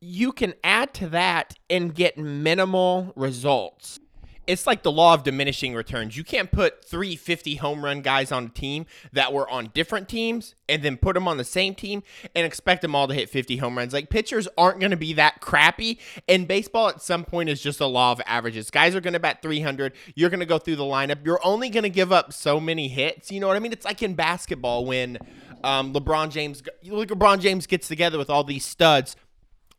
you 0.00 0.32
can 0.32 0.54
add 0.64 0.92
to 0.94 1.08
that 1.08 1.54
and 1.70 1.94
get 1.94 2.18
minimal 2.18 3.12
results. 3.14 4.00
It's 4.46 4.66
like 4.66 4.82
the 4.82 4.92
law 4.92 5.14
of 5.14 5.22
diminishing 5.22 5.74
returns. 5.74 6.16
You 6.16 6.24
can't 6.24 6.50
put 6.50 6.84
three 6.84 7.16
fifty 7.16 7.56
home 7.56 7.84
run 7.84 8.02
guys 8.02 8.32
on 8.32 8.46
a 8.46 8.48
team 8.48 8.86
that 9.12 9.32
were 9.32 9.48
on 9.48 9.70
different 9.74 10.08
teams 10.08 10.54
and 10.72 10.82
then 10.82 10.96
put 10.96 11.12
them 11.12 11.28
on 11.28 11.36
the 11.36 11.44
same 11.44 11.74
team 11.74 12.02
and 12.34 12.46
expect 12.46 12.80
them 12.80 12.94
all 12.94 13.06
to 13.06 13.12
hit 13.12 13.28
50 13.28 13.58
home 13.58 13.76
runs. 13.76 13.92
Like 13.92 14.08
pitchers 14.08 14.48
aren't 14.56 14.80
going 14.80 14.90
to 14.90 14.96
be 14.96 15.12
that 15.12 15.42
crappy. 15.42 15.98
And 16.26 16.48
baseball 16.48 16.88
at 16.88 17.02
some 17.02 17.24
point 17.24 17.50
is 17.50 17.60
just 17.60 17.78
a 17.80 17.86
law 17.86 18.10
of 18.10 18.22
averages. 18.24 18.70
Guys 18.70 18.94
are 18.94 19.00
going 19.02 19.12
to 19.12 19.20
bat 19.20 19.42
300. 19.42 19.92
You're 20.14 20.30
going 20.30 20.40
to 20.40 20.46
go 20.46 20.58
through 20.58 20.76
the 20.76 20.84
lineup. 20.84 21.26
You're 21.26 21.40
only 21.44 21.68
going 21.68 21.82
to 21.82 21.90
give 21.90 22.10
up 22.10 22.32
so 22.32 22.58
many 22.58 22.88
hits. 22.88 23.30
You 23.30 23.38
know 23.38 23.48
what 23.48 23.56
I 23.56 23.60
mean? 23.60 23.72
It's 23.72 23.84
like 23.84 24.02
in 24.02 24.14
basketball 24.14 24.86
when 24.86 25.18
um, 25.62 25.92
LeBron 25.92 26.30
James, 26.30 26.62
LeBron 26.84 27.40
James 27.40 27.66
gets 27.66 27.86
together 27.86 28.16
with 28.16 28.30
all 28.30 28.42
these 28.42 28.64
studs 28.64 29.14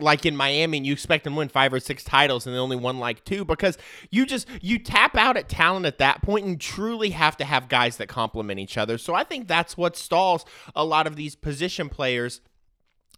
like 0.04 0.26
in 0.26 0.36
Miami 0.36 0.78
and 0.78 0.86
you 0.86 0.94
expect 0.94 1.24
them 1.24 1.34
to 1.34 1.40
win 1.40 1.50
five 1.50 1.74
or 1.74 1.80
six 1.80 2.04
titles 2.04 2.46
and 2.46 2.56
they 2.56 2.60
only 2.60 2.76
won 2.76 3.00
like 3.00 3.24
two 3.24 3.46
because 3.46 3.78
you 4.12 4.26
just 4.26 4.48
you 4.62 4.78
tap 4.78 5.16
out 5.16 5.38
at 5.38 5.50
talent 5.50 5.86
at 5.86 5.98
that 5.98 6.22
point 6.22 6.46
and 6.46 6.60
truly 6.62 7.12
have 7.12 7.38
to 7.38 7.46
have 7.46 7.70
guys 7.70 7.98
that 7.98 8.08
complement 8.08 8.60
each 8.60 8.78
other. 8.78 8.98
So 8.98 9.16
I 9.16 9.24
think 9.24 9.48
that's 9.48 9.78
what 9.78 9.96
stalls 9.96 10.46
a 10.76 10.86
lot 10.86 11.08
of 11.08 11.16
these 11.16 11.36
position 11.36 11.90
players 11.90 12.42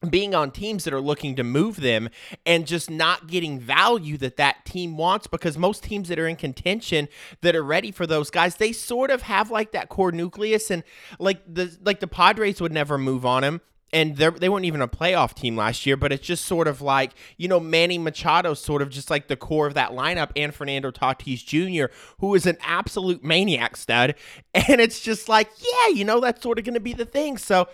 being 0.09 0.35
on 0.35 0.51
teams 0.51 0.83
that 0.83 0.93
are 0.93 1.01
looking 1.01 1.35
to 1.35 1.43
move 1.43 1.77
them 1.77 2.09
and 2.45 2.67
just 2.67 2.89
not 2.89 3.27
getting 3.27 3.59
value 3.59 4.17
that 4.17 4.37
that 4.37 4.65
team 4.65 4.97
wants 4.97 5.25
because 5.25 5.57
most 5.57 5.83
teams 5.83 6.09
that 6.09 6.19
are 6.19 6.27
in 6.27 6.35
contention 6.35 7.07
that 7.41 7.55
are 7.55 7.63
ready 7.63 7.91
for 7.91 8.05
those 8.05 8.29
guys 8.29 8.55
they 8.57 8.71
sort 8.71 9.09
of 9.09 9.23
have 9.23 9.49
like 9.49 9.71
that 9.71 9.89
core 9.89 10.11
nucleus 10.11 10.69
and 10.69 10.83
like 11.17 11.41
the 11.51 11.75
like 11.83 12.01
the 12.01 12.07
Padres 12.07 12.61
would 12.61 12.73
never 12.73 12.97
move 12.97 13.25
on 13.25 13.43
him 13.43 13.61
and 13.95 14.17
they 14.17 14.49
weren't 14.49 14.65
even 14.65 14.81
a 14.81 14.89
playoff 14.89 15.33
team 15.33 15.55
last 15.55 15.85
year, 15.85 15.95
but 15.95 16.11
it's 16.11 16.27
just 16.27 16.43
sort 16.43 16.67
of 16.67 16.81
like, 16.81 17.13
you 17.37 17.47
know, 17.47 17.61
Manny 17.61 17.97
Machado, 17.97 18.53
sort 18.53 18.81
of 18.81 18.89
just 18.89 19.09
like 19.09 19.29
the 19.29 19.37
core 19.37 19.67
of 19.67 19.73
that 19.75 19.91
lineup, 19.91 20.31
and 20.35 20.53
Fernando 20.53 20.91
Tatis 20.91 21.45
Jr., 21.45 21.93
who 22.19 22.35
is 22.35 22.45
an 22.45 22.57
absolute 22.61 23.23
maniac 23.23 23.77
stud. 23.77 24.15
And 24.67 24.81
it's 24.81 24.99
just 25.01 25.29
like, 25.29 25.49
yeah, 25.59 25.93
you 25.93 26.05
know, 26.05 26.19
that's 26.19 26.41
sort 26.41 26.57
of 26.57 26.65
going 26.65 26.73
to 26.73 26.79
be 26.79 26.93
the 26.93 27.05
thing. 27.05 27.37
So 27.37 27.67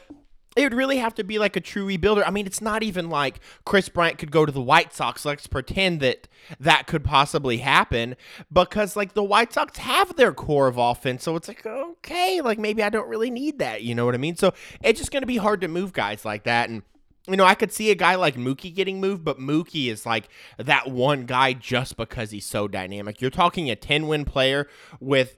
it 0.57 0.63
would 0.63 0.73
really 0.73 0.97
have 0.97 1.15
to 1.15 1.23
be 1.23 1.39
like 1.39 1.55
a 1.55 1.61
true 1.61 1.87
rebuilder. 1.87 2.23
I 2.25 2.31
mean, 2.31 2.45
it's 2.45 2.61
not 2.61 2.83
even 2.83 3.09
like 3.09 3.39
Kris 3.65 3.87
Bryant 3.87 4.17
could 4.17 4.31
go 4.31 4.45
to 4.45 4.51
the 4.51 4.61
White 4.61 4.93
Sox. 4.93 5.23
Let's 5.23 5.47
pretend 5.47 6.01
that 6.01 6.27
that 6.59 6.87
could 6.87 7.05
possibly 7.05 7.57
happen 7.57 8.17
because, 8.51 8.95
like, 8.95 9.13
the 9.13 9.23
White 9.23 9.53
Sox 9.53 9.77
have 9.77 10.15
their 10.17 10.33
core 10.33 10.67
of 10.67 10.77
offense. 10.77 11.23
So 11.23 11.35
it's 11.37 11.47
like, 11.47 11.65
okay, 11.65 12.41
like 12.41 12.59
maybe 12.59 12.83
I 12.83 12.89
don't 12.89 13.07
really 13.07 13.31
need 13.31 13.59
that. 13.59 13.83
You 13.83 13.95
know 13.95 14.05
what 14.05 14.15
I 14.15 14.17
mean? 14.17 14.35
So 14.35 14.53
it's 14.83 14.99
just 14.99 15.11
going 15.11 15.23
to 15.23 15.27
be 15.27 15.37
hard 15.37 15.61
to 15.61 15.69
move 15.69 15.93
guys 15.93 16.25
like 16.25 16.43
that. 16.43 16.69
And, 16.69 16.83
you 17.27 17.37
know, 17.37 17.45
I 17.45 17.55
could 17.55 17.71
see 17.71 17.89
a 17.91 17.95
guy 17.95 18.15
like 18.15 18.35
Mookie 18.35 18.75
getting 18.75 18.99
moved, 18.99 19.23
but 19.23 19.39
Mookie 19.39 19.89
is 19.89 20.05
like 20.05 20.27
that 20.57 20.91
one 20.91 21.25
guy 21.25 21.53
just 21.53 21.95
because 21.95 22.31
he's 22.31 22.45
so 22.45 22.67
dynamic. 22.67 23.21
You're 23.21 23.29
talking 23.29 23.69
a 23.69 23.75
10 23.77 24.07
win 24.07 24.25
player 24.25 24.67
with 24.99 25.37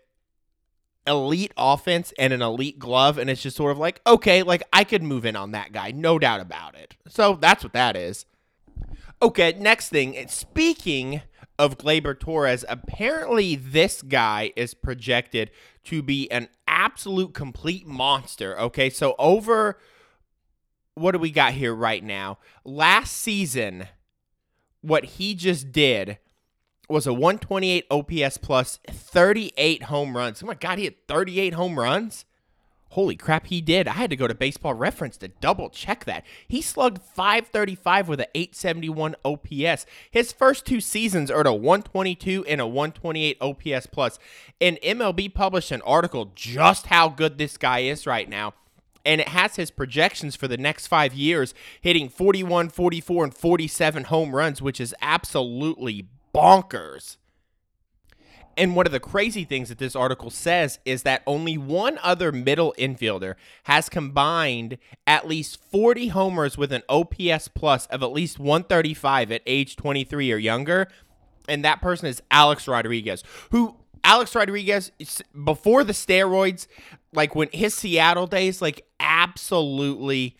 elite 1.06 1.54
offense 1.58 2.14
and 2.18 2.34
an 2.34 2.42
elite 2.42 2.80
glove, 2.80 3.18
and 3.18 3.30
it's 3.30 3.42
just 3.42 3.58
sort 3.58 3.72
of 3.72 3.78
like, 3.78 4.02
okay, 4.08 4.44
like 4.44 4.64
I 4.72 4.84
could 4.84 5.04
move 5.04 5.26
in 5.26 5.36
on 5.36 5.52
that 5.52 5.72
guy, 5.72 5.92
no 5.92 6.20
doubt 6.20 6.40
about 6.40 6.76
it. 6.76 6.96
So 7.08 7.38
that's 7.40 7.64
what 7.64 7.74
that 7.74 7.96
is. 7.96 8.26
Okay, 9.22 9.56
next 9.58 9.90
thing. 9.90 10.18
Eh, 10.18 10.26
speaking 10.28 11.22
of 11.60 11.78
Gleyber 11.78 12.20
Torres, 12.20 12.66
apparently 12.68 13.56
this 13.56 14.02
guy 14.02 14.52
is 14.56 14.74
projected 14.74 15.52
to 15.86 16.02
be 16.02 16.30
an 16.32 16.50
absolute 16.68 17.34
complete 17.34 17.86
monster. 17.86 18.60
Okay, 18.60 18.90
so 18.90 19.16
over 19.20 19.78
what 20.96 21.12
do 21.12 21.20
we 21.20 21.32
got 21.32 21.54
here 21.54 21.74
right 21.74 22.04
now? 22.04 22.38
Last 22.64 23.14
season, 23.14 23.88
what 24.82 25.06
he 25.06 25.36
just 25.36 25.72
did 25.72 26.18
was 26.90 27.08
a 27.08 27.14
128 27.14 27.86
OPS 27.90 28.38
plus 28.38 28.80
38 28.88 29.84
home 29.84 30.18
runs. 30.18 30.44
Oh 30.44 30.48
my 30.48 30.54
God, 30.54 30.78
he 30.78 30.86
had 30.86 31.08
38 31.08 31.54
home 31.54 31.80
runs? 31.80 32.26
Holy 32.94 33.16
crap, 33.16 33.48
he 33.48 33.60
did. 33.60 33.88
I 33.88 33.94
had 33.94 34.12
to 34.12 34.16
go 34.16 34.28
to 34.28 34.36
baseball 34.36 34.76
reference 34.76 35.18
to 35.18 35.28
double 35.28 35.72
check 35.72 36.06
that. 36.06 36.24
He 36.48 36.62
slugged 36.62 37.02
535 37.02 38.08
with 38.08 38.20
an 38.20 38.28
871 38.36 39.16
OPS. 39.26 39.88
His 40.12 40.32
first 40.32 40.68
two 40.68 40.80
seasons 40.80 41.32
earned 41.32 41.48
a 41.48 41.54
122 41.54 42.46
and 42.46 42.62
a 42.62 42.68
128 42.68 43.38
OPS 43.42 43.88
plus. 43.88 44.20
And 44.62 44.78
MLB 44.84 45.34
published 45.34 45.72
an 45.72 45.82
article 45.82 46.34
just 46.36 46.86
how 46.86 47.10
good 47.10 47.40
this 47.40 47.58
guy 47.58 47.80
is 47.80 48.06
right 48.06 48.30
now. 48.30 48.54
And 49.04 49.20
it 49.20 49.30
has 49.30 49.56
his 49.56 49.72
projections 49.72 50.36
for 50.36 50.48
the 50.48 50.58
next 50.58 50.86
five 50.86 51.16
years 51.16 51.56
hitting 51.82 52.10
41, 52.10 52.70
44, 52.70 53.24
and 53.24 53.34
47 53.34 54.04
home 54.04 54.36
runs, 54.36 54.62
which 54.62 54.80
is 54.80 54.94
absolutely 55.02 56.10
bonkers. 56.34 57.18
And 58.56 58.76
one 58.76 58.86
of 58.86 58.92
the 58.92 59.00
crazy 59.00 59.46
things 59.46 59.70
that 59.70 59.80
this 59.80 59.96
article 59.96 60.30
says 60.30 60.80
is 60.86 61.04
that 61.04 61.24
only 61.26 61.58
one 61.58 62.00
other 62.04 62.32
middle 62.32 62.76
infielder 62.78 63.36
has 63.64 63.90
combined 63.90 64.78
at 65.08 65.28
least 65.28 65.60
40 65.72 66.10
homers 66.10 66.58
with 66.58 66.72
an 66.72 66.84
OPS 66.88 67.48
plus 67.48 67.88
of 67.88 68.04
at 68.04 68.12
least 68.12 68.38
135 68.40 69.32
at 69.32 69.42
age 69.48 69.76
23 69.76 70.32
or 70.32 70.38
younger. 70.38 70.88
And 71.48 71.66
that 71.66 71.82
person 71.82 72.08
is 72.08 72.22
Alex 72.30 72.68
Rodriguez, 72.68 73.24
who 73.52 73.76
Alex 74.04 74.36
Rodriguez, 74.36 74.92
before 75.44 75.84
the 75.84 75.94
steroids, 75.94 76.68
like 77.14 77.36
when 77.36 77.50
his 77.54 77.74
Seattle 77.74 78.28
days, 78.28 78.62
like 78.62 78.86
absolutely 79.00 80.38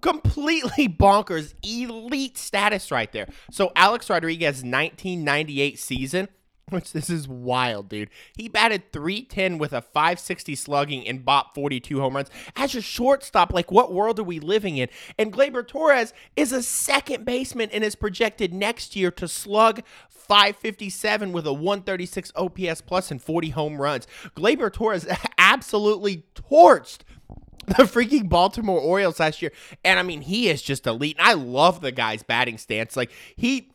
completely 0.00 0.88
bonkers 1.00 1.54
elite 1.62 2.38
status 2.38 2.90
right 2.90 3.10
there. 3.12 3.28
So 3.50 3.72
Alex 3.76 4.10
Rodriguez 4.10 4.62
1998 4.62 5.78
season 5.78 6.28
which 6.70 6.92
this 6.92 7.08
is 7.08 7.28
wild, 7.28 7.88
dude. 7.88 8.10
He 8.36 8.48
batted 8.48 8.92
310 8.92 9.58
with 9.58 9.72
a 9.72 9.80
560 9.80 10.56
slugging 10.56 11.06
and 11.06 11.24
bop 11.24 11.54
42 11.54 12.00
home 12.00 12.16
runs. 12.16 12.28
As 12.56 12.74
a 12.74 12.80
shortstop, 12.80 13.52
like 13.52 13.70
what 13.70 13.92
world 13.92 14.18
are 14.18 14.24
we 14.24 14.40
living 14.40 14.76
in? 14.76 14.88
And 15.16 15.32
Gleyber 15.32 15.66
Torres 15.66 16.12
is 16.34 16.50
a 16.50 16.64
second 16.64 17.24
baseman 17.24 17.70
and 17.70 17.84
is 17.84 17.94
projected 17.94 18.52
next 18.52 18.96
year 18.96 19.12
to 19.12 19.28
slug 19.28 19.82
557 20.10 21.32
with 21.32 21.46
a 21.46 21.52
136 21.52 22.32
OPS 22.34 22.80
plus 22.80 23.12
and 23.12 23.22
40 23.22 23.50
home 23.50 23.80
runs. 23.80 24.08
Gleyber 24.34 24.72
Torres 24.72 25.06
absolutely 25.38 26.24
torched 26.34 27.02
the 27.78 27.84
freaking 27.84 28.28
Baltimore 28.28 28.80
Orioles 28.80 29.20
last 29.20 29.42
year. 29.42 29.52
And 29.84 29.98
I 29.98 30.02
mean, 30.02 30.20
he 30.20 30.48
is 30.48 30.62
just 30.62 30.86
elite. 30.86 31.16
And 31.18 31.26
I 31.26 31.34
love 31.34 31.80
the 31.80 31.92
guy's 31.92 32.22
batting 32.22 32.58
stance. 32.58 32.96
Like, 32.96 33.10
he 33.34 33.72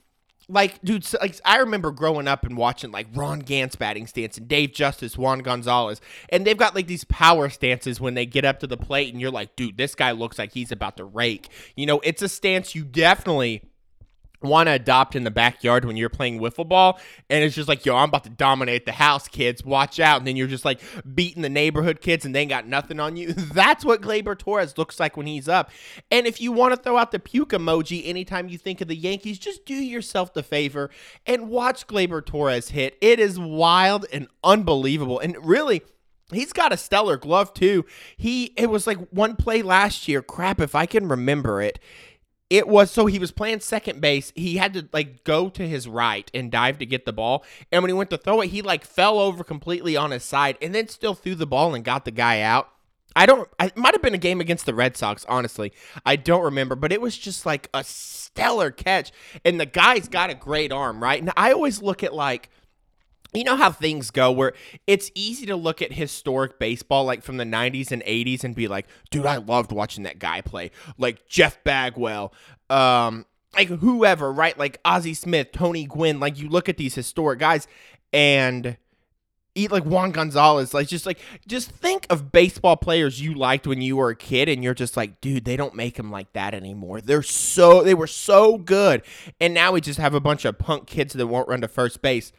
like, 0.52 0.82
dude, 0.82 1.06
like 1.22 1.40
I 1.46 1.58
remember 1.58 1.92
growing 1.92 2.28
up 2.28 2.46
and 2.46 2.58
watching 2.58 2.92
like 2.92 3.08
Ron 3.14 3.40
Gant's 3.40 3.76
batting 3.76 4.08
stance 4.08 4.38
and 4.38 4.48
Dave 4.48 4.74
Justice, 4.74 5.18
Juan 5.18 5.40
Gonzalez, 5.40 6.02
and 6.30 6.46
they've 6.46 6.58
got 6.58 6.76
like 6.76 6.88
these 6.88 7.04
power 7.06 7.50
stances 7.50 8.02
when 8.02 8.16
they 8.16 8.26
get 8.26 8.44
up 8.44 8.60
to 8.60 8.68
the 8.68 8.78
plate, 8.78 9.14
and 9.14 9.22
you're 9.22 9.32
like, 9.32 9.56
dude, 9.56 9.78
this 9.78 9.96
guy 9.96 10.12
looks 10.12 10.38
like 10.38 10.52
he's 10.54 10.72
about 10.72 10.98
to 10.98 11.06
rake. 11.06 11.50
You 11.76 11.86
know, 11.86 12.00
it's 12.02 12.22
a 12.22 12.30
stance 12.30 12.76
you 12.76 12.84
definitely 12.84 13.64
want 14.42 14.68
to 14.68 14.74
adopt 14.74 15.16
in 15.16 15.24
the 15.24 15.32
backyard 15.32 15.86
when 15.86 15.98
you're 15.98 16.10
playing 16.10 16.40
wiffle 16.40 16.68
ball 16.68 17.00
and 17.30 17.44
it's 17.44 17.56
just 17.56 17.68
like 17.68 17.86
yo 17.86 17.96
i'm 17.96 18.10
about 18.10 18.24
to 18.24 18.30
dominate 18.30 18.86
the 18.86 18.92
house 18.92 19.28
kids. 19.28 19.64
Watch 19.64 20.00
out. 20.00 20.18
And 20.18 20.28
then 20.28 20.36
you're 20.36 20.48
just 20.48 20.66
like 20.66 20.80
beating 21.14 21.42
the 21.42 21.50
neighborhood 21.50 22.02
kids 22.02 22.26
and 22.26 22.36
they 22.36 22.46
got 22.46 22.68
nothing 22.68 23.00
on 23.00 23.16
you. 23.16 23.34
That's 23.34 23.84
what 23.86 24.02
Gleyber 24.02 24.38
Torres 24.38 24.78
looks 24.78 25.00
like 25.00 25.18
when 25.18 25.28
he's 25.28 25.48
up. 25.48 25.72
And 26.10 26.28
if 26.28 26.42
you 26.42 26.52
want 26.52 26.74
to 26.74 26.82
throw 26.82 26.98
out 26.98 27.12
the 27.12 27.20
puke 27.20 27.50
emoji 27.50 28.08
anytime 28.08 28.50
you 28.50 28.58
think 28.58 28.82
of 28.82 28.88
the 28.88 28.96
Yankees 28.96 29.40
just 29.40 29.66
do 29.66 29.76
yourself 29.76 30.34
the 30.34 30.44
favor 30.44 30.90
and 31.26 31.50
watch 31.50 31.88
Gleyber 31.88 32.26
Torres 32.26 32.70
hit. 32.70 32.98
It 33.02 33.20
is 33.20 33.40
wild 33.40 34.06
and 34.12 34.28
unbelievable. 34.44 35.20
And 35.20 35.36
really 35.46 35.82
He's 36.32 36.54
got 36.54 36.72
a 36.72 36.78
stellar 36.78 37.18
glove 37.18 37.54
too. 37.54 37.86
He 38.16 38.54
it 38.56 38.70
was 38.70 38.88
like 38.88 38.98
one 39.10 39.36
play 39.36 39.62
last 39.62 40.08
year. 40.08 40.22
Crap, 40.22 40.62
if 40.62 40.76
I 40.76 40.86
can 40.86 41.10
remember 41.10 41.62
it 41.62 41.78
it 42.52 42.68
was 42.68 42.92
so 42.92 43.06
he 43.06 43.18
was 43.18 43.32
playing 43.32 43.62
second 43.62 44.02
base. 44.02 44.34
He 44.36 44.58
had 44.58 44.74
to 44.74 44.86
like 44.92 45.24
go 45.24 45.48
to 45.48 45.66
his 45.66 45.88
right 45.88 46.30
and 46.34 46.52
dive 46.52 46.80
to 46.80 46.86
get 46.86 47.06
the 47.06 47.14
ball. 47.14 47.46
And 47.72 47.82
when 47.82 47.90
he 47.90 47.94
went 47.94 48.10
to 48.10 48.18
throw 48.18 48.42
it, 48.42 48.48
he 48.50 48.62
like 48.62 48.84
fell 48.84 49.20
over 49.20 49.42
completely 49.46 49.96
on 49.96 50.12
his 50.12 50.26
side 50.26 50.58
and 50.62 50.76
then 50.76 50.90
still 50.90 51.14
threw 51.14 51.34
the 51.34 51.48
ball 51.48 51.74
and 51.74 51.86
got 51.86 52.04
the 52.04 52.12
guy 52.12 52.42
out. 52.42 52.70
I 53.16 53.26
don't 53.26 53.48
it 53.62 53.78
might 53.78 53.94
have 53.94 54.02
been 54.02 54.14
a 54.14 54.18
game 54.18 54.42
against 54.42 54.66
the 54.66 54.74
Red 54.74 54.98
Sox, 54.98 55.26
honestly. 55.30 55.72
I 56.06 56.18
don't 56.18 56.44
remember, 56.44 56.76
but 56.76 56.92
it 56.92 57.00
was 57.00 57.18
just 57.18 57.46
like 57.46 57.70
a 57.74 57.86
stellar 57.86 58.70
catch. 58.70 59.14
And 59.46 59.58
the 59.58 59.66
guy's 59.66 60.10
got 60.10 60.30
a 60.30 60.36
great 60.36 60.74
arm, 60.74 61.02
right? 61.02 61.22
And 61.22 61.32
I 61.38 61.54
always 61.54 61.82
look 61.82 62.04
at 62.04 62.14
like 62.14 62.50
you 63.34 63.44
know 63.44 63.56
how 63.56 63.72
things 63.72 64.12
go 64.12 64.32
where 64.32 64.54
it's 64.88 65.10
easy 65.16 65.46
to 65.46 65.56
look 65.56 65.82
at 65.82 65.94
historic 65.94 66.60
baseball 66.60 67.06
like 67.06 67.24
from 67.24 67.38
the 67.38 67.46
90s 67.46 67.92
and 67.92 68.04
80s 68.04 68.44
and 68.44 68.56
be 68.56 68.68
like 68.68 68.88
dude 69.10 69.26
i 69.26 69.38
loved 69.38 69.72
watching 69.72 70.04
that 70.04 70.20
guy 70.20 70.42
play 70.42 70.72
like 70.98 71.28
jeff 71.28 71.64
bagwell 71.64 72.34
um 72.70 73.26
like 73.56 73.68
whoever, 73.68 74.32
right? 74.32 74.58
Like 74.58 74.80
Ozzie 74.86 75.14
Smith, 75.14 75.52
Tony 75.52 75.86
Gwynn, 75.86 76.20
like 76.20 76.40
you 76.40 76.50
look 76.50 76.70
at 76.70 76.78
these 76.78 76.96
historic 76.96 77.40
guys 77.40 77.68
and 78.14 78.78
eat 79.56 79.72
like 79.72 79.84
Juan 79.84 80.12
Gonzalez, 80.12 80.74
like 80.74 80.88
just 80.88 81.06
like 81.06 81.20
just 81.48 81.70
think 81.70 82.08
of 82.10 82.32
baseball 82.32 82.78
players 82.78 83.20
you 83.20 83.34
liked 83.34 83.68
when 83.68 83.82
you 83.82 83.98
were 83.98 84.10
a 84.10 84.16
kid 84.16 84.48
and 84.48 84.64
you're 84.64 84.74
just 84.74 84.96
like, 84.96 85.20
dude, 85.20 85.44
they 85.44 85.58
don't 85.58 85.76
make 85.76 85.96
them 85.96 86.10
like 86.10 86.32
that 86.34 86.54
anymore. 86.54 87.02
They're 87.02 87.22
so 87.24 87.84
they 87.84 87.94
were 87.94 88.08
so 88.08 88.58
good. 88.58 89.04
And 89.40 89.54
now 89.54 89.74
we 89.74 89.82
just 89.82 90.00
have 90.00 90.14
a 90.14 90.22
bunch 90.22 90.46
of 90.46 90.58
punk 90.58 90.88
kids 90.88 91.14
that 91.14 91.28
won't 91.28 91.50
run 91.50 91.62
to 91.62 91.68
first 91.68 92.02
base. 92.02 92.32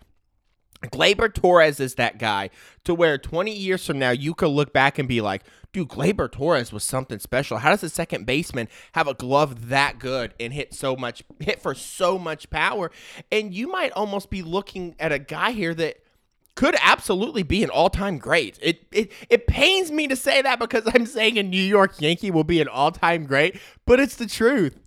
Gleyber 0.90 1.32
Torres 1.32 1.80
is 1.80 1.94
that 1.94 2.18
guy 2.18 2.50
to 2.84 2.94
where 2.94 3.18
20 3.18 3.52
years 3.54 3.86
from 3.86 3.98
now 3.98 4.10
you 4.10 4.34
could 4.34 4.48
look 4.48 4.72
back 4.72 4.98
and 4.98 5.08
be 5.08 5.20
like, 5.20 5.42
dude, 5.72 5.88
Gleyber 5.88 6.30
Torres 6.30 6.72
was 6.72 6.84
something 6.84 7.18
special. 7.18 7.58
How 7.58 7.70
does 7.70 7.82
a 7.82 7.88
second 7.88 8.26
baseman 8.26 8.68
have 8.92 9.08
a 9.08 9.14
glove 9.14 9.68
that 9.68 9.98
good 9.98 10.34
and 10.38 10.52
hit 10.52 10.74
so 10.74 10.96
much, 10.96 11.22
hit 11.40 11.62
for 11.62 11.74
so 11.74 12.18
much 12.18 12.50
power? 12.50 12.90
And 13.30 13.54
you 13.54 13.68
might 13.68 13.92
almost 13.92 14.30
be 14.30 14.42
looking 14.42 14.94
at 14.98 15.12
a 15.12 15.18
guy 15.18 15.52
here 15.52 15.74
that 15.74 15.98
could 16.54 16.76
absolutely 16.80 17.42
be 17.42 17.62
an 17.64 17.70
all-time 17.70 18.18
great. 18.18 18.58
It 18.60 18.86
it 18.92 19.12
it 19.30 19.46
pains 19.46 19.90
me 19.90 20.06
to 20.08 20.16
say 20.16 20.42
that 20.42 20.58
because 20.58 20.82
I'm 20.94 21.06
saying 21.06 21.38
a 21.38 21.42
New 21.42 21.62
York 21.62 22.00
Yankee 22.00 22.30
will 22.30 22.44
be 22.44 22.60
an 22.60 22.68
all-time 22.68 23.24
great, 23.24 23.58
but 23.86 24.00
it's 24.00 24.16
the 24.16 24.26
truth. 24.26 24.78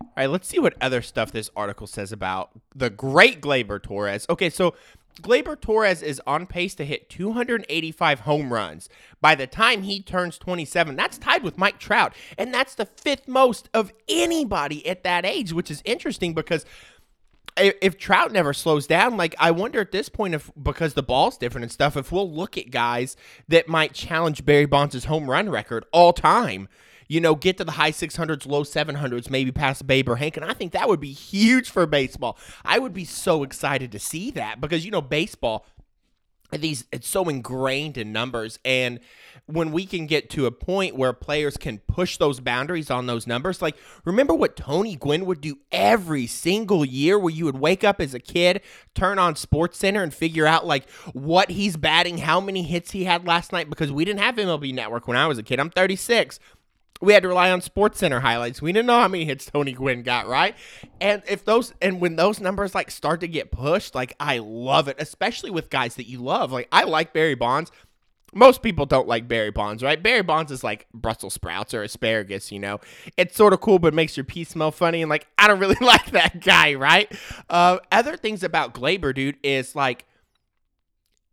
All 0.00 0.08
right, 0.16 0.26
let's 0.30 0.48
see 0.48 0.58
what 0.58 0.74
other 0.80 1.02
stuff 1.02 1.32
this 1.32 1.50
article 1.56 1.86
says 1.86 2.12
about 2.12 2.50
the 2.74 2.90
great 2.90 3.40
Gleyber 3.40 3.82
Torres. 3.82 4.26
Okay, 4.28 4.50
so 4.50 4.74
Gleyber 5.22 5.60
Torres 5.60 6.02
is 6.02 6.20
on 6.26 6.46
pace 6.46 6.74
to 6.74 6.84
hit 6.84 7.08
285 7.08 8.20
home 8.20 8.52
runs 8.52 8.88
by 9.20 9.34
the 9.34 9.46
time 9.46 9.82
he 9.82 10.02
turns 10.02 10.38
27. 10.38 10.96
That's 10.96 11.18
tied 11.18 11.42
with 11.42 11.58
Mike 11.58 11.78
Trout, 11.78 12.14
and 12.36 12.52
that's 12.52 12.74
the 12.74 12.86
fifth 12.86 13.28
most 13.28 13.68
of 13.72 13.92
anybody 14.08 14.86
at 14.86 15.04
that 15.04 15.24
age, 15.24 15.52
which 15.52 15.70
is 15.70 15.82
interesting 15.84 16.34
because 16.34 16.64
if 17.56 17.96
Trout 17.98 18.32
never 18.32 18.52
slows 18.52 18.86
down, 18.86 19.16
like 19.16 19.34
I 19.38 19.52
wonder 19.52 19.80
at 19.80 19.92
this 19.92 20.08
point 20.08 20.34
if 20.34 20.50
because 20.60 20.94
the 20.94 21.02
ball's 21.02 21.38
different 21.38 21.62
and 21.62 21.72
stuff, 21.72 21.96
if 21.96 22.10
we'll 22.10 22.30
look 22.30 22.58
at 22.58 22.70
guys 22.70 23.16
that 23.48 23.68
might 23.68 23.92
challenge 23.94 24.44
Barry 24.44 24.66
Bonds' 24.66 25.04
home 25.04 25.30
run 25.30 25.48
record 25.48 25.84
all 25.92 26.12
time 26.12 26.68
you 27.08 27.20
know, 27.20 27.34
get 27.34 27.58
to 27.58 27.64
the 27.64 27.72
high 27.72 27.92
600s, 27.92 28.46
low 28.46 28.62
700s, 28.62 29.30
maybe 29.30 29.52
past 29.52 29.86
Babe 29.86 30.08
or 30.08 30.16
Hank. 30.16 30.36
And 30.36 30.44
I 30.44 30.52
think 30.52 30.72
that 30.72 30.88
would 30.88 31.00
be 31.00 31.12
huge 31.12 31.70
for 31.70 31.86
baseball. 31.86 32.38
I 32.64 32.78
would 32.78 32.94
be 32.94 33.04
so 33.04 33.42
excited 33.42 33.92
to 33.92 33.98
see 33.98 34.30
that 34.32 34.60
because, 34.60 34.84
you 34.84 34.90
know, 34.90 35.02
baseball, 35.02 35.66
these 36.60 36.84
it's 36.92 37.08
so 37.08 37.28
ingrained 37.28 37.96
in 37.96 38.12
numbers 38.12 38.58
and 38.64 39.00
when 39.46 39.72
we 39.72 39.84
can 39.84 40.06
get 40.06 40.30
to 40.30 40.46
a 40.46 40.50
point 40.50 40.96
where 40.96 41.12
players 41.12 41.56
can 41.56 41.78
push 41.78 42.16
those 42.16 42.40
boundaries 42.40 42.90
on 42.90 43.06
those 43.06 43.26
numbers 43.26 43.60
like 43.60 43.76
remember 44.04 44.34
what 44.34 44.56
Tony 44.56 44.94
Gwynn 44.94 45.26
would 45.26 45.40
do 45.40 45.58
every 45.72 46.26
single 46.26 46.84
year 46.84 47.18
where 47.18 47.32
you 47.32 47.44
would 47.44 47.58
wake 47.58 47.82
up 47.82 48.00
as 48.00 48.14
a 48.14 48.20
kid 48.20 48.60
turn 48.94 49.18
on 49.18 49.36
sports 49.36 49.78
center 49.78 50.02
and 50.02 50.14
figure 50.14 50.46
out 50.46 50.66
like 50.66 50.88
what 51.12 51.50
he's 51.50 51.76
batting 51.76 52.18
how 52.18 52.40
many 52.40 52.62
hits 52.62 52.92
he 52.92 53.04
had 53.04 53.26
last 53.26 53.52
night 53.52 53.68
because 53.68 53.90
we 53.90 54.04
didn't 54.04 54.20
have 54.20 54.36
MLB 54.36 54.72
network 54.72 55.08
when 55.08 55.16
I 55.16 55.26
was 55.26 55.38
a 55.38 55.42
kid 55.42 55.58
I'm 55.58 55.70
36 55.70 56.38
we 57.04 57.12
had 57.12 57.22
to 57.22 57.28
rely 57.28 57.50
on 57.50 57.60
Sports 57.60 57.98
Center 57.98 58.20
highlights. 58.20 58.62
We 58.62 58.72
didn't 58.72 58.86
know 58.86 59.00
how 59.00 59.08
many 59.08 59.24
hits 59.24 59.46
Tony 59.46 59.72
Gwynn 59.72 60.02
got, 60.02 60.26
right? 60.26 60.56
And 61.00 61.22
if 61.28 61.44
those 61.44 61.72
and 61.80 62.00
when 62.00 62.16
those 62.16 62.40
numbers 62.40 62.74
like 62.74 62.90
start 62.90 63.20
to 63.20 63.28
get 63.28 63.50
pushed, 63.50 63.94
like 63.94 64.14
I 64.18 64.38
love 64.38 64.88
it, 64.88 64.96
especially 64.98 65.50
with 65.50 65.70
guys 65.70 65.96
that 65.96 66.08
you 66.08 66.18
love. 66.18 66.52
Like 66.52 66.68
I 66.72 66.84
like 66.84 67.12
Barry 67.12 67.34
Bonds. 67.34 67.70
Most 68.36 68.62
people 68.62 68.84
don't 68.84 69.06
like 69.06 69.28
Barry 69.28 69.52
Bonds, 69.52 69.80
right? 69.82 70.02
Barry 70.02 70.22
Bonds 70.22 70.50
is 70.50 70.64
like 70.64 70.88
Brussels 70.92 71.34
sprouts 71.34 71.72
or 71.72 71.84
asparagus, 71.84 72.50
you 72.50 72.58
know. 72.58 72.80
It's 73.16 73.36
sort 73.36 73.52
of 73.52 73.60
cool, 73.60 73.78
but 73.78 73.94
makes 73.94 74.16
your 74.16 74.24
pee 74.24 74.42
smell 74.42 74.72
funny. 74.72 75.02
And 75.02 75.08
like, 75.08 75.28
I 75.38 75.46
don't 75.46 75.60
really 75.60 75.76
like 75.80 76.10
that 76.10 76.40
guy, 76.40 76.74
right? 76.74 77.12
Uh, 77.48 77.78
other 77.92 78.16
things 78.16 78.42
about 78.42 78.74
Gleyber, 78.74 79.14
dude, 79.14 79.36
is 79.44 79.76
like 79.76 80.04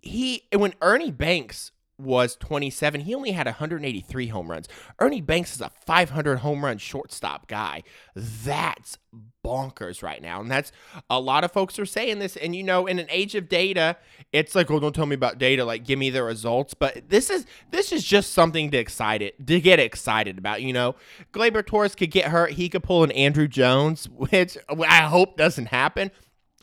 he 0.02 0.44
when 0.56 0.74
Ernie 0.82 1.12
Banks 1.12 1.72
was 2.02 2.36
27. 2.36 3.02
He 3.02 3.16
only 3.16 3.32
had 3.32 3.46
183 3.46 4.28
home 4.28 4.50
runs. 4.50 4.68
Ernie 5.00 5.22
Banks 5.22 5.56
is 5.56 5.62
a 5.62 5.72
500 5.86 6.40
home 6.40 6.64
run 6.64 6.78
shortstop 6.78 7.48
guy. 7.48 7.84
That's 8.16 8.98
bonkers 9.44 10.04
right 10.04 10.22
now. 10.22 10.40
And 10.40 10.50
that's 10.50 10.72
a 11.10 11.20
lot 11.20 11.44
of 11.44 11.52
folks 11.52 11.80
are 11.80 11.86
saying 11.86 12.20
this. 12.20 12.38
And 12.38 12.56
you 12.56 12.64
know, 12.64 12.88
in 12.88 13.00
an 13.00 13.08
age 13.10 13.36
of 13.36 13.50
data, 13.50 13.98
it's 14.32 14.56
like, 14.56 14.70
oh, 14.72 14.80
don't 14.80 14.94
tell 14.94 15.06
me 15.06 15.16
about 15.16 15.38
data. 15.38 15.66
Like, 15.66 15.86
give 15.86 16.00
me 16.00 16.10
the 16.10 16.24
results. 16.24 16.74
But 16.74 17.10
this 17.10 17.30
is 17.30 17.46
this 17.72 17.92
is 17.92 18.04
just 18.04 18.34
something 18.34 18.72
to 18.72 18.78
excite 18.78 19.22
it 19.22 19.46
to 19.48 19.60
get 19.60 19.80
excited 19.80 20.38
about. 20.38 20.62
You 20.62 20.74
know, 20.74 20.96
Gleyber 21.34 21.66
Torres 21.66 21.96
could 21.96 22.12
get 22.12 22.26
hurt. 22.26 22.52
He 22.52 22.70
could 22.70 22.84
pull 22.84 23.04
an 23.04 23.12
Andruw 23.12 23.50
Jones, 23.50 24.10
which 24.16 24.58
I 24.70 25.02
hope 25.02 25.38
doesn't 25.38 25.68
happen 25.68 26.12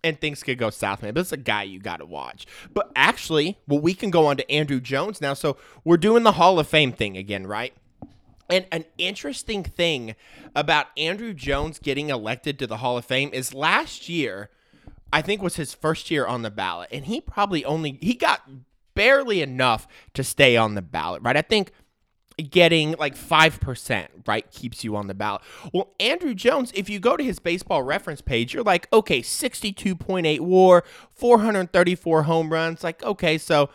and 0.05 0.21
things 0.21 0.43
could 0.43 0.59
go 0.59 0.71
south, 0.71 1.03
man. 1.03 1.15
But 1.15 1.21
it's 1.21 1.33
a 1.33 1.37
guy 1.37 1.65
you 1.65 1.81
got 1.81 1.99
to 1.99 2.07
watch. 2.07 2.47
But 2.73 2.91
actually, 2.95 3.59
well, 3.67 3.81
we 3.81 3.95
can 3.95 4.11
go 4.11 4.27
on 4.27 4.37
to 4.37 4.45
Andruw 4.47 4.83
Jones 4.83 5.21
now. 5.21 5.35
So 5.35 5.57
we're 5.85 5.97
doing 5.97 6.23
the 6.23 6.33
Hall 6.33 6.59
of 6.59 6.69
Fame 6.69 6.93
thing 6.93 7.17
again, 7.17 7.47
right? 7.47 7.73
And 8.51 8.67
an 8.73 8.85
interesting 8.97 9.63
thing 9.63 10.15
about 10.55 10.95
Andruw 10.97 11.37
Jones 11.37 11.79
getting 11.79 12.09
elected 12.09 12.59
to 12.59 12.67
the 12.67 12.79
Hall 12.79 12.97
of 12.97 13.05
Fame 13.05 13.31
is 13.33 13.53
last 13.53 14.09
year, 14.09 14.51
I 15.13 15.21
think 15.21 15.43
was 15.43 15.57
his 15.57 15.75
first 15.75 16.11
year 16.11 16.27
on 16.27 16.43
the 16.43 16.51
ballot, 16.51 16.89
and 16.91 17.05
he 17.05 17.21
probably 17.21 17.65
only 17.65 17.99
he 18.01 18.15
got 18.15 18.49
barely 18.95 19.43
enough 19.43 19.87
to 20.15 20.25
stay 20.25 20.57
on 20.57 20.75
the 20.75 20.83
ballot, 20.83 21.23
right? 21.23 21.37
I 21.37 21.43
think 21.43 21.73
getting 22.39 22.93
like 22.99 23.17
5%, 23.17 24.09
right, 24.27 24.51
keeps 24.51 24.85
you 24.85 24.97
on 24.97 25.07
the 25.07 25.15
ballot. 25.15 25.43
Well, 25.73 25.93
Andruw 25.99 26.35
Jones, 26.35 26.71
if 26.75 26.89
you 26.89 27.01
go 27.01 27.17
to 27.17 27.25
his 27.25 27.39
baseball 27.39 27.83
reference 27.83 28.21
page, 28.21 28.55
you're 28.55 28.63
like, 28.63 28.89
okay, 28.93 29.21
62.8 29.21 30.41
war, 30.41 30.85
434 31.11 32.23
home 32.23 32.53
runs. 32.53 32.85
Like, 32.85 33.03
okay, 33.03 33.39
so 33.39 33.71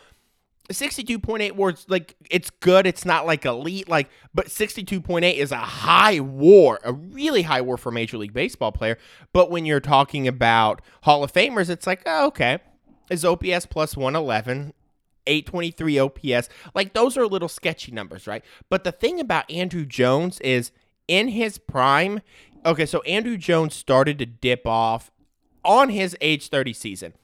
62.8 0.70 1.52
wars, 1.52 1.84
like, 1.88 2.16
it's 2.30 2.48
good. 2.48 2.86
It's 2.86 3.04
not 3.04 3.26
like 3.26 3.44
elite, 3.44 3.86
like, 3.88 4.08
but 4.32 4.46
62.8 4.46 5.34
is 5.34 5.52
a 5.52 5.56
high 5.58 6.20
war, 6.20 6.80
a 6.84 6.92
really 6.92 7.42
high 7.42 7.60
war 7.60 7.76
for 7.76 7.92
Major 7.92 8.16
League 8.16 8.32
Baseball 8.32 8.72
player. 8.72 8.96
But 9.34 9.50
when 9.50 9.66
you're 9.66 9.80
talking 9.80 10.26
about 10.26 10.80
Hall 11.02 11.22
of 11.22 11.32
Famers, 11.32 11.68
it's 11.68 11.86
like, 11.86 12.02
oh, 12.06 12.28
okay. 12.28 12.58
Is 13.10 13.26
OPS 13.26 13.66
plus 13.66 13.98
111 13.98 14.72
823 15.26 15.98
OPS. 15.98 16.48
Like 16.74 16.92
those 16.92 17.16
are 17.16 17.26
little 17.26 17.48
sketchy 17.48 17.92
numbers, 17.92 18.26
right? 18.26 18.44
But 18.68 18.84
the 18.84 18.92
thing 18.92 19.20
about 19.20 19.48
Andruw 19.48 19.86
Jones 19.86 20.40
is 20.40 20.72
in 21.08 21.28
his 21.28 21.58
prime, 21.58 22.20
okay, 22.64 22.86
so 22.86 23.02
Andruw 23.06 23.38
Jones 23.38 23.74
started 23.74 24.18
to 24.18 24.26
dip 24.26 24.66
off 24.66 25.10
on 25.64 25.88
his 25.90 26.16
age 26.20 26.48
30 26.48 26.72
season. 26.72 27.14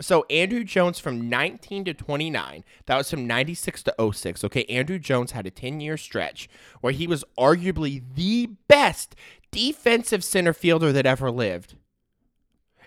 So 0.00 0.26
Andruw 0.28 0.64
Jones 0.64 0.98
from 0.98 1.28
19 1.28 1.84
to 1.84 1.94
29, 1.94 2.64
that 2.86 2.96
was 2.96 3.10
from 3.10 3.26
96 3.28 3.84
to 3.84 4.12
06. 4.12 4.42
Okay, 4.44 4.64
Andruw 4.64 5.00
Jones 5.00 5.30
had 5.30 5.46
a 5.46 5.52
10-year 5.52 5.96
stretch 5.96 6.48
where 6.80 6.92
he 6.92 7.06
was 7.06 7.24
arguably 7.38 8.02
the 8.14 8.50
best 8.66 9.14
defensive 9.52 10.24
center 10.24 10.52
fielder 10.52 10.90
that 10.90 11.06
ever 11.06 11.30
lived. 11.30 11.76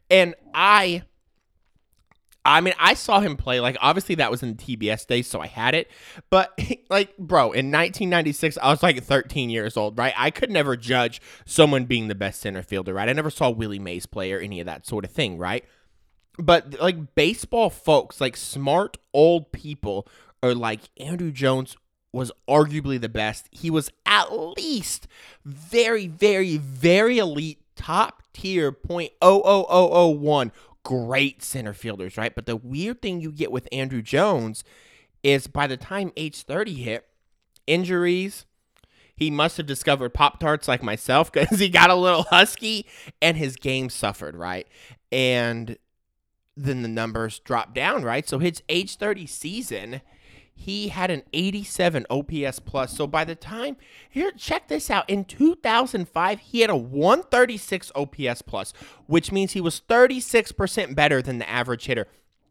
And 0.10 0.36
I 0.54 1.04
I 2.48 2.62
mean, 2.62 2.74
I 2.80 2.94
saw 2.94 3.20
him 3.20 3.36
play. 3.36 3.60
Like, 3.60 3.76
obviously, 3.82 4.16
that 4.16 4.32
was 4.32 4.42
in 4.42 4.56
TBS 4.56 5.06
days, 5.06 5.28
so 5.28 5.42
I 5.42 5.48
had 5.48 5.76
it. 5.76 5.92
But, 6.30 6.58
like, 6.90 7.16
bro, 7.18 7.48
in 7.52 7.70
1996, 7.72 8.58
I 8.64 8.70
was 8.70 8.82
like 8.82 9.04
13 9.04 9.50
years 9.50 9.76
old, 9.76 9.98
right? 9.98 10.14
I 10.16 10.32
could 10.32 10.50
never 10.50 10.78
judge 10.78 11.22
someone 11.46 11.84
being 11.86 12.08
the 12.08 12.16
best 12.16 12.40
center 12.40 12.64
fielder, 12.64 12.94
right? 12.94 13.10
I 13.10 13.14
never 13.14 13.30
saw 13.30 13.50
Willie 13.50 13.80
Mays 13.80 14.06
play 14.06 14.32
or 14.32 14.40
any 14.40 14.62
of 14.62 14.66
that 14.66 14.88
sort 14.88 15.04
of 15.04 15.12
thing, 15.12 15.38
right? 15.38 15.66
But, 16.40 16.80
like, 16.80 17.16
baseball 17.16 17.70
folks, 17.70 18.22
like, 18.22 18.38
smart 18.38 18.96
old 19.14 19.52
people 19.52 20.08
are 20.42 20.56
like, 20.56 20.90
Andruw 20.98 21.34
Jones 21.34 21.76
was 22.14 22.32
arguably 22.48 23.00
the 23.00 23.10
best. 23.10 23.50
He 23.52 23.70
was 23.70 23.92
at 24.06 24.32
least 24.32 25.08
very, 25.44 26.08
very, 26.08 26.56
very 26.56 27.18
elite, 27.18 27.60
top 27.76 28.24
tier 28.32 28.72
0.00001 28.72 30.52
great 30.88 31.44
center 31.44 31.74
fielders, 31.74 32.18
right? 32.18 32.34
But 32.34 32.46
the 32.46 32.56
weird 32.56 33.02
thing 33.02 33.20
you 33.20 33.30
get 33.30 33.52
with 33.52 33.68
Andruw 33.74 34.02
Jones 34.02 34.64
is 35.22 35.46
by 35.46 35.68
the 35.68 35.76
time 35.76 36.14
age 36.16 36.44
30 36.44 36.76
hit, 36.76 37.06
injuries, 37.68 38.46
he 39.14 39.30
must 39.30 39.58
have 39.58 39.66
discovered 39.66 40.14
Pop 40.14 40.40
Tarts 40.40 40.66
like 40.66 40.82
myself 40.82 41.30
because 41.34 41.60
he 41.60 41.68
got 41.68 41.90
a 41.90 41.96
little 41.96 42.24
husky 42.24 42.88
and 43.22 43.36
his 43.36 43.58
game 43.58 43.90
suffered, 43.90 44.38
right? 44.38 44.66
And 45.12 45.78
then 46.56 46.84
the 46.84 46.88
numbers 46.88 47.40
dropped 47.40 47.76
down, 47.76 48.04
right? 48.04 48.26
So 48.26 48.40
his 48.40 48.64
age 48.70 48.96
30 48.96 49.28
season, 49.28 50.00
he 50.60 50.88
had 50.88 51.12
an 51.12 51.22
87 51.34 52.08
OPS 52.10 52.60
plus. 52.60 52.96
So 52.98 53.06
by 53.06 53.24
the 53.24 53.36
time 53.36 53.78
here, 54.10 54.32
check 54.32 54.68
this 54.68 54.90
out. 54.90 55.08
In 55.08 55.24
2005, 55.24 56.40
he 56.40 56.62
had 56.62 56.72
a 56.72 56.76
136 56.76 57.92
OPS 57.96 58.42
plus, 58.42 58.74
which 59.06 59.32
means 59.32 59.54
he 59.54 59.62
was 59.62 59.82
36% 59.88 60.96
better 60.96 61.22
than 61.22 61.38
the 61.38 61.48
average 61.48 61.86
hitter. 61.86 62.08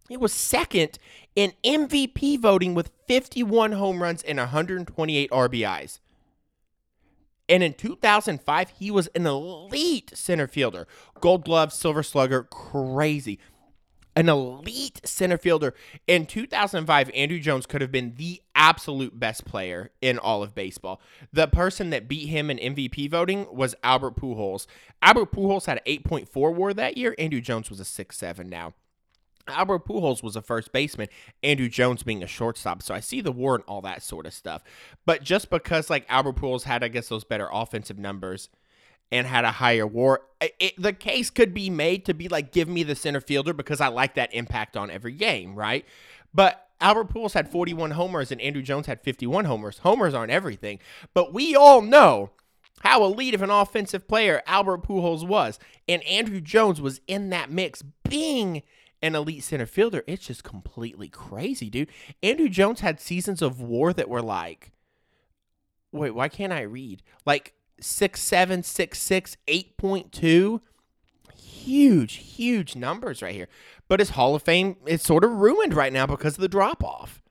He 0.08 0.16
was 0.16 0.32
second 0.32 1.00
in 1.34 1.52
MVP 1.64 2.38
voting 2.38 2.74
with 2.74 2.92
51 3.08 3.72
home 3.72 4.00
runs 4.00 4.22
and 4.22 4.38
128 4.38 5.30
RBIs. 5.30 5.98
And 7.48 7.62
in 7.62 7.74
2005, 7.74 8.70
he 8.70 8.90
was 8.90 9.08
an 9.08 9.26
elite 9.26 10.12
center 10.14 10.46
fielder. 10.46 10.86
Gold 11.20 11.44
glove, 11.44 11.72
silver 11.72 12.04
slugger, 12.04 12.44
crazy. 12.44 13.40
An 14.16 14.30
elite 14.30 15.02
center 15.04 15.36
fielder. 15.36 15.74
In 16.06 16.24
2005, 16.24 17.08
Andruw 17.08 17.40
Jones 17.40 17.66
could 17.66 17.82
have 17.82 17.92
been 17.92 18.14
the 18.16 18.40
absolute 18.54 19.20
best 19.20 19.44
player 19.44 19.90
in 20.00 20.18
all 20.18 20.42
of 20.42 20.54
baseball. 20.54 21.02
The 21.34 21.46
person 21.46 21.90
that 21.90 22.08
beat 22.08 22.28
him 22.28 22.50
in 22.50 22.56
MVP 22.56 23.10
voting 23.10 23.46
was 23.52 23.74
Albert 23.84 24.16
Pujols. 24.16 24.66
Albert 25.02 25.32
Pujols 25.32 25.66
had 25.66 25.82
an 25.84 26.00
8.4 26.02 26.54
war 26.54 26.72
that 26.72 26.96
year. 26.96 27.14
Andruw 27.18 27.42
Jones 27.42 27.68
was 27.68 27.78
a 27.78 27.84
6.7 27.84 28.46
now. 28.46 28.72
Albert 29.48 29.86
Pujols 29.86 30.22
was 30.22 30.34
a 30.34 30.42
first 30.42 30.72
baseman, 30.72 31.08
Andruw 31.42 31.70
Jones 31.70 32.02
being 32.02 32.22
a 32.22 32.26
shortstop. 32.26 32.82
So 32.82 32.94
I 32.94 33.00
see 33.00 33.20
the 33.20 33.32
war 33.32 33.54
and 33.54 33.64
all 33.68 33.80
that 33.82 34.02
sort 34.02 34.26
of 34.26 34.34
stuff. 34.34 34.62
But 35.04 35.22
just 35.22 35.50
because 35.50 35.90
like 35.90 36.06
Albert 36.08 36.36
Pujols 36.36 36.64
had, 36.64 36.82
I 36.82 36.88
guess, 36.88 37.08
those 37.08 37.24
better 37.24 37.48
offensive 37.52 37.98
numbers 37.98 38.48
and 39.10 39.26
had 39.26 39.44
a 39.44 39.52
higher 39.52 39.86
war, 39.86 40.22
it, 40.40 40.74
the 40.78 40.92
case 40.92 41.30
could 41.30 41.54
be 41.54 41.70
made 41.70 42.04
to 42.06 42.14
be 42.14 42.28
like, 42.28 42.52
give 42.52 42.68
me 42.68 42.82
the 42.82 42.94
center 42.94 43.20
fielder 43.20 43.52
because 43.52 43.80
I 43.80 43.88
like 43.88 44.14
that 44.14 44.34
impact 44.34 44.76
on 44.76 44.90
every 44.90 45.12
game, 45.12 45.54
right? 45.54 45.84
But 46.34 46.68
Albert 46.80 47.12
Pujols 47.14 47.32
had 47.32 47.50
41 47.50 47.92
homers 47.92 48.30
and 48.30 48.40
Andruw 48.40 48.62
Jones 48.62 48.86
had 48.86 49.02
51 49.02 49.46
homers. 49.46 49.78
Homers 49.78 50.14
aren't 50.14 50.32
everything, 50.32 50.78
but 51.14 51.32
we 51.32 51.54
all 51.54 51.80
know 51.80 52.30
how 52.80 53.04
elite 53.04 53.34
of 53.34 53.42
an 53.42 53.50
offensive 53.50 54.06
player 54.06 54.42
Albert 54.46 54.82
Pujols 54.82 55.26
was, 55.26 55.58
and 55.88 56.02
Andruw 56.02 56.42
Jones 56.42 56.80
was 56.80 57.00
in 57.06 57.30
that 57.30 57.50
mix, 57.50 57.82
being 58.08 58.62
an 59.02 59.14
elite 59.14 59.44
center 59.44 59.66
fielder. 59.66 60.04
It's 60.06 60.26
just 60.26 60.44
completely 60.44 61.08
crazy, 61.08 61.70
dude. 61.70 61.88
Andruw 62.22 62.50
Jones 62.50 62.80
had 62.80 63.00
seasons 63.00 63.40
of 63.40 63.60
war 63.60 63.92
that 63.92 64.08
were 64.08 64.22
like, 64.22 64.72
wait, 65.92 66.12
why 66.12 66.28
can't 66.28 66.52
I 66.52 66.62
read? 66.62 67.02
Like 67.24 67.54
six 67.80 68.20
seven, 68.20 68.62
six 68.62 68.98
six, 68.98 69.36
eight 69.48 69.76
point 69.76 70.12
two. 70.12 70.60
Huge, 71.34 72.14
huge 72.14 72.76
numbers 72.76 73.22
right 73.22 73.34
here. 73.34 73.48
But 73.88 74.00
his 74.00 74.10
Hall 74.10 74.34
of 74.34 74.42
Fame 74.42 74.76
is 74.86 75.02
sort 75.02 75.24
of 75.24 75.32
ruined 75.32 75.74
right 75.74 75.92
now 75.92 76.06
because 76.06 76.34
of 76.34 76.40
the 76.40 76.48
drop 76.48 76.82
off. 76.82 77.22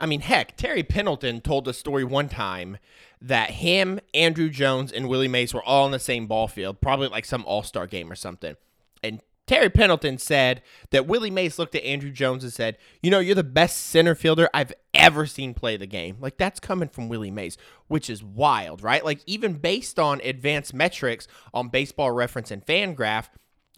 I 0.00 0.06
mean, 0.06 0.20
heck, 0.20 0.56
Terry 0.56 0.82
Pendleton 0.82 1.40
told 1.40 1.68
a 1.68 1.72
story 1.72 2.04
one 2.04 2.28
time 2.28 2.78
that 3.20 3.50
him, 3.50 4.00
andruw 4.12 4.50
Jones, 4.50 4.92
and 4.92 5.08
Willie 5.08 5.28
Mays 5.28 5.54
were 5.54 5.62
all 5.62 5.86
in 5.86 5.92
the 5.92 5.98
same 5.98 6.26
ball 6.26 6.48
field, 6.48 6.80
probably 6.80 7.08
like 7.08 7.24
some 7.24 7.44
all 7.46 7.62
star 7.62 7.86
game 7.86 8.10
or 8.10 8.14
something. 8.14 8.56
And 9.02 9.20
Terry 9.46 9.68
Pendleton 9.68 10.16
said 10.16 10.62
that 10.90 11.06
Willie 11.06 11.30
Mays 11.30 11.58
looked 11.58 11.74
at 11.74 11.84
Andruw 11.84 12.12
Jones 12.12 12.44
and 12.44 12.52
said, 12.52 12.78
You 13.02 13.10
know, 13.10 13.18
you're 13.18 13.34
the 13.34 13.44
best 13.44 13.76
center 13.76 14.14
fielder 14.14 14.48
I've 14.54 14.72
ever 14.94 15.26
seen 15.26 15.52
play 15.52 15.76
the 15.76 15.86
game. 15.86 16.16
Like, 16.18 16.38
that's 16.38 16.60
coming 16.60 16.88
from 16.88 17.08
Willie 17.08 17.30
Mays, 17.30 17.58
which 17.86 18.08
is 18.08 18.24
wild, 18.24 18.82
right? 18.82 19.04
Like, 19.04 19.20
even 19.26 19.54
based 19.54 19.98
on 19.98 20.22
advanced 20.22 20.72
metrics 20.72 21.28
on 21.52 21.68
baseball 21.68 22.10
reference 22.10 22.50
and 22.50 22.64
Fangraph, 22.64 23.28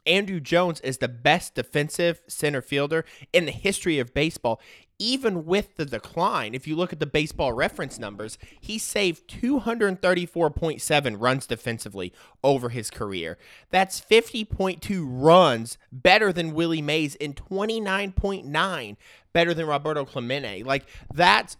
Andruw 0.06 0.40
Jones 0.40 0.80
is 0.80 0.98
the 0.98 1.08
best 1.08 1.54
defensive 1.56 2.20
center 2.28 2.62
fielder 2.62 3.04
in 3.32 3.44
the 3.44 3.52
history 3.52 3.98
of 3.98 4.14
baseball. 4.14 4.60
Even 4.98 5.44
with 5.44 5.76
the 5.76 5.84
decline, 5.84 6.54
if 6.54 6.66
you 6.66 6.74
look 6.74 6.92
at 6.92 7.00
the 7.00 7.06
baseball 7.06 7.52
reference 7.52 7.98
numbers, 7.98 8.38
he 8.60 8.78
saved 8.78 9.28
234.7 9.28 11.16
runs 11.18 11.46
defensively 11.46 12.12
over 12.42 12.70
his 12.70 12.90
career. 12.90 13.36
That's 13.70 14.00
50.2 14.00 15.04
runs 15.06 15.76
better 15.92 16.32
than 16.32 16.54
Willie 16.54 16.80
Mays 16.80 17.14
and 17.16 17.36
29.9 17.36 18.96
better 19.32 19.52
than 19.52 19.66
Roberto 19.66 20.06
Clemente. 20.06 20.62
Like 20.62 20.86
that's 21.12 21.58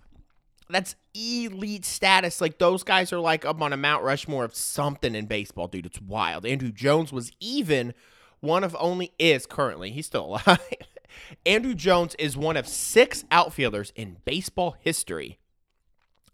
that's 0.69 0.97
elite 1.15 1.85
status. 1.85 2.41
Like 2.41 2.59
those 2.59 2.83
guys 2.83 3.13
are 3.13 3.21
like 3.21 3.45
up 3.45 3.61
on 3.61 3.73
a 3.73 3.77
Mount 3.77 4.03
Rushmore 4.03 4.45
of 4.45 4.55
something 4.55 5.15
in 5.15 5.27
baseball, 5.27 5.69
dude. 5.69 5.87
It's 5.87 6.01
wild. 6.01 6.45
Andruw 6.45 6.75
Jones 6.75 7.13
was 7.13 7.31
even 7.39 7.95
one 8.41 8.65
of 8.65 8.77
only 8.79 9.13
is 9.19 9.47
currently 9.47 9.91
he's 9.91 10.07
still 10.07 10.27
alive. 10.27 10.59
Andruw 11.45 11.77
Jones 11.77 12.15
is 12.19 12.37
one 12.37 12.57
of 12.57 12.67
six 12.67 13.25
outfielders 13.31 13.93
in 13.97 14.19
baseball 14.25 14.77
history 14.81 15.39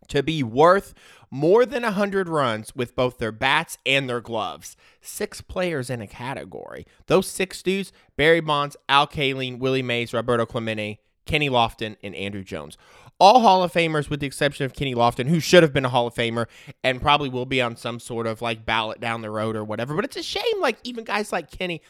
to 0.09 0.23
be 0.23 0.43
worth 0.43 0.95
more 1.31 1.65
than 1.65 1.83
100 1.83 2.29
runs 2.29 2.77
with 2.77 2.95
both 2.95 3.19
their 3.19 3.33
bats 3.33 3.79
and 3.87 4.09
their 4.09 4.21
gloves. 4.21 4.77
Six 5.01 5.41
players 5.41 5.89
in 5.89 6.03
a 6.03 6.07
category. 6.07 6.87
Those 7.07 7.27
six 7.27 7.63
dudes 7.63 7.93
Barry 8.17 8.41
Bonds, 8.41 8.77
Al 8.89 9.07
Kaline, 9.07 9.59
Willie 9.59 9.83
Mays, 9.83 10.13
Roberto 10.13 10.45
Clemente, 10.45 11.01
Kenny 11.25 11.49
Lofton, 11.49 11.97
and 12.03 12.15
Andruw 12.15 12.45
Jones. 12.45 12.77
All 13.19 13.41
Hall 13.41 13.63
of 13.63 13.73
Famers 13.73 14.11
with 14.11 14.21
the 14.21 14.27
exception 14.27 14.67
of 14.67 14.75
Kenny 14.75 14.95
Lofton, 14.95 15.29
who 15.29 15.41
should 15.41 15.63
have 15.63 15.73
been 15.73 15.85
a 15.85 15.89
Hall 15.89 16.09
of 16.09 16.15
Famer 16.15 16.47
and 16.83 17.01
probably 17.01 17.29
will 17.29 17.47
be 17.47 17.63
on 17.63 17.77
some 17.77 18.01
sort 18.01 18.27
of 18.27 18.43
like 18.43 18.67
ballot 18.67 19.01
down 19.01 19.23
the 19.23 19.31
road 19.31 19.57
or 19.57 19.65
whatever. 19.65 19.95
But 19.95 20.05
it's 20.05 20.17
a 20.17 20.23
shame, 20.23 20.61
like, 20.61 20.77
even 20.83 21.05
guys 21.05 21.33
like 21.33 21.51
Kenny 21.51 21.83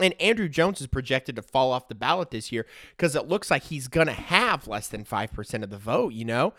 and 0.00 0.18
Andruw 0.18 0.50
Jones 0.50 0.80
is 0.80 0.86
projected 0.86 1.36
to 1.36 1.42
fall 1.42 1.72
off 1.72 1.88
the 1.88 1.94
ballot 1.94 2.30
this 2.30 2.50
year 2.50 2.66
because 2.96 3.14
it 3.14 3.28
looks 3.28 3.50
like 3.50 3.64
he's 3.64 3.88
going 3.88 4.06
to 4.06 4.12
have 4.12 4.66
less 4.66 4.88
than 4.88 5.04
5% 5.04 5.62
of 5.62 5.70
the 5.70 5.78
vote, 5.78 6.12
you 6.12 6.24
know? 6.24 6.54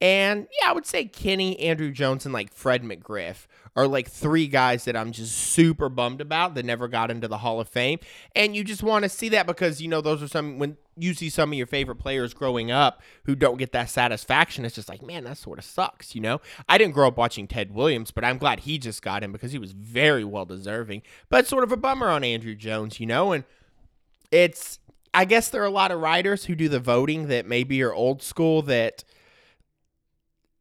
And 0.00 0.48
yeah, 0.60 0.70
I 0.70 0.72
would 0.72 0.84
say 0.84 1.04
Kenny, 1.04 1.56
Andruw 1.56 1.92
Jones, 1.92 2.24
and 2.24 2.34
like 2.34 2.52
Fred 2.52 2.82
McGriff 2.82 3.46
are 3.76 3.86
like 3.86 4.08
three 4.08 4.48
guys 4.48 4.84
that 4.84 4.96
I'm 4.96 5.12
just 5.12 5.32
super 5.36 5.88
bummed 5.88 6.20
about 6.20 6.54
that 6.54 6.64
never 6.64 6.88
got 6.88 7.10
into 7.10 7.28
the 7.28 7.38
Hall 7.38 7.60
of 7.60 7.68
Fame. 7.68 8.00
And 8.34 8.56
you 8.56 8.64
just 8.64 8.82
want 8.82 9.04
to 9.04 9.08
see 9.08 9.28
that 9.30 9.46
because, 9.46 9.80
you 9.80 9.86
know, 9.88 10.00
those 10.00 10.20
are 10.20 10.28
some, 10.28 10.58
when 10.58 10.76
you 10.96 11.14
see 11.14 11.30
some 11.30 11.50
of 11.52 11.58
your 11.58 11.66
favorite 11.66 11.96
players 11.96 12.34
growing 12.34 12.70
up 12.70 13.02
who 13.24 13.34
don't 13.34 13.58
get 13.58 13.72
that 13.72 13.88
satisfaction, 13.88 14.64
it's 14.64 14.74
just 14.74 14.88
like, 14.88 15.02
man, 15.02 15.24
that 15.24 15.38
sort 15.38 15.58
of 15.58 15.64
sucks, 15.64 16.14
you 16.14 16.20
know? 16.20 16.40
I 16.68 16.76
didn't 16.78 16.94
grow 16.94 17.08
up 17.08 17.16
watching 17.16 17.46
Ted 17.46 17.74
Williams, 17.74 18.10
but 18.10 18.24
I'm 18.24 18.38
glad 18.38 18.60
he 18.60 18.78
just 18.78 19.02
got 19.02 19.24
him 19.24 19.32
because 19.32 19.52
he 19.52 19.58
was 19.58 19.72
very 19.72 20.24
well 20.24 20.44
deserving. 20.44 21.02
But 21.28 21.46
sort 21.46 21.64
of 21.64 21.72
a 21.72 21.76
bummer 21.76 22.08
on 22.08 22.22
Andruw 22.22 22.56
Jones, 22.56 23.00
you 23.00 23.06
know? 23.06 23.32
And 23.32 23.44
it's, 24.30 24.80
I 25.14 25.24
guess 25.24 25.48
there 25.48 25.62
are 25.62 25.66
a 25.66 25.70
lot 25.70 25.92
of 25.92 26.00
writers 26.00 26.44
who 26.44 26.54
do 26.54 26.68
the 26.68 26.80
voting 26.80 27.28
that 27.28 27.46
maybe 27.46 27.82
are 27.82 27.94
old 27.94 28.22
school 28.22 28.62
that 28.62 29.04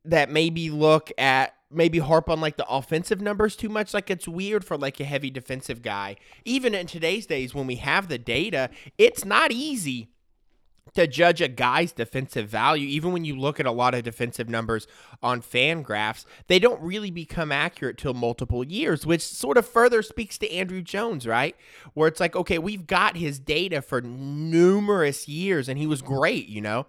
that 0.04 0.32
maybe 0.32 0.72
look 0.72 1.12
at 1.18 1.54
maybe 1.70 2.00
harp 2.00 2.30
on 2.30 2.42
like 2.42 2.58
the 2.58 2.68
offensive 2.68 3.22
numbers 3.22 3.56
too 3.56 3.70
much 3.70 3.94
like 3.94 4.10
it's 4.10 4.28
weird 4.28 4.66
for 4.66 4.78
like 4.78 5.00
a 5.00 5.04
heavy 5.04 5.30
defensive 5.30 5.82
guy 5.82 6.16
even 6.44 6.74
in 6.74 6.88
today's 6.88 7.28
days 7.28 7.54
when 7.54 7.68
we 7.68 7.76
have 7.76 8.08
the 8.08 8.18
data 8.18 8.70
it's 8.98 9.24
not 9.24 9.52
easy 9.52 10.10
to 10.94 11.08
judge 11.08 11.42
a 11.42 11.48
guy's 11.48 11.92
defensive 11.92 12.50
value 12.50 12.88
even 12.88 13.14
when 13.14 13.24
you 13.24 13.38
look 13.38 13.60
at 13.60 13.66
a 13.66 13.72
lot 13.72 13.94
of 13.94 14.04
defensive 14.04 14.50
numbers 14.50 14.88
on 15.24 15.42
fan 15.42 15.82
graphs 15.82 16.26
they 16.48 16.60
don't 16.60 16.82
really 16.82 17.12
become 17.12 17.52
accurate 17.52 17.98
till 17.98 18.14
multiple 18.14 18.64
years 18.64 19.06
which 19.06 19.22
sort 19.22 19.58
of 19.58 19.66
further 19.66 20.02
speaks 20.02 20.38
to 20.38 20.50
Andruw 20.50 20.84
jones 20.84 21.26
right 21.28 21.56
where 21.94 22.08
it's 22.08 22.20
like 22.20 22.36
okay 22.36 22.58
we've 22.58 22.88
got 22.88 23.16
his 23.16 23.40
data 23.40 23.82
for 23.82 24.02
numerous 24.02 25.28
years 25.28 25.70
and 25.70 25.78
he 25.78 25.88
was 25.88 26.02
great 26.02 26.48
you 26.48 26.62
know 26.62 26.86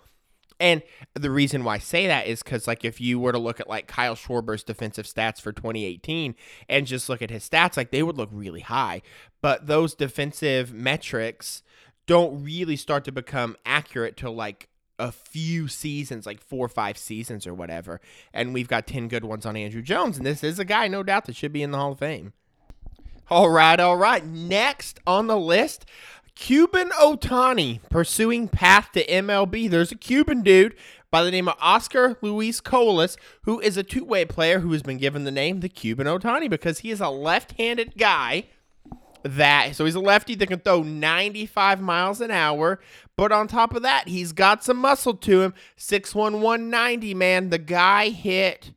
and 0.62 0.80
the 1.14 1.32
reason 1.32 1.64
why 1.64 1.74
I 1.74 1.78
say 1.78 2.06
that 2.06 2.28
is 2.28 2.40
because, 2.40 2.68
like, 2.68 2.84
if 2.84 3.00
you 3.00 3.18
were 3.18 3.32
to 3.32 3.38
look 3.38 3.58
at 3.58 3.68
like 3.68 3.88
Kyle 3.88 4.14
Schwarber's 4.14 4.62
defensive 4.62 5.06
stats 5.06 5.40
for 5.40 5.50
2018 5.50 6.36
and 6.68 6.86
just 6.86 7.08
look 7.08 7.20
at 7.20 7.30
his 7.30 7.48
stats, 7.48 7.76
like 7.76 7.90
they 7.90 8.04
would 8.04 8.16
look 8.16 8.28
really 8.32 8.60
high. 8.60 9.02
But 9.40 9.66
those 9.66 9.96
defensive 9.96 10.72
metrics 10.72 11.64
don't 12.06 12.42
really 12.44 12.76
start 12.76 13.04
to 13.04 13.12
become 13.12 13.56
accurate 13.64 14.16
till 14.16 14.34
like 14.34 14.68
a 14.98 15.10
few 15.10 15.68
seasons, 15.68 16.26
like 16.26 16.40
four 16.40 16.66
or 16.66 16.68
five 16.68 16.96
seasons 16.96 17.46
or 17.46 17.54
whatever. 17.54 18.00
And 18.32 18.54
we've 18.54 18.68
got 18.68 18.86
10 18.86 19.08
good 19.08 19.24
ones 19.24 19.44
on 19.44 19.54
Andruw 19.54 19.82
Jones. 19.82 20.16
And 20.16 20.26
this 20.26 20.44
is 20.44 20.58
a 20.58 20.64
guy, 20.64 20.88
no 20.88 21.02
doubt, 21.02 21.26
that 21.26 21.36
should 21.36 21.52
be 21.52 21.62
in 21.62 21.70
the 21.70 21.78
Hall 21.78 21.92
of 21.92 21.98
Fame. 21.98 22.32
All 23.30 23.50
right, 23.50 23.80
all 23.80 23.96
right. 23.96 24.24
Next 24.24 25.00
on 25.06 25.26
the 25.26 25.38
list, 25.38 25.86
Cuban 26.34 26.90
Ohtani 26.90 27.80
pursuing 27.88 28.48
path 28.48 28.90
to 28.92 29.06
MLB. 29.06 29.70
There's 29.70 29.92
a 29.92 29.96
Cuban 29.96 30.42
dude 30.42 30.76
by 31.10 31.22
the 31.22 31.30
name 31.30 31.48
of 31.48 31.56
Oscar 31.60 32.16
Luis 32.20 32.60
Colas, 32.60 33.16
who 33.42 33.60
is 33.60 33.76
a 33.76 33.82
two 33.82 34.04
way 34.04 34.24
player 34.24 34.60
who 34.60 34.72
has 34.72 34.82
been 34.82 34.98
given 34.98 35.24
the 35.24 35.30
name 35.30 35.60
the 35.60 35.68
Cuban 35.68 36.06
Ohtani 36.06 36.48
because 36.48 36.80
he 36.80 36.90
is 36.90 37.00
a 37.00 37.08
left 37.08 37.52
handed 37.52 37.96
guy 37.96 38.44
that 39.24 39.74
so 39.74 39.84
he's 39.84 39.94
a 39.94 40.00
lefty 40.00 40.34
that 40.34 40.46
can 40.46 40.58
throw 40.58 40.82
95 40.82 41.80
miles 41.80 42.20
an 42.20 42.30
hour 42.30 42.80
but 43.16 43.32
on 43.32 43.48
top 43.48 43.74
of 43.74 43.82
that 43.82 44.08
he's 44.08 44.32
got 44.32 44.64
some 44.64 44.76
muscle 44.76 45.14
to 45.14 45.42
him 45.42 45.54
6'1 45.78 46.40
190 46.40 47.14
man 47.14 47.50
the 47.50 47.58
guy 47.58 48.08
hit 48.08 48.72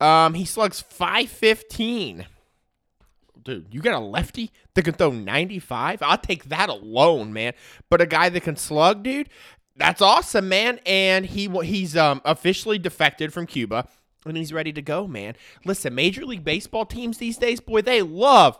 um 0.00 0.34
he 0.34 0.44
slugs 0.44 0.80
515 0.80 2.26
dude, 3.48 3.66
you 3.70 3.80
got 3.80 3.94
a 3.94 4.04
lefty 4.04 4.50
that 4.74 4.84
can 4.84 4.94
throw 4.94 5.10
95? 5.10 6.02
I'll 6.02 6.18
take 6.18 6.44
that 6.46 6.68
alone, 6.68 7.32
man. 7.32 7.54
But 7.88 8.02
a 8.02 8.06
guy 8.06 8.28
that 8.28 8.42
can 8.42 8.56
slug, 8.56 9.02
dude, 9.02 9.30
that's 9.74 10.02
awesome, 10.02 10.48
man. 10.48 10.80
And 10.84 11.24
he 11.24 11.48
he's 11.64 11.96
um 11.96 12.20
officially 12.24 12.78
defected 12.78 13.32
from 13.32 13.46
Cuba 13.46 13.88
and 14.26 14.36
he's 14.36 14.52
ready 14.52 14.72
to 14.72 14.82
go, 14.82 15.06
man. 15.06 15.34
Listen, 15.64 15.94
Major 15.94 16.24
League 16.24 16.44
Baseball 16.44 16.84
teams 16.84 17.18
these 17.18 17.38
days, 17.38 17.60
boy, 17.60 17.82
they 17.82 18.02
love 18.02 18.58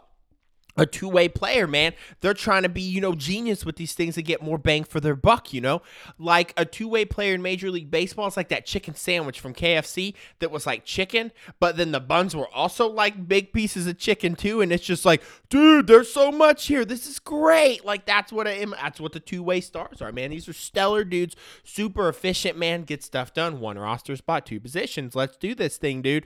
a 0.79 0.87
two-way 0.87 1.29
player, 1.29 1.67
man. 1.67 1.93
They're 2.21 2.35
trying 2.35 2.63
to 2.63 2.69
be, 2.69 2.81
you 2.81 3.01
know, 3.01 3.15
genius 3.15 3.65
with 3.65 3.77
these 3.77 3.93
things 3.93 4.15
to 4.15 4.23
get 4.23 4.43
more 4.43 4.59
bang 4.59 4.85
for 4.85 5.01
their 5.01 5.17
buck, 5.17 5.53
you 5.53 5.61
know? 5.61 5.83
Like 6.19 6.55
a 6.57 6.65
two-way 6.65 7.05
player 7.05 7.35
in 7.35 7.43
Major 7.43 7.71
League 7.71 7.91
Baseball, 7.91 8.27
it's 8.27 8.37
like 8.37 8.49
that 8.49 8.65
chicken 8.65 8.95
sandwich 8.95 9.41
from 9.41 9.55
KFC 9.55 10.15
that 10.39 10.51
was 10.51 10.67
like 10.67 10.85
chicken, 10.85 11.33
but 11.61 11.77
then 11.77 11.93
the 11.93 12.01
buns 12.01 12.35
were 12.35 12.49
also 12.55 12.89
like 12.89 13.29
big 13.29 13.53
pieces 13.53 13.87
of 13.87 13.99
chicken 13.99 14.35
too, 14.37 14.61
and 14.61 14.73
it's 14.73 14.85
just 14.85 15.05
like, 15.05 15.23
dude, 15.49 15.87
there's 15.87 16.13
so 16.13 16.31
much 16.31 16.67
here. 16.67 16.85
This 16.85 17.07
is 17.07 17.19
great. 17.19 17.85
Like 17.85 18.07
that's 18.07 18.33
what 18.33 18.47
I 18.47 18.53
am 18.53 18.75
that's 18.81 19.01
what 19.01 19.13
the 19.13 19.21
two-way 19.21 19.61
stars 19.61 20.01
are, 20.01 20.13
man. 20.13 20.31
These 20.31 20.49
are 20.49 20.53
stellar 20.53 21.05
dudes, 21.05 21.37
super 21.65 22.09
efficient, 22.09 22.57
man. 22.57 22.83
Get 22.83 23.03
stuff 23.03 23.35
done. 23.35 23.61
One 23.61 23.79
roster 23.79 24.17
spot, 24.17 24.47
two 24.47 24.61
positions. 24.61 25.15
Let's 25.15 25.37
do 25.37 25.55
this 25.55 25.77
thing, 25.77 26.03
dude. 26.03 26.25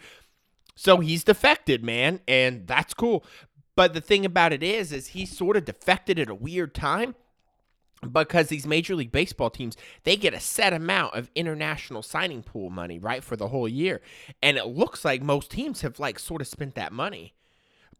So 0.74 0.98
he's 0.98 1.24
defected, 1.24 1.84
man, 1.84 2.20
and 2.26 2.66
that's 2.66 2.94
cool. 2.94 3.24
But 3.74 3.94
the 3.94 4.00
thing 4.00 4.24
about 4.24 4.52
it 4.52 4.62
is, 4.62 4.92
is 4.92 5.08
he 5.08 5.24
sort 5.24 5.56
of 5.56 5.64
defected 5.64 6.18
at 6.18 6.28
a 6.28 6.34
weird 6.34 6.74
time 6.74 7.14
because 8.10 8.48
these 8.48 8.66
major 8.66 8.96
league 8.96 9.12
baseball 9.12 9.48
teams 9.48 9.76
they 10.02 10.16
get 10.16 10.34
a 10.34 10.40
set 10.40 10.72
amount 10.72 11.14
of 11.14 11.30
international 11.34 12.02
signing 12.02 12.42
pool 12.42 12.68
money 12.68 12.98
right 12.98 13.22
for 13.22 13.36
the 13.36 13.48
whole 13.48 13.68
year. 13.68 14.00
And 14.42 14.56
it 14.56 14.66
looks 14.66 15.04
like 15.04 15.22
most 15.22 15.50
teams 15.50 15.82
have 15.82 15.98
like 15.98 16.18
sort 16.18 16.40
of 16.40 16.48
spent 16.48 16.74
that 16.74 16.92
money. 16.92 17.34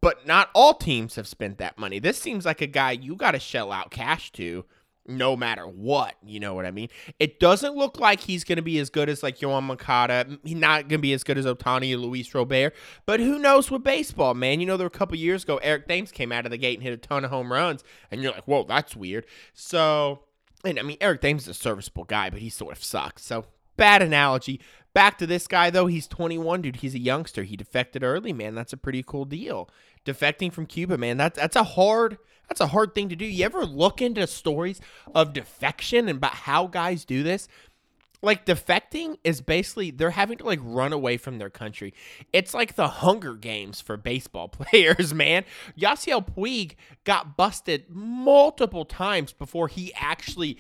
But 0.01 0.27
not 0.27 0.51
all 0.53 0.75
teams 0.75 1.15
have 1.15 1.29
spent 1.29 1.59
that 1.59 1.79
money. 1.79 2.01
This 2.01 2.19
seems 2.19 2.45
like 2.45 2.61
a 2.61 2.67
guy 2.67 2.91
you 2.91 3.15
got 3.15 3.31
to 3.33 3.39
shell 3.39 3.71
out 3.71 3.93
cash 3.93 4.33
to 4.33 4.65
no 5.07 5.37
matter 5.37 5.67
what. 5.67 6.15
You 6.25 6.41
know 6.41 6.55
what 6.55 6.67
I 6.67 6.71
mean? 6.71 6.89
It 7.19 7.41
doesn't 7.41 7.75
look 7.75 7.99
like 7.99 8.21
he's 8.21 8.45
going 8.45 8.57
to 8.57 8.63
be 8.63 8.79
as 8.79 8.91
good 8.91 9.09
as 9.09 9.23
like 9.23 9.39
Yoan 9.39 9.65
Moncada. 9.65 10.39
He's 10.45 10.57
not 10.57 10.83
going 10.83 10.99
to 10.99 11.03
be 11.03 11.13
as 11.13 11.25
good 11.25 11.39
as 11.39 11.47
Ohtani 11.47 11.95
or 11.95 11.99
Luis 11.99 12.35
Robert. 12.35 12.75
But 13.07 13.21
who 13.21 13.39
knows 13.39 13.71
with 13.71 13.83
baseball, 13.83 14.35
man? 14.35 14.61
You 14.61 14.67
know, 14.67 14.77
there 14.77 14.85
were 14.85 14.95
a 14.95 14.99
couple 14.99 15.17
years 15.17 15.45
ago, 15.45 15.59
Eric 15.63 15.89
Thames 15.89 16.13
came 16.13 16.33
out 16.33 16.45
of 16.45 16.51
the 16.51 16.59
gate 16.59 16.79
and 16.79 16.83
hit 16.83 16.93
a 16.93 16.97
ton 16.97 17.25
of 17.25 17.31
home 17.31 17.53
runs, 17.53 17.83
and 18.11 18.23
you're 18.23 18.33
like, 18.33 18.45
whoa, 18.45 18.65
that's 18.65 18.95
weird. 18.95 19.27
So, 19.55 20.21
and 20.65 20.79
I 20.79 20.83
mean, 20.83 20.99
Eric 21.01 21.21
Thames 21.21 21.43
is 21.43 21.49
a 21.49 21.55
serviceable 21.55 22.05
guy, 22.05 22.31
but 22.31 22.41
he 22.41 22.49
sort 22.49 22.77
of 22.77 22.85
sucks. 22.85 23.25
So, 23.25 23.47
bad 23.77 24.03
analogy. 24.03 24.61
Back 24.95 25.17
to 25.19 25.27
this 25.27 25.47
guy 25.47 25.71
though, 25.71 25.87
he's 25.87 26.07
21, 26.07 26.63
dude. 26.63 26.77
He's 26.77 26.95
a 26.95 26.99
youngster. 26.99 27.45
He 27.45 27.57
defected 27.57 28.05
early, 28.05 28.33
man. 28.33 28.55
That's 28.55 28.75
a 28.75 28.77
pretty 28.77 29.03
cool 29.03 29.25
deal. 29.25 29.71
Defecting 30.05 30.53
from 30.53 30.67
Cuba, 30.67 30.99
man. 30.99 31.17
That's 31.17 31.39
that's 31.39 31.57
a 31.57 31.65
hard 31.65 32.19
that's 32.49 32.61
a 32.61 32.67
hard 32.67 32.95
thing 32.95 33.09
to 33.09 33.17
do. 33.17 33.25
You 33.25 33.45
ever 33.45 33.65
look 33.65 34.03
into 34.03 34.27
stories 34.27 34.81
of 35.15 35.33
defection 35.33 36.09
and 36.09 36.19
about 36.19 36.35
how 36.35 36.67
guys 36.67 37.05
do 37.05 37.23
this? 37.23 37.49
Like 38.25 38.47
defecting 38.47 39.19
is 39.25 39.41
basically 39.41 39.91
they're 39.91 40.11
having 40.11 40.39
to 40.39 40.45
like 40.45 40.61
run 40.63 40.93
away 40.93 41.17
from 41.17 41.39
their 41.39 41.51
country. 41.51 41.93
It's 42.33 42.55
like 42.55 42.77
the 42.77 42.87
Hunger 42.87 43.35
Games 43.35 43.81
for 43.81 43.97
baseball 43.97 44.49
players, 44.49 45.13
man. 45.13 45.45
Yasiel 45.77 46.25
Puig 46.25 46.75
got 47.05 47.37
busted 47.37 47.87
multiple 47.89 48.85
times 48.85 49.33
before 49.33 49.67
he 49.67 49.93
actually 49.95 50.59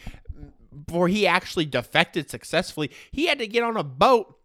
before 0.86 1.06
he 1.06 1.26
actually 1.26 1.66
defected 1.66 2.30
successfully. 2.30 2.90
He 3.12 3.26
had 3.26 3.38
to 3.38 3.46
get 3.46 3.62
on 3.62 3.76
a 3.76 3.84
boat 3.84 4.38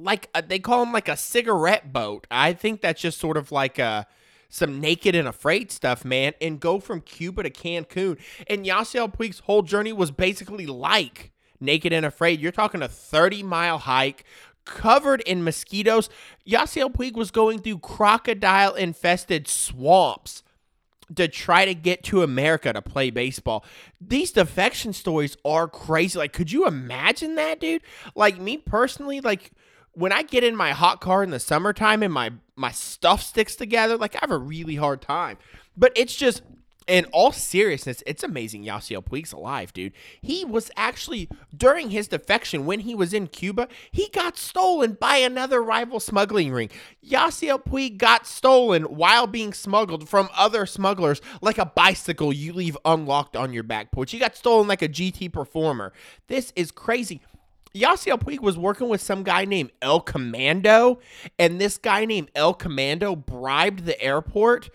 like 0.00 0.28
a, 0.34 0.42
they 0.42 0.58
call 0.58 0.84
them 0.84 0.92
like 0.92 1.08
a 1.08 1.16
cigarette 1.16 1.92
boat. 1.92 2.26
I 2.30 2.52
think 2.52 2.80
that's 2.80 3.00
just 3.00 3.18
sort 3.18 3.36
of 3.36 3.52
like 3.52 3.78
a 3.78 4.06
some 4.48 4.80
naked 4.80 5.14
and 5.14 5.28
afraid 5.28 5.70
stuff, 5.70 6.04
man, 6.04 6.32
and 6.40 6.60
go 6.60 6.80
from 6.80 7.00
Cuba 7.00 7.42
to 7.42 7.50
Cancun. 7.50 8.18
And 8.46 8.64
Yasiel 8.64 9.14
Puig's 9.14 9.40
whole 9.40 9.62
journey 9.62 9.92
was 9.92 10.10
basically 10.10 10.66
like 10.66 11.32
naked 11.60 11.92
and 11.92 12.06
afraid. 12.06 12.40
You're 12.40 12.52
talking 12.52 12.82
a 12.82 12.88
30 12.88 13.42
mile 13.42 13.78
hike 13.78 14.24
covered 14.64 15.20
in 15.22 15.44
mosquitoes. 15.44 16.08
Yasiel 16.46 16.92
Puig 16.92 17.14
was 17.14 17.30
going 17.30 17.58
through 17.60 17.78
crocodile 17.78 18.74
infested 18.74 19.48
swamps 19.48 20.42
to 21.14 21.26
try 21.26 21.64
to 21.64 21.74
get 21.74 22.02
to 22.04 22.22
America 22.22 22.72
to 22.72 22.82
play 22.82 23.10
baseball. 23.10 23.64
These 24.00 24.32
defection 24.32 24.92
stories 24.92 25.36
are 25.44 25.66
crazy. 25.66 26.18
Like, 26.18 26.32
could 26.32 26.52
you 26.52 26.66
imagine 26.66 27.34
that, 27.36 27.60
dude? 27.60 27.82
Like, 28.14 28.38
me 28.38 28.58
personally, 28.58 29.20
like, 29.20 29.52
when 29.92 30.12
I 30.12 30.22
get 30.22 30.44
in 30.44 30.54
my 30.54 30.72
hot 30.72 31.00
car 31.00 31.22
in 31.22 31.30
the 31.30 31.40
summertime 31.40 32.02
and 32.02 32.12
my 32.12 32.32
my 32.58 32.72
stuff 32.72 33.22
sticks 33.22 33.56
together, 33.56 33.96
like 33.96 34.16
I 34.16 34.18
have 34.20 34.30
a 34.30 34.38
really 34.38 34.76
hard 34.76 35.00
time. 35.00 35.38
But 35.76 35.92
it's 35.94 36.14
just 36.14 36.42
in 36.88 37.04
all 37.12 37.32
seriousness, 37.32 38.02
it's 38.06 38.22
amazing 38.22 38.64
Yasiel 38.64 39.04
Puig's 39.04 39.32
alive, 39.32 39.74
dude. 39.74 39.92
He 40.22 40.44
was 40.44 40.70
actually 40.74 41.28
during 41.54 41.90
his 41.90 42.08
defection 42.08 42.64
when 42.64 42.80
he 42.80 42.94
was 42.94 43.12
in 43.12 43.26
Cuba, 43.26 43.68
he 43.90 44.08
got 44.08 44.38
stolen 44.38 44.96
by 44.98 45.16
another 45.16 45.62
rival 45.62 46.00
smuggling 46.00 46.50
ring. 46.50 46.70
Yasiel 47.06 47.62
Puig 47.62 47.98
got 47.98 48.26
stolen 48.26 48.84
while 48.84 49.26
being 49.26 49.52
smuggled 49.52 50.08
from 50.08 50.30
other 50.34 50.64
smugglers 50.64 51.20
like 51.42 51.58
a 51.58 51.66
bicycle 51.66 52.32
you 52.32 52.54
leave 52.54 52.76
unlocked 52.86 53.36
on 53.36 53.52
your 53.52 53.62
back 53.62 53.92
porch. 53.92 54.10
He 54.10 54.18
got 54.18 54.34
stolen 54.34 54.66
like 54.66 54.82
a 54.82 54.88
GT 54.88 55.30
performer. 55.30 55.92
This 56.26 56.54
is 56.56 56.70
crazy. 56.70 57.20
Yasiel 57.74 58.20
Puig 58.20 58.40
was 58.40 58.56
working 58.56 58.88
with 58.88 59.00
some 59.00 59.22
guy 59.22 59.44
named 59.44 59.70
El 59.82 60.00
Commando, 60.00 61.00
and 61.38 61.60
this 61.60 61.78
guy 61.78 62.04
named 62.04 62.30
El 62.34 62.54
Commando 62.54 63.14
bribed 63.14 63.84
the 63.84 64.00
airport 64.00 64.70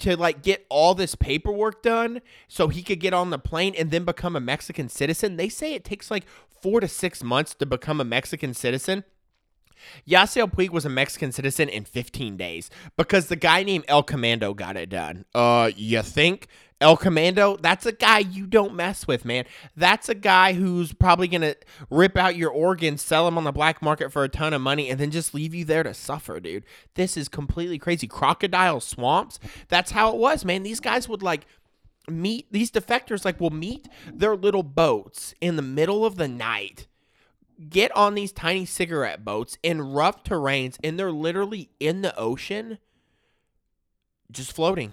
to 0.00 0.16
like 0.16 0.42
get 0.42 0.64
all 0.68 0.94
this 0.94 1.14
paperwork 1.14 1.82
done 1.82 2.20
so 2.46 2.68
he 2.68 2.82
could 2.82 3.00
get 3.00 3.12
on 3.12 3.30
the 3.30 3.38
plane 3.38 3.74
and 3.76 3.90
then 3.90 4.04
become 4.04 4.36
a 4.36 4.40
Mexican 4.40 4.88
citizen. 4.88 5.36
They 5.36 5.48
say 5.48 5.74
it 5.74 5.84
takes 5.84 6.10
like 6.10 6.24
four 6.48 6.80
to 6.80 6.88
six 6.88 7.22
months 7.22 7.54
to 7.54 7.66
become 7.66 8.00
a 8.00 8.04
Mexican 8.04 8.54
citizen. 8.54 9.04
Yasiel 10.08 10.52
Puig 10.52 10.70
was 10.70 10.84
a 10.84 10.88
Mexican 10.88 11.32
citizen 11.32 11.68
in 11.68 11.84
15 11.84 12.36
days 12.36 12.70
because 12.96 13.26
the 13.26 13.36
guy 13.36 13.62
named 13.62 13.84
El 13.88 14.02
Commando 14.02 14.54
got 14.54 14.76
it 14.76 14.88
done. 14.88 15.24
Uh, 15.34 15.70
you 15.76 16.02
think? 16.02 16.48
El 16.80 16.96
Commando, 16.96 17.56
that's 17.56 17.86
a 17.86 17.92
guy 17.92 18.18
you 18.20 18.46
don't 18.46 18.74
mess 18.74 19.06
with, 19.06 19.24
man. 19.24 19.44
That's 19.76 20.08
a 20.08 20.14
guy 20.14 20.52
who's 20.52 20.92
probably 20.92 21.26
going 21.26 21.40
to 21.40 21.56
rip 21.90 22.16
out 22.16 22.36
your 22.36 22.50
organs, 22.50 23.02
sell 23.02 23.24
them 23.24 23.36
on 23.36 23.44
the 23.44 23.52
black 23.52 23.82
market 23.82 24.12
for 24.12 24.22
a 24.22 24.28
ton 24.28 24.52
of 24.52 24.60
money, 24.60 24.88
and 24.88 25.00
then 25.00 25.10
just 25.10 25.34
leave 25.34 25.54
you 25.54 25.64
there 25.64 25.82
to 25.82 25.92
suffer, 25.92 26.38
dude. 26.38 26.64
This 26.94 27.16
is 27.16 27.28
completely 27.28 27.78
crazy. 27.78 28.06
Crocodile 28.06 28.80
swamps, 28.80 29.40
that's 29.68 29.90
how 29.90 30.12
it 30.12 30.18
was, 30.18 30.44
man. 30.44 30.62
These 30.62 30.78
guys 30.78 31.08
would 31.08 31.22
like 31.22 31.46
meet, 32.08 32.46
these 32.52 32.70
defectors 32.70 33.24
like 33.24 33.40
will 33.40 33.50
meet 33.50 33.88
their 34.12 34.36
little 34.36 34.62
boats 34.62 35.34
in 35.40 35.56
the 35.56 35.62
middle 35.62 36.04
of 36.04 36.14
the 36.16 36.28
night 36.28 36.86
get 37.68 37.94
on 37.96 38.14
these 38.14 38.30
tiny 38.30 38.64
cigarette 38.64 39.24
boats 39.24 39.58
in 39.64 39.82
rough 39.82 40.22
terrains 40.22 40.76
and 40.84 40.96
they're 40.96 41.10
literally 41.10 41.70
in 41.80 42.02
the 42.02 42.16
ocean 42.16 42.78
just 44.30 44.52
floating 44.52 44.92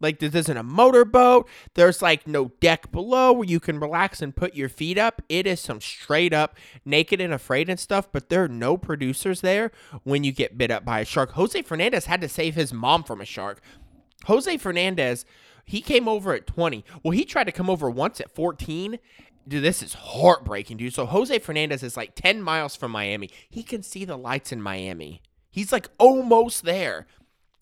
like 0.00 0.18
this 0.18 0.34
isn't 0.34 0.56
a 0.56 0.62
motorboat. 0.62 1.48
There's 1.74 2.02
like 2.02 2.26
no 2.26 2.52
deck 2.60 2.92
below 2.92 3.32
where 3.32 3.48
you 3.48 3.60
can 3.60 3.80
relax 3.80 4.20
and 4.20 4.36
put 4.36 4.54
your 4.54 4.68
feet 4.68 4.98
up. 4.98 5.22
It 5.28 5.46
is 5.46 5.60
some 5.60 5.80
straight 5.80 6.32
up 6.32 6.56
naked 6.84 7.20
and 7.20 7.32
afraid 7.32 7.68
and 7.68 7.80
stuff, 7.80 8.08
but 8.12 8.28
there 8.28 8.44
are 8.44 8.48
no 8.48 8.76
producers 8.76 9.40
there 9.40 9.72
when 10.04 10.24
you 10.24 10.32
get 10.32 10.58
bit 10.58 10.70
up 10.70 10.84
by 10.84 11.00
a 11.00 11.04
shark. 11.04 11.32
Jose 11.32 11.60
Fernandez 11.62 12.06
had 12.06 12.20
to 12.20 12.28
save 12.28 12.54
his 12.54 12.72
mom 12.72 13.04
from 13.04 13.20
a 13.20 13.24
shark. 13.24 13.60
Jose 14.24 14.56
Fernandez, 14.58 15.24
he 15.64 15.80
came 15.80 16.08
over 16.08 16.34
at 16.34 16.46
20. 16.46 16.84
Well, 17.02 17.12
he 17.12 17.24
tried 17.24 17.44
to 17.44 17.52
come 17.52 17.70
over 17.70 17.90
once 17.90 18.20
at 18.20 18.34
14. 18.34 18.98
Dude, 19.48 19.62
this 19.62 19.82
is 19.82 19.94
heartbreaking, 19.94 20.76
dude. 20.76 20.92
So 20.92 21.06
Jose 21.06 21.38
Fernandez 21.38 21.82
is 21.82 21.96
like 21.96 22.14
10 22.14 22.42
miles 22.42 22.74
from 22.74 22.90
Miami. 22.90 23.30
He 23.48 23.62
can 23.62 23.82
see 23.82 24.04
the 24.04 24.16
lights 24.16 24.52
in 24.52 24.60
Miami. 24.60 25.22
He's 25.50 25.72
like 25.72 25.88
almost 25.98 26.64
there 26.64 27.06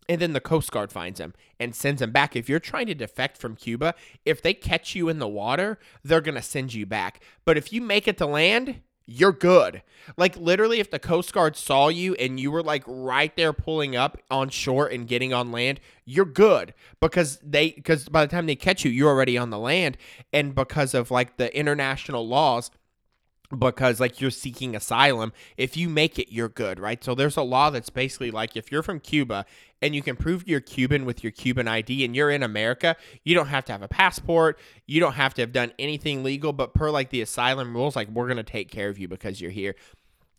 and 0.08 0.20
then 0.20 0.32
the 0.32 0.40
Coast 0.40 0.70
Guard 0.70 0.92
finds 0.92 1.20
him 1.20 1.34
and 1.58 1.74
sends 1.74 2.02
him 2.02 2.10
back. 2.10 2.36
If 2.36 2.48
you're 2.48 2.60
trying 2.60 2.86
to 2.86 2.94
defect 2.94 3.38
from 3.38 3.56
Cuba, 3.56 3.94
if 4.24 4.42
they 4.42 4.54
catch 4.54 4.94
you 4.94 5.08
in 5.08 5.18
the 5.18 5.28
water, 5.28 5.78
they're 6.02 6.20
going 6.20 6.34
to 6.34 6.42
send 6.42 6.74
you 6.74 6.86
back. 6.86 7.22
But 7.44 7.56
if 7.56 7.72
you 7.72 7.80
make 7.80 8.06
it 8.06 8.18
to 8.18 8.26
land, 8.26 8.80
you're 9.06 9.32
good. 9.32 9.82
Like 10.16 10.36
literally 10.36 10.80
if 10.80 10.90
the 10.90 10.98
Coast 10.98 11.32
Guard 11.32 11.56
saw 11.56 11.88
you 11.88 12.14
and 12.14 12.40
you 12.40 12.50
were 12.50 12.62
like 12.62 12.84
right 12.86 13.34
there 13.36 13.52
pulling 13.52 13.94
up 13.96 14.18
on 14.30 14.48
shore 14.48 14.86
and 14.86 15.06
getting 15.06 15.32
on 15.32 15.52
land, 15.52 15.80
you're 16.04 16.24
good 16.24 16.72
because 17.00 17.38
they 17.42 17.70
because 17.70 18.08
by 18.08 18.24
the 18.24 18.30
time 18.30 18.46
they 18.46 18.56
catch 18.56 18.84
you, 18.84 18.90
you're 18.90 19.10
already 19.10 19.36
on 19.36 19.50
the 19.50 19.58
land 19.58 19.98
and 20.32 20.54
because 20.54 20.94
of 20.94 21.10
like 21.10 21.36
the 21.36 21.54
international 21.56 22.26
laws 22.26 22.70
because 23.54 24.00
like 24.00 24.20
you're 24.20 24.30
seeking 24.30 24.74
asylum 24.76 25.32
if 25.56 25.76
you 25.76 25.88
make 25.88 26.18
it 26.18 26.32
you're 26.32 26.48
good 26.48 26.78
right? 26.78 27.02
So 27.02 27.14
there's 27.14 27.36
a 27.36 27.42
law 27.42 27.70
that's 27.70 27.90
basically 27.90 28.30
like 28.30 28.56
if 28.56 28.70
you're 28.70 28.82
from 28.82 29.00
cuba 29.00 29.46
and 29.82 29.94
you 29.94 30.02
can 30.02 30.16
prove 30.16 30.48
you're 30.48 30.60
cuban 30.60 31.04
with 31.04 31.22
your 31.22 31.30
cuban 31.30 31.68
id 31.68 32.04
and 32.04 32.16
you're 32.16 32.30
in 32.30 32.42
america 32.42 32.96
you 33.22 33.34
don't 33.34 33.48
have 33.48 33.64
to 33.64 33.72
have 33.72 33.82
a 33.82 33.88
passport 33.88 34.58
you 34.86 34.98
don't 34.98 35.12
have 35.12 35.34
to 35.34 35.42
have 35.42 35.52
done 35.52 35.72
anything 35.78 36.22
legal 36.22 36.52
but 36.52 36.72
per 36.72 36.90
like 36.90 37.10
the 37.10 37.20
asylum 37.20 37.74
rules 37.74 37.94
like 37.94 38.08
we're 38.08 38.26
going 38.26 38.38
to 38.38 38.42
take 38.42 38.70
care 38.70 38.88
of 38.88 38.98
you 38.98 39.06
because 39.06 39.40
you're 39.40 39.50
here 39.50 39.74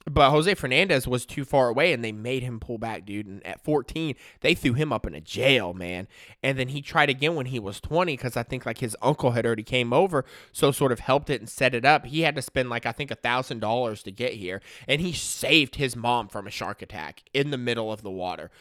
But 0.07 0.29
Jose 0.29 0.53
Fernandez 0.53 1.07
was 1.07 1.25
too 1.25 1.43
far 1.43 1.67
away 1.67 1.91
and 1.91 2.03
they 2.03 2.11
made 2.11 2.43
him 2.43 2.59
pull 2.59 2.77
back, 2.77 3.05
dude. 3.05 3.25
And 3.25 3.45
at 3.45 3.63
14, 3.63 4.15
they 4.41 4.53
threw 4.53 4.73
him 4.73 4.93
up 4.93 5.07
in 5.07 5.15
a 5.15 5.21
jail, 5.21 5.73
man. 5.73 6.07
And 6.43 6.59
then 6.59 6.67
he 6.67 6.83
tried 6.83 7.09
again 7.09 7.33
when 7.33 7.47
he 7.47 7.59
was 7.59 7.81
20 7.81 8.13
because 8.13 8.37
I 8.37 8.43
think 8.43 8.67
like 8.67 8.77
his 8.77 8.95
uncle 9.01 9.31
had 9.31 9.47
already 9.47 9.63
came 9.63 9.93
over, 9.93 10.23
so 10.51 10.71
sort 10.71 10.91
of 10.91 10.99
helped 10.99 11.31
it 11.31 11.41
and 11.41 11.49
set 11.49 11.73
it 11.73 11.85
up. 11.85 12.06
He 12.06 12.21
had 12.21 12.35
to 12.35 12.43
spend 12.43 12.69
like 12.69 12.85
I 12.85 12.91
think 12.91 13.10
a 13.10 13.15
thousand 13.15 13.62
dollars 13.62 14.03
to 14.03 14.12
get 14.12 14.33
here, 14.33 14.62
and 14.87 15.01
he 15.01 15.12
saved 15.12 15.75
his 15.77 15.95
mom 15.95 16.27
from 16.27 16.45
a 16.45 16.51
shark 16.51 16.83
attack 16.83 17.23
in 17.33 17.49
the 17.49 17.58
middle 17.58 17.91
of 17.91 18.03
the 18.03 18.12
water. 18.12 18.51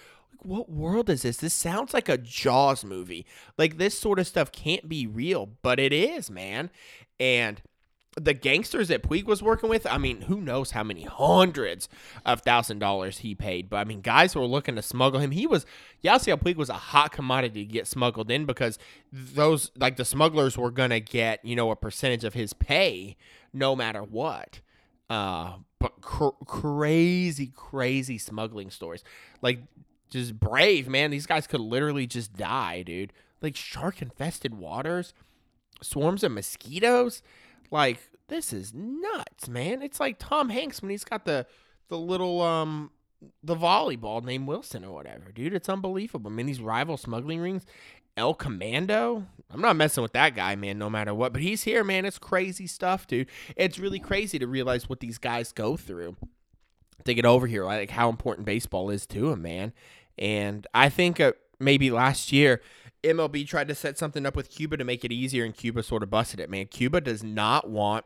what 0.42 0.70
world 0.70 1.10
is 1.10 1.22
this? 1.22 1.38
This 1.38 1.54
sounds 1.54 1.92
like 1.92 2.08
a 2.08 2.18
Jaws 2.18 2.84
movie. 2.84 3.26
Like 3.58 3.76
this 3.76 3.98
sort 3.98 4.18
of 4.18 4.26
stuff 4.26 4.50
can't 4.50 4.88
be 4.88 5.06
real, 5.06 5.50
but 5.62 5.78
it 5.78 5.92
is, 5.92 6.30
man. 6.30 6.70
And 7.20 7.60
the 8.16 8.34
gangsters 8.34 8.88
that 8.88 9.02
Puig 9.02 9.24
was 9.24 9.42
working 9.42 9.68
with, 9.68 9.86
I 9.86 9.98
mean, 9.98 10.22
who 10.22 10.40
knows 10.40 10.70
how 10.70 10.84
many 10.84 11.02
hundreds 11.02 11.88
of 12.24 12.42
thousand 12.42 12.78
dollars 12.78 13.18
he 13.18 13.34
paid. 13.34 13.68
But 13.68 13.78
I 13.78 13.84
mean, 13.84 14.00
guys 14.00 14.36
were 14.36 14.46
looking 14.46 14.76
to 14.76 14.82
smuggle 14.82 15.20
him. 15.20 15.32
He 15.32 15.46
was 15.46 15.66
Yasiel 16.02 16.40
Puig 16.40 16.56
was 16.56 16.68
a 16.68 16.74
hot 16.74 17.12
commodity 17.12 17.66
to 17.66 17.72
get 17.72 17.86
smuggled 17.86 18.30
in 18.30 18.46
because 18.46 18.78
those 19.12 19.70
like 19.76 19.96
the 19.96 20.04
smugglers 20.04 20.56
were 20.56 20.70
gonna 20.70 21.00
get, 21.00 21.44
you 21.44 21.56
know, 21.56 21.70
a 21.70 21.76
percentage 21.76 22.24
of 22.24 22.34
his 22.34 22.52
pay 22.52 23.16
no 23.52 23.74
matter 23.74 24.02
what. 24.02 24.60
Uh 25.10 25.54
but 25.80 26.00
cr- 26.00 26.28
crazy, 26.46 27.52
crazy 27.54 28.16
smuggling 28.16 28.70
stories. 28.70 29.02
Like 29.42 29.60
just 30.08 30.38
brave, 30.38 30.88
man. 30.88 31.10
These 31.10 31.26
guys 31.26 31.46
could 31.46 31.60
literally 31.60 32.06
just 32.06 32.34
die, 32.34 32.82
dude. 32.82 33.12
Like 33.42 33.56
shark 33.56 34.00
infested 34.00 34.54
waters, 34.54 35.12
swarms 35.82 36.22
of 36.22 36.32
mosquitoes 36.32 37.22
like 37.70 37.98
this 38.28 38.52
is 38.52 38.72
nuts, 38.74 39.48
man. 39.48 39.82
It's 39.82 40.00
like 40.00 40.16
Tom 40.18 40.48
Hanks 40.48 40.82
when 40.82 40.90
he's 40.90 41.04
got 41.04 41.24
the 41.24 41.46
the 41.88 41.98
little 41.98 42.40
um 42.40 42.90
the 43.42 43.56
volleyball 43.56 44.22
named 44.22 44.46
Wilson 44.46 44.84
or 44.84 44.92
whatever, 44.92 45.32
dude. 45.32 45.54
It's 45.54 45.68
unbelievable. 45.68 46.30
I 46.30 46.34
mean, 46.34 46.46
these 46.46 46.60
rival 46.60 46.96
smuggling 46.96 47.40
rings, 47.40 47.64
El 48.16 48.34
Commando. 48.34 49.26
I'm 49.50 49.60
not 49.60 49.76
messing 49.76 50.02
with 50.02 50.12
that 50.12 50.34
guy, 50.34 50.56
man, 50.56 50.78
no 50.78 50.90
matter 50.90 51.14
what. 51.14 51.32
But 51.32 51.42
he's 51.42 51.62
here, 51.62 51.84
man. 51.84 52.04
It's 52.04 52.18
crazy 52.18 52.66
stuff, 52.66 53.06
dude. 53.06 53.28
It's 53.56 53.78
really 53.78 53.98
crazy 53.98 54.38
to 54.38 54.46
realize 54.46 54.88
what 54.88 55.00
these 55.00 55.18
guys 55.18 55.52
go 55.52 55.76
through 55.76 56.16
to 57.04 57.14
get 57.14 57.24
over 57.24 57.46
here, 57.46 57.64
like 57.64 57.90
how 57.90 58.08
important 58.08 58.46
baseball 58.46 58.90
is 58.90 59.06
to 59.08 59.30
them, 59.30 59.42
man. 59.42 59.72
And 60.18 60.66
I 60.74 60.88
think 60.88 61.20
uh, 61.20 61.32
maybe 61.58 61.90
last 61.90 62.32
year 62.32 62.60
MLB 63.04 63.46
tried 63.46 63.68
to 63.68 63.74
set 63.74 63.98
something 63.98 64.26
up 64.26 64.36
with 64.36 64.50
Cuba 64.50 64.76
to 64.76 64.84
make 64.84 65.04
it 65.04 65.12
easier, 65.12 65.44
and 65.44 65.54
Cuba 65.54 65.82
sort 65.82 66.02
of 66.02 66.10
busted 66.10 66.40
it, 66.40 66.50
man. 66.50 66.66
Cuba 66.66 67.00
does 67.00 67.22
not 67.22 67.68
want 67.68 68.04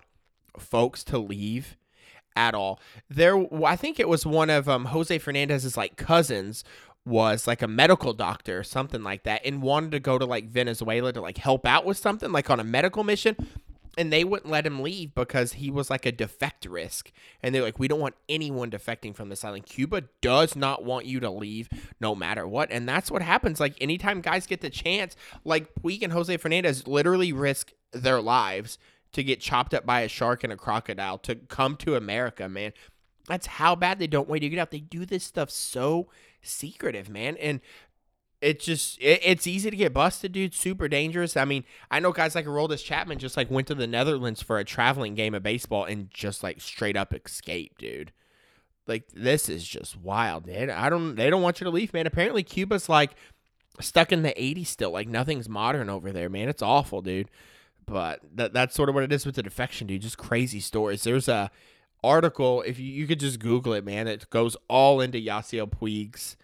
folks 0.59 1.05
to 1.05 1.18
leave 1.18 1.76
at 2.36 2.55
all. 2.55 2.80
There, 3.09 3.46
I 3.64 3.76
think 3.76 3.99
it 3.99 4.09
was 4.09 4.26
one 4.26 4.51
of 4.51 4.68
um, 4.68 4.86
Jose 4.86 5.16
Fernandez's 5.18 5.76
like 5.76 5.96
cousins 5.96 6.64
was 7.05 7.46
like 7.46 7.62
a 7.62 7.68
medical 7.68 8.12
doctor 8.12 8.59
or 8.59 8.64
something 8.64 9.03
like 9.03 9.22
that, 9.24 9.42
and 9.44 9.62
wanted 9.62 9.92
to 9.92 10.01
go 10.01 10.18
to 10.18 10.24
like 10.24 10.49
Venezuela 10.49 11.12
to 11.12 11.20
like 11.20 11.38
help 11.38 11.66
out 11.66 11.84
with 11.84 11.96
something 11.96 12.32
like 12.32 12.51
on 12.51 12.61
a 12.61 12.64
medical 12.64 13.05
mission 13.05 13.36
and 13.99 14.12
they 14.12 14.22
wouldn't 14.22 14.51
let 14.51 14.64
him 14.64 14.80
leave 14.80 15.12
because 15.14 15.55
he 15.55 15.72
was 15.72 15.90
like 15.90 16.07
a 16.07 16.12
defect 16.12 16.64
risk. 16.64 17.11
And 17.42 17.53
they're 17.53 17.62
like, 17.62 17.80
we 17.80 17.88
don't 17.88 17.99
want 17.99 18.14
anyone 18.28 18.70
defecting 18.70 19.14
from 19.14 19.28
this 19.28 19.44
island. 19.44 19.66
Cuba 19.66 20.05
does 20.20 20.55
not 20.55 20.84
want 20.84 21.05
you 21.05 21.18
to 21.18 21.28
leave 21.28 21.68
no 22.01 22.14
matter 22.14 22.46
what. 22.46 22.70
And 22.70 22.88
that's 22.88 23.11
what 23.11 23.22
happens. 23.22 23.59
Like, 23.59 23.74
anytime 23.80 24.20
guys 24.20 24.46
get 24.46 24.61
the 24.61 24.70
chance, 24.70 25.16
like 25.44 25.74
Puig 25.74 26.03
and 26.03 26.12
Jose 26.12 26.34
Fernandez 26.36 26.86
literally 26.86 27.32
risk 27.32 27.72
their 27.92 28.22
lives 28.22 28.78
to 29.12 29.24
get 29.24 29.40
chopped 29.40 29.74
up 29.74 29.84
by 29.84 30.03
a 30.03 30.09
shark 30.09 30.44
and 30.44 30.53
a 30.53 30.57
crocodile 30.57 31.18
to 31.18 31.34
come 31.34 31.74
to 31.78 31.96
America, 31.96 32.49
man. 32.49 32.72
That's 33.26 33.46
how 33.46 33.74
bad 33.74 33.99
they 33.99 34.07
don't 34.07 34.28
want 34.28 34.42
you 34.42 34.49
to 34.49 34.55
get 34.55 34.62
out. 34.62 34.70
They 34.70 34.78
do 34.78 35.05
this 35.05 35.24
stuff 35.24 35.51
so 35.51 36.09
secretive, 36.40 37.09
man. 37.09 37.36
And 37.38 37.61
it 38.41 38.61
just 38.61 38.99
it, 39.01 39.20
it's 39.24 39.47
easy 39.47 39.70
to 39.70 39.76
get 39.76 39.93
busted, 39.93 40.32
dude. 40.32 40.55
Super 40.55 40.89
dangerous. 40.89 41.36
I 41.36 41.45
mean, 41.45 41.64
I 41.91 42.01
know 42.01 42.12
guys 42.12 42.34
like 42.34 42.47
Aroldis 42.47 42.84
Chapman 42.84 43.18
just 43.18 43.36
like 43.36 43.51
went 43.51 43.66
to 43.68 43.74
the 43.74 43.86
Netherlands 43.86 44.43
for 44.43 44.59
a 44.59 44.64
traveling 44.64 45.14
game 45.14 45.34
of 45.34 45.43
baseball 45.43 45.84
and 45.84 46.11
just 46.11 46.43
like 46.43 46.61
straight 46.61 46.97
up 46.97 47.12
escaped, 47.14 47.80
dude. 47.80 48.12
Like 48.86 49.09
this 49.12 49.49
is 49.49 49.66
just 49.66 49.97
wild, 49.97 50.47
man. 50.47 50.70
I 50.70 50.89
don't 50.89 51.16
they 51.16 51.30
don't 51.30 51.43
want 51.43 51.61
you 51.61 51.64
to 51.64 51.70
leave, 51.70 51.93
man. 51.93 52.07
Apparently 52.07 52.43
Cuba's 52.43 52.89
like 52.89 53.12
stuck 53.80 54.12
in 54.12 54.22
the 54.22 54.30
80s 54.30 54.66
still. 54.66 54.91
Like 54.91 55.09
nothing's 55.09 55.49
modern 55.49 55.91
over 55.91 56.12
there, 56.12 56.28
man. 56.28 56.49
It's 56.49 56.62
awful, 56.62 57.03
dude. 57.03 57.28
But 57.86 58.20
that 58.34 58.53
that's 58.53 58.74
sort 58.74 58.89
of 58.89 58.95
what 58.95 59.05
it 59.05 59.12
is 59.12 59.26
with 59.26 59.34
the 59.34 59.43
defection, 59.43 59.86
dude. 59.86 60.03
Just 60.03 60.18
crazy 60.18 60.61
stories. 60.61 61.03
There's 61.03 61.28
a 61.28 61.51
article 62.05 62.62
if 62.62 62.78
you, 62.78 62.86
you 62.86 63.07
could 63.07 63.20
just 63.20 63.41
Google 63.41 63.72
it, 63.72 63.84
man. 63.84 64.07
It 64.07 64.30
goes 64.30 64.57
all 64.68 65.01
into 65.01 65.18
Yasiel 65.18 65.70
Puig's 65.70 66.36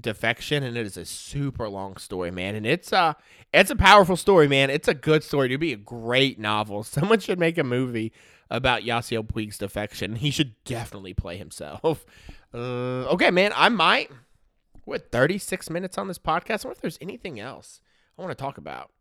defection 0.00 0.62
and 0.62 0.76
it 0.76 0.86
is 0.86 0.96
a 0.96 1.04
super 1.04 1.68
long 1.68 1.96
story 1.96 2.30
man. 2.30 2.54
And 2.54 2.66
it's 2.66 2.92
uh 2.92 3.14
it's 3.52 3.70
a 3.70 3.76
powerful 3.76 4.16
story 4.16 4.48
man. 4.48 4.70
It's 4.70 4.88
a 4.88 4.94
good 4.94 5.22
story. 5.22 5.46
It'd 5.46 5.60
be 5.60 5.72
a 5.72 5.76
great 5.76 6.38
novel. 6.38 6.82
Someone 6.82 7.20
should 7.20 7.38
make 7.38 7.58
a 7.58 7.64
movie 7.64 8.12
about 8.50 8.82
Yasiel 8.82 9.26
Puig's 9.26 9.58
defection. 9.58 10.16
He 10.16 10.30
should 10.30 10.54
definitely 10.64 11.14
play 11.14 11.36
himself. 11.36 12.04
Uh, 12.56 13.10
okay 13.10 13.32
man 13.32 13.50
I 13.56 13.68
might 13.68 14.12
what 14.84 15.10
36 15.10 15.70
minutes 15.70 15.98
on 15.98 16.06
this 16.06 16.20
podcast? 16.20 16.64
I 16.64 16.68
wonder 16.68 16.76
if 16.76 16.82
there's 16.82 16.98
anything 17.00 17.40
else 17.40 17.80
I 18.16 18.22
want 18.22 18.30
to 18.30 18.40
talk 18.40 18.58
about. 18.58 18.92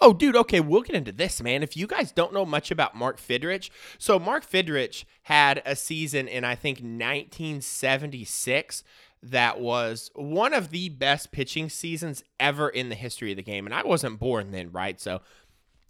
Oh, 0.00 0.12
dude, 0.12 0.36
okay, 0.36 0.60
we'll 0.60 0.82
get 0.82 0.96
into 0.96 1.12
this, 1.12 1.42
man. 1.42 1.62
If 1.62 1.76
you 1.76 1.86
guys 1.86 2.12
don't 2.12 2.32
know 2.32 2.46
much 2.46 2.70
about 2.70 2.94
Mark 2.94 3.20
Fidrych, 3.20 3.70
so 3.98 4.18
Mark 4.18 4.48
Fidrych 4.48 5.04
had 5.24 5.62
a 5.64 5.76
season 5.76 6.28
in, 6.28 6.44
I 6.44 6.54
think, 6.54 6.78
1976 6.78 8.82
that 9.24 9.58
was 9.58 10.10
one 10.14 10.52
of 10.52 10.70
the 10.70 10.90
best 10.90 11.32
pitching 11.32 11.68
seasons 11.68 12.22
ever 12.38 12.68
in 12.68 12.90
the 12.90 12.94
history 12.94 13.30
of 13.30 13.36
the 13.36 13.42
game. 13.42 13.64
And 13.64 13.74
I 13.74 13.82
wasn't 13.82 14.18
born 14.18 14.50
then, 14.50 14.70
right? 14.70 15.00
So 15.00 15.22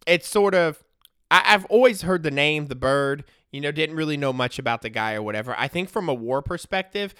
it's 0.07 0.29
sort 0.29 0.55
of, 0.55 0.83
I, 1.31 1.41
have 1.41 1.65
always 1.67 2.03
heard 2.03 2.23
the 2.23 2.31
name, 2.31 2.67
the 2.67 2.77
bird, 2.77 3.25
you 3.51 3.61
know, 3.61 3.73
didn't 3.73 3.97
really 3.97 4.17
know 4.17 4.33
much 4.33 4.59
about 4.59 4.83
the 4.83 4.91
guy 4.91 5.15
or 5.15 5.23
whatever. 5.23 5.55
I 5.59 5.67
think 5.67 5.89
from 5.89 6.09
a 6.09 6.15
war 6.15 6.43
perspective, 6.43 7.15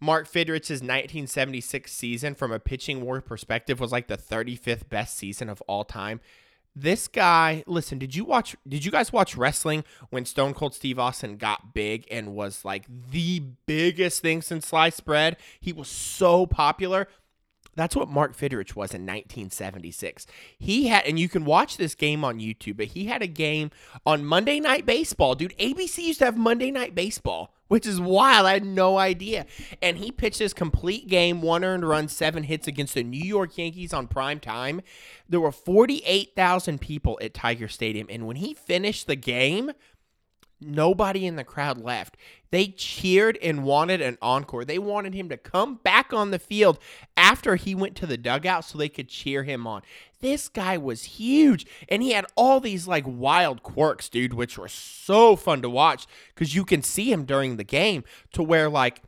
Mark 0.00 0.28
Fidrych's 0.28 0.82
1976 0.82 1.92
season, 1.92 2.34
from 2.34 2.52
a 2.52 2.60
pitching 2.60 3.00
war 3.00 3.20
perspective, 3.20 3.80
was 3.80 3.92
like 3.92 4.06
the 4.06 4.18
35th 4.18 4.88
best 4.88 5.16
season 5.16 5.48
of 5.48 5.62
all 5.62 5.84
time 5.84 6.20
this 6.76 7.08
guy 7.08 7.64
listen 7.66 7.98
did 7.98 8.14
you 8.14 8.24
watch 8.24 8.54
did 8.68 8.84
you 8.84 8.90
guys 8.90 9.10
watch 9.12 9.34
wrestling 9.34 9.82
when 10.10 10.26
stone 10.26 10.52
cold 10.52 10.74
steve 10.74 10.98
austin 10.98 11.38
got 11.38 11.72
big 11.72 12.06
and 12.10 12.34
was 12.34 12.64
like 12.64 12.84
the 13.10 13.42
biggest 13.64 14.20
thing 14.20 14.42
since 14.42 14.68
sliced 14.68 15.04
bread 15.06 15.38
he 15.58 15.72
was 15.72 15.88
so 15.88 16.46
popular 16.46 17.08
that's 17.76 17.94
what 17.94 18.08
Mark 18.08 18.34
Fidrych 18.34 18.74
was 18.74 18.94
in 18.94 19.02
1976. 19.02 20.26
He 20.58 20.88
had, 20.88 21.04
and 21.04 21.18
you 21.20 21.28
can 21.28 21.44
watch 21.44 21.76
this 21.76 21.94
game 21.94 22.24
on 22.24 22.40
YouTube, 22.40 22.78
but 22.78 22.86
he 22.86 23.04
had 23.04 23.20
a 23.22 23.26
game 23.26 23.70
on 24.06 24.24
Monday 24.24 24.60
Night 24.60 24.86
Baseball. 24.86 25.34
Dude, 25.34 25.56
ABC 25.58 25.98
used 25.98 26.20
to 26.20 26.24
have 26.24 26.38
Monday 26.38 26.70
Night 26.70 26.94
Baseball, 26.94 27.52
which 27.68 27.86
is 27.86 28.00
wild. 28.00 28.46
I 28.46 28.54
had 28.54 28.64
no 28.64 28.98
idea. 28.98 29.46
And 29.82 29.98
he 29.98 30.10
pitched 30.10 30.38
his 30.38 30.54
complete 30.54 31.08
game, 31.08 31.42
one 31.42 31.64
earned 31.64 31.86
run, 31.86 32.08
seven 32.08 32.44
hits 32.44 32.66
against 32.66 32.94
the 32.94 33.02
New 33.02 33.24
York 33.24 33.58
Yankees 33.58 33.92
on 33.92 34.06
prime 34.06 34.40
time. 34.40 34.80
There 35.28 35.40
were 35.40 35.52
48,000 35.52 36.80
people 36.80 37.18
at 37.20 37.34
Tiger 37.34 37.68
Stadium. 37.68 38.06
And 38.10 38.26
when 38.26 38.36
he 38.36 38.54
finished 38.54 39.06
the 39.06 39.16
game, 39.16 39.72
Nobody 40.60 41.26
in 41.26 41.36
the 41.36 41.44
crowd 41.44 41.78
left. 41.78 42.16
They 42.50 42.68
cheered 42.68 43.38
and 43.42 43.64
wanted 43.64 44.00
an 44.00 44.16
encore. 44.22 44.64
They 44.64 44.78
wanted 44.78 45.12
him 45.12 45.28
to 45.28 45.36
come 45.36 45.74
back 45.76 46.12
on 46.12 46.30
the 46.30 46.38
field 46.38 46.78
after 47.16 47.56
he 47.56 47.74
went 47.74 47.94
to 47.96 48.06
the 48.06 48.16
dugout 48.16 48.64
so 48.64 48.78
they 48.78 48.88
could 48.88 49.08
cheer 49.08 49.42
him 49.42 49.66
on. 49.66 49.82
This 50.20 50.48
guy 50.48 50.78
was 50.78 51.04
huge 51.04 51.66
and 51.90 52.02
he 52.02 52.12
had 52.12 52.24
all 52.36 52.60
these 52.60 52.88
like 52.88 53.04
wild 53.06 53.62
quirks, 53.62 54.08
dude, 54.08 54.32
which 54.32 54.56
were 54.56 54.68
so 54.68 55.36
fun 55.36 55.60
to 55.60 55.68
watch 55.68 56.06
because 56.34 56.54
you 56.54 56.64
can 56.64 56.82
see 56.82 57.12
him 57.12 57.24
during 57.24 57.56
the 57.56 57.64
game 57.64 58.04
to 58.32 58.42
where 58.42 58.70
like 58.70 59.02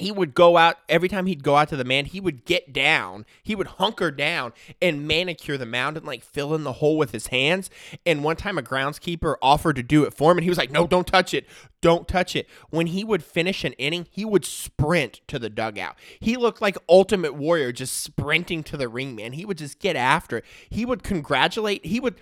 he 0.00 0.12
would 0.12 0.34
go 0.34 0.56
out 0.56 0.78
every 0.88 1.08
time 1.08 1.26
he'd 1.26 1.42
go 1.42 1.56
out 1.56 1.68
to 1.68 1.76
the 1.76 1.84
man 1.84 2.04
he 2.04 2.20
would 2.20 2.44
get 2.44 2.72
down 2.72 3.24
he 3.42 3.54
would 3.54 3.66
hunker 3.66 4.10
down 4.10 4.52
and 4.80 5.06
manicure 5.06 5.56
the 5.56 5.66
mound 5.66 5.96
and 5.96 6.06
like 6.06 6.22
fill 6.22 6.54
in 6.54 6.64
the 6.64 6.74
hole 6.74 6.96
with 6.96 7.12
his 7.12 7.28
hands. 7.28 7.70
And 8.06 8.24
one 8.24 8.36
time 8.36 8.58
a 8.58 8.62
groundskeeper 8.62 9.36
offered 9.42 9.76
to 9.76 9.82
do 9.82 10.04
it 10.04 10.14
for 10.14 10.32
him 10.32 10.38
and 10.38 10.44
he 10.44 10.50
was 10.50 10.58
like 10.58 10.70
no 10.70 10.86
don't 10.86 11.06
touch 11.06 11.34
it. 11.34 11.46
Don't 11.80 12.06
touch 12.06 12.36
it. 12.36 12.46
When 12.68 12.88
he 12.88 13.04
would 13.04 13.24
finish 13.24 13.64
an 13.64 13.72
inning 13.74 14.06
he 14.10 14.24
would 14.24 14.44
sprint 14.44 15.20
to 15.28 15.38
the 15.38 15.50
dugout. 15.50 15.96
He 16.18 16.36
looked 16.36 16.60
like 16.60 16.76
ultimate 16.88 17.34
warrior 17.34 17.72
just 17.72 18.02
sprinting 18.02 18.62
to 18.64 18.76
the 18.76 18.88
ring 18.88 19.14
man. 19.14 19.32
He 19.32 19.44
would 19.44 19.58
just 19.58 19.78
get 19.78 19.96
after 19.96 20.38
it. 20.38 20.44
He 20.68 20.84
would 20.84 21.02
congratulate 21.02 21.86
he 21.86 22.00
would 22.00 22.16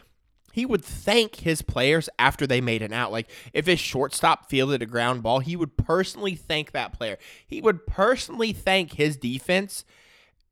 he 0.52 0.66
would 0.66 0.84
thank 0.84 1.36
his 1.36 1.62
players 1.62 2.08
after 2.18 2.46
they 2.46 2.60
made 2.60 2.82
an 2.82 2.92
out. 2.92 3.12
Like 3.12 3.30
if 3.52 3.66
his 3.66 3.80
shortstop 3.80 4.48
fielded 4.48 4.82
a 4.82 4.86
ground 4.86 5.22
ball, 5.22 5.40
he 5.40 5.56
would 5.56 5.76
personally 5.76 6.34
thank 6.34 6.72
that 6.72 6.92
player. 6.92 7.18
He 7.46 7.60
would 7.60 7.86
personally 7.86 8.52
thank 8.52 8.94
his 8.94 9.16
defense 9.16 9.84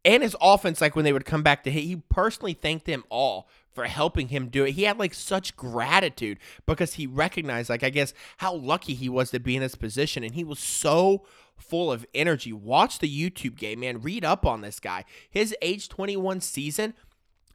and 0.06 0.22
his 0.22 0.36
offense, 0.40 0.80
like 0.80 0.94
when 0.94 1.04
they 1.04 1.12
would 1.12 1.24
come 1.24 1.42
back 1.42 1.64
to 1.64 1.70
hit, 1.70 1.82
he 1.82 1.96
personally 1.96 2.54
thanked 2.54 2.86
them 2.86 3.02
all 3.10 3.48
for 3.74 3.86
helping 3.86 4.28
him 4.28 4.48
do 4.48 4.64
it. 4.64 4.72
He 4.72 4.84
had 4.84 5.00
like 5.00 5.12
such 5.12 5.56
gratitude 5.56 6.38
because 6.64 6.94
he 6.94 7.08
recognized, 7.08 7.68
like, 7.68 7.82
I 7.82 7.90
guess, 7.90 8.14
how 8.36 8.54
lucky 8.54 8.94
he 8.94 9.08
was 9.08 9.32
to 9.32 9.40
be 9.40 9.56
in 9.56 9.62
this 9.62 9.74
position. 9.74 10.22
And 10.22 10.36
he 10.36 10.44
was 10.44 10.60
so 10.60 11.26
full 11.56 11.90
of 11.90 12.06
energy. 12.14 12.52
Watch 12.52 13.00
the 13.00 13.10
YouTube 13.10 13.56
game, 13.56 13.80
man. 13.80 14.00
Read 14.00 14.24
up 14.24 14.46
on 14.46 14.60
this 14.60 14.78
guy. 14.78 15.04
His 15.28 15.56
age 15.60 15.88
21 15.88 16.40
season, 16.40 16.94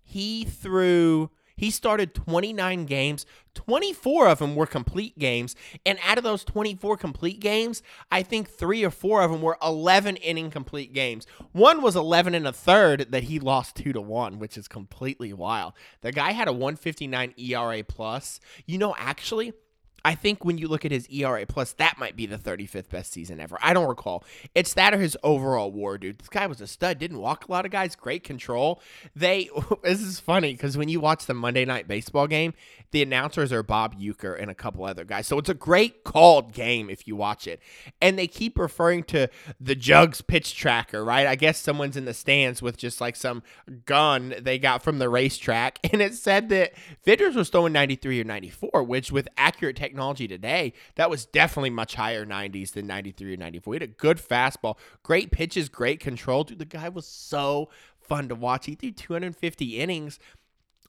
he 0.03 0.43
threw 0.43 1.29
he 1.61 1.69
started 1.69 2.15
29 2.15 2.85
games. 2.87 3.27
24 3.53 4.29
of 4.29 4.39
them 4.39 4.55
were 4.55 4.65
complete 4.65 5.19
games. 5.19 5.55
And 5.85 5.99
out 6.03 6.17
of 6.17 6.23
those 6.23 6.43
24 6.43 6.97
complete 6.97 7.39
games, 7.39 7.83
I 8.11 8.23
think 8.23 8.49
three 8.49 8.83
or 8.83 8.89
four 8.89 9.21
of 9.21 9.29
them 9.29 9.43
were 9.43 9.59
11 9.61 10.15
inning 10.15 10.49
complete 10.49 10.91
games. 10.91 11.27
One 11.51 11.83
was 11.83 11.95
11 11.95 12.33
and 12.33 12.47
a 12.47 12.51
third 12.51 13.11
that 13.11 13.25
he 13.25 13.39
lost 13.39 13.75
2 13.75 13.93
to 13.93 14.01
1, 14.01 14.39
which 14.39 14.57
is 14.57 14.67
completely 14.67 15.33
wild. 15.33 15.73
The 16.01 16.11
guy 16.11 16.31
had 16.31 16.47
a 16.47 16.51
159 16.51 17.35
ERA 17.37 17.83
plus. 17.83 18.39
You 18.65 18.79
know, 18.79 18.95
actually, 18.97 19.53
I 20.03 20.15
think 20.15 20.43
when 20.43 20.57
you 20.57 20.67
look 20.67 20.85
at 20.85 20.91
his 20.91 21.07
ERA 21.09 21.45
plus, 21.45 21.73
that 21.73 21.97
might 21.97 22.15
be 22.15 22.25
the 22.25 22.37
35th 22.37 22.89
best 22.89 23.11
season 23.11 23.39
ever. 23.39 23.57
I 23.61 23.73
don't 23.73 23.87
recall. 23.87 24.23
It's 24.55 24.73
that 24.73 24.93
or 24.93 24.99
his 24.99 25.17
overall 25.23 25.71
WAR, 25.71 25.97
dude. 25.97 26.19
This 26.19 26.29
guy 26.29 26.47
was 26.47 26.61
a 26.61 26.67
stud. 26.67 26.99
Didn't 26.99 27.19
walk 27.19 27.47
a 27.47 27.51
lot 27.51 27.65
of 27.65 27.71
guys. 27.71 27.95
Great 27.95 28.23
control. 28.23 28.81
They. 29.15 29.49
This 29.83 30.01
is 30.01 30.19
funny 30.19 30.53
because 30.53 30.77
when 30.77 30.89
you 30.89 30.99
watch 30.99 31.25
the 31.25 31.33
Monday 31.33 31.65
Night 31.65 31.87
Baseball 31.87 32.27
game, 32.27 32.53
the 32.91 33.01
announcers 33.01 33.51
are 33.51 33.63
Bob 33.63 33.99
Uecker 33.99 34.39
and 34.39 34.51
a 34.51 34.55
couple 34.55 34.85
other 34.85 35.03
guys. 35.03 35.27
So 35.27 35.37
it's 35.37 35.49
a 35.49 35.53
great 35.53 36.03
called 36.03 36.53
game 36.53 36.89
if 36.89 37.07
you 37.07 37.15
watch 37.15 37.47
it. 37.47 37.61
And 38.01 38.17
they 38.17 38.27
keep 38.27 38.59
referring 38.59 39.03
to 39.05 39.27
the 39.59 39.75
Jugs 39.75 40.21
pitch 40.21 40.55
tracker, 40.55 41.03
right? 41.03 41.25
I 41.25 41.35
guess 41.35 41.57
someone's 41.57 41.97
in 41.97 42.05
the 42.05 42.13
stands 42.13 42.61
with 42.61 42.77
just 42.77 43.01
like 43.01 43.15
some 43.15 43.43
gun 43.85 44.35
they 44.39 44.59
got 44.59 44.83
from 44.83 44.99
the 44.99 45.09
racetrack, 45.09 45.79
and 45.91 46.01
it 46.01 46.13
said 46.13 46.49
that 46.49 46.73
Fidrych 47.05 47.35
was 47.35 47.49
throwing 47.49 47.73
93 47.73 48.21
or 48.21 48.23
94, 48.25 48.83
which 48.83 49.11
with 49.11 49.27
accurate 49.37 49.75
technology 49.91 50.27
today, 50.27 50.73
that 50.95 51.09
was 51.09 51.25
definitely 51.25 51.69
much 51.69 51.95
higher 51.95 52.25
90s 52.25 52.71
than 52.71 52.87
93 52.87 53.33
or 53.33 53.37
94. 53.37 53.73
He 53.73 53.75
had 53.75 53.89
a 53.89 53.93
good 53.93 54.17
fastball, 54.17 54.77
great 55.03 55.31
pitches, 55.31 55.67
great 55.67 55.99
control. 55.99 56.45
Dude, 56.45 56.59
the 56.59 56.65
guy 56.65 56.87
was 56.89 57.05
so 57.05 57.69
fun 57.99 58.29
to 58.29 58.35
watch. 58.35 58.65
He 58.65 58.75
threw 58.75 58.91
250 58.91 59.79
innings. 59.79 60.19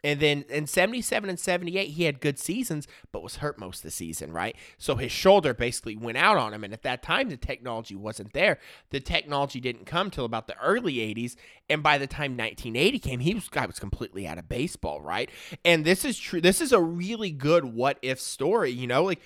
And 0.05 0.21
then 0.21 0.45
in 0.49 0.67
77 0.67 1.31
and 1.31 1.39
78, 1.39 1.91
he 1.91 2.05
had 2.05 2.21
good 2.21 2.39
seasons, 2.39 2.89
but 3.13 3.23
was 3.23 3.37
hurt 3.37 3.59
most 3.59 3.79
of 3.79 3.83
the 3.83 3.91
season, 3.91 4.33
right? 4.33 4.57
So 4.77 4.97
his 4.97 5.13
shoulder 5.13 5.55
basically 5.55 5.97
went 5.97 6.19
out 6.19 6.37
on 6.37 6.53
him. 6.53 6.65
And 6.65 6.73
at 6.73 6.83
that 6.83 7.03
time, 7.03 7.29
the 7.29 7.37
technology 7.37 7.95
wasn't 7.95 8.33
there. 8.33 8.59
The 8.91 9.01
technology 9.01 9.61
didn't 9.61 9.87
come 9.87 10.11
till 10.11 10.25
about 10.25 10.49
the 10.49 10.59
early 10.59 10.95
80s. 10.95 11.37
And 11.71 11.83
by 11.83 11.99
the 11.99 12.07
time 12.09 12.33
1980 12.33 12.99
came, 12.99 13.21
he 13.21 13.35
was 13.35 13.49
guy 13.49 13.67
was 13.67 13.79
completely 13.79 14.27
out 14.27 14.39
of 14.39 14.49
baseball, 14.49 15.01
right? 15.01 15.31
And 15.65 15.85
this 15.85 16.05
is 16.05 16.19
true. 16.19 16.41
This 16.41 16.61
is 16.61 16.73
a 16.73 16.81
really 16.81 17.31
good 17.31 17.65
what 17.65 17.99
if 18.03 18.21
story, 18.21 18.71
you 18.71 18.87
know? 18.87 19.05
Like 19.05 19.21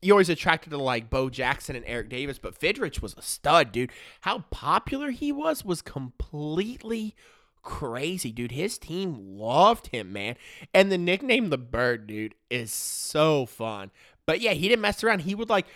you 0.00 0.12
always 0.12 0.28
attracted 0.28 0.70
to 0.70 0.78
like 0.78 1.10
Bo 1.10 1.30
Jackson 1.30 1.76
and 1.76 1.84
Eric 1.86 2.08
Davis, 2.08 2.38
but 2.38 2.58
Fidrych 2.58 3.02
was 3.02 3.14
a 3.16 3.22
stud, 3.22 3.72
dude. 3.72 3.92
How 4.22 4.40
popular 4.50 5.10
he 5.10 5.32
was 5.32 5.64
was 5.64 5.82
completely 5.82 7.14
crazy, 7.62 8.32
dude. 8.32 8.52
His 8.52 8.78
team 8.78 9.16
loved 9.38 9.88
him, 9.88 10.12
man. 10.12 10.36
And 10.72 10.90
the 10.90 10.98
nickname 10.98 11.50
the 11.50 11.58
Bird, 11.58 12.06
dude, 12.06 12.34
is 12.50 12.72
so 12.72 13.46
fun. 13.46 13.90
But 14.26 14.40
yeah, 14.40 14.52
he 14.52 14.68
didn't 14.68 14.82
mess 14.82 15.02
around. 15.02 15.20
He 15.20 15.34
would 15.34 15.48
like 15.48 15.66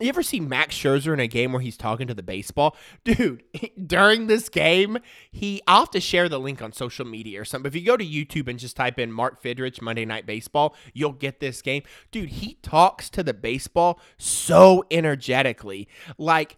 you 0.00 0.08
ever 0.08 0.22
see 0.22 0.40
Max 0.40 0.74
Scherzer 0.74 1.12
in 1.12 1.20
a 1.20 1.26
game 1.26 1.52
where 1.52 1.60
he's 1.60 1.76
talking 1.76 2.06
to 2.06 2.14
the 2.14 2.22
baseball? 2.22 2.74
Dude, 3.04 3.44
during 3.86 4.26
this 4.26 4.48
game, 4.48 4.98
he 5.30 5.60
I'll 5.66 5.80
have 5.80 5.90
to 5.90 6.00
share 6.00 6.28
the 6.28 6.40
link 6.40 6.62
on 6.62 6.72
social 6.72 7.04
media 7.04 7.40
or 7.40 7.44
something. 7.44 7.68
If 7.68 7.76
you 7.76 7.84
go 7.84 7.96
to 7.96 8.04
YouTube 8.04 8.48
and 8.48 8.58
just 8.58 8.76
type 8.76 8.98
in 8.98 9.12
Mark 9.12 9.42
Fidrych 9.42 9.82
Monday 9.82 10.06
Night 10.06 10.26
Baseball, 10.26 10.74
you'll 10.94 11.12
get 11.12 11.40
this 11.40 11.60
game. 11.60 11.82
Dude, 12.10 12.30
he 12.30 12.54
talks 12.62 13.10
to 13.10 13.22
the 13.22 13.34
baseball 13.34 14.00
so 14.16 14.84
energetically. 14.90 15.86
Like 16.16 16.56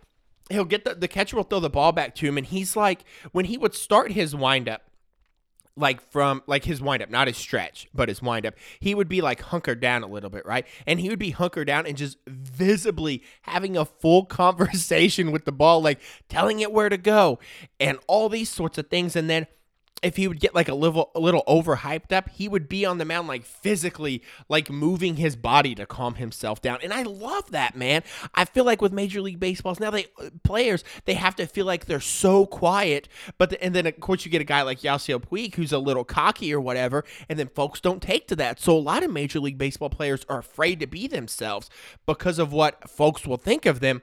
he'll 0.53 0.65
get 0.65 0.85
the, 0.85 0.95
the 0.95 1.09
catcher 1.09 1.37
will 1.37 1.45
throw 1.45 1.61
the 1.61 1.71
ball 1.71 1.93
back 1.93 2.15
to 2.17 2.27
him 2.27 2.37
and 2.39 2.47
he's 2.47 2.77
like 2.77 3.05
when 3.33 3.47
he 3.47 3.59
would 3.59 3.75
start 3.75 4.13
his 4.13 4.35
windup 4.35 4.83
like 5.77 6.01
from 6.11 6.43
like 6.47 6.65
his 6.65 6.83
windup, 6.83 7.11
not 7.11 7.29
his 7.29 7.37
stretch, 7.37 7.89
but 7.95 8.09
his 8.09 8.21
windup, 8.21 8.55
he 8.81 8.95
would 8.95 9.09
be 9.09 9.21
like 9.21 9.41
hunkered 9.41 9.81
down 9.81 10.03
a 10.03 10.07
little 10.07 10.31
bit, 10.31 10.45
right? 10.45 10.67
And 10.87 11.01
he 11.01 11.09
would 11.09 11.19
be 11.19 11.31
hunkered 11.31 11.67
down 11.67 11.87
and 11.87 11.97
just 11.97 12.19
visibly 12.27 13.23
having 13.43 13.77
a 13.77 13.85
full 13.85 14.25
conversation 14.27 15.33
with 15.33 15.45
the 15.45 15.53
ball, 15.53 15.81
like 15.81 16.01
telling 16.29 16.61
it 16.61 16.73
where 16.73 16.89
to 16.89 16.99
go 16.99 17.39
and 17.81 17.99
all 18.07 18.29
these 18.29 18.51
sorts 18.51 18.79
of 18.79 18.89
things. 18.89 19.17
And 19.17 19.31
then 19.31 19.47
if 20.03 20.17
he 20.17 20.27
would 20.27 20.41
get 20.41 20.55
like 20.55 20.69
a 20.69 20.75
little 20.75 21.11
a 21.15 21.21
little 21.21 21.43
overhyped 21.47 22.13
up, 22.13 22.29
he 22.29 22.49
would 22.49 22.69
be 22.69 22.85
on 22.85 22.99
the 22.99 23.05
mound 23.05 23.29
like 23.29 23.45
physically 23.45 24.23
like 24.49 24.71
moving 24.71 25.17
his 25.17 25.37
body 25.37 25.75
to 25.77 25.87
calm 25.87 26.17
himself 26.17 26.61
down. 26.61 26.79
And 26.83 26.93
I 26.93 27.03
love 27.03 27.51
that, 27.53 27.77
man. 27.77 28.03
I 28.35 28.45
feel 28.45 28.65
like 28.65 28.83
with 28.83 28.93
Major 28.93 29.21
League 29.21 29.41
Baseballs 29.41 29.81
now 29.81 29.91
they 29.91 30.07
uh, 30.19 30.31
players 30.43 30.85
they 31.05 31.15
have 31.15 31.37
to 31.37 31.47
feel 31.47 31.67
like 31.67 31.87
they're 31.87 32.01
so 32.01 32.47
quiet, 32.47 33.09
but 33.39 33.51
the, 33.51 33.63
and 33.63 33.75
then 33.75 33.87
of 33.87 33.99
course 34.01 34.25
you 34.25 34.31
get 34.31 34.41
a 34.41 34.45
guy 34.45 34.63
like 34.63 34.81
Yasiel 34.81 35.23
Puig 35.23 35.55
who's 35.55 35.73
a 35.73 35.79
little 35.79 36.05
cocky 36.05 36.53
or 36.53 36.61
whatever, 36.61 37.05
and 37.29 37.39
then 37.39 37.49
folks 37.49 37.81
don't 37.81 38.03
take 38.03 38.27
to 38.29 38.37
that. 38.37 38.61
So 38.61 38.77
a 38.77 38.79
lot 38.79 39.03
of 39.03 39.11
Major 39.11 39.41
League 39.41 39.59
Baseball 39.59 39.91
players 39.91 40.27
are 40.29 40.39
afraid 40.39 40.81
to 40.81 40.87
be 40.87 41.07
themselves 41.07 41.71
because 42.07 42.39
of 42.39 42.53
what 42.53 42.89
folks 42.91 43.27
will 43.27 43.37
think 43.37 43.67
of 43.67 43.81
them 43.81 44.03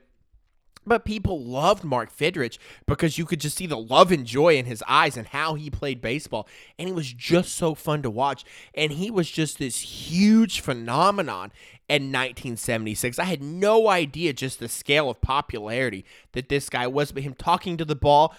but 0.89 1.05
people 1.05 1.41
loved 1.41 1.83
Mark 1.85 2.13
Fidrych 2.13 2.57
because 2.85 3.17
you 3.17 3.25
could 3.25 3.39
just 3.39 3.55
see 3.55 3.67
the 3.67 3.77
love 3.77 4.11
and 4.11 4.25
joy 4.25 4.57
in 4.57 4.65
his 4.65 4.83
eyes 4.87 5.15
and 5.15 5.27
how 5.27 5.53
he 5.53 5.69
played 5.69 6.01
baseball. 6.01 6.47
And 6.77 6.89
he 6.89 6.93
was 6.93 7.13
just 7.13 7.53
so 7.53 7.75
fun 7.75 8.01
to 8.01 8.09
watch. 8.09 8.43
And 8.73 8.91
he 8.91 9.09
was 9.09 9.31
just 9.31 9.59
this 9.59 9.79
huge 9.79 10.59
phenomenon 10.59 11.51
in 11.87 12.03
1976. 12.11 13.17
I 13.19 13.23
had 13.23 13.41
no 13.41 13.87
idea 13.87 14.33
just 14.33 14.59
the 14.59 14.67
scale 14.67 15.09
of 15.09 15.21
popularity 15.21 16.05
that 16.33 16.49
this 16.49 16.69
guy 16.69 16.87
was, 16.87 17.11
but 17.11 17.23
him 17.23 17.33
talking 17.33 17.77
to 17.77 17.85
the 17.85 17.95
ball, 17.95 18.35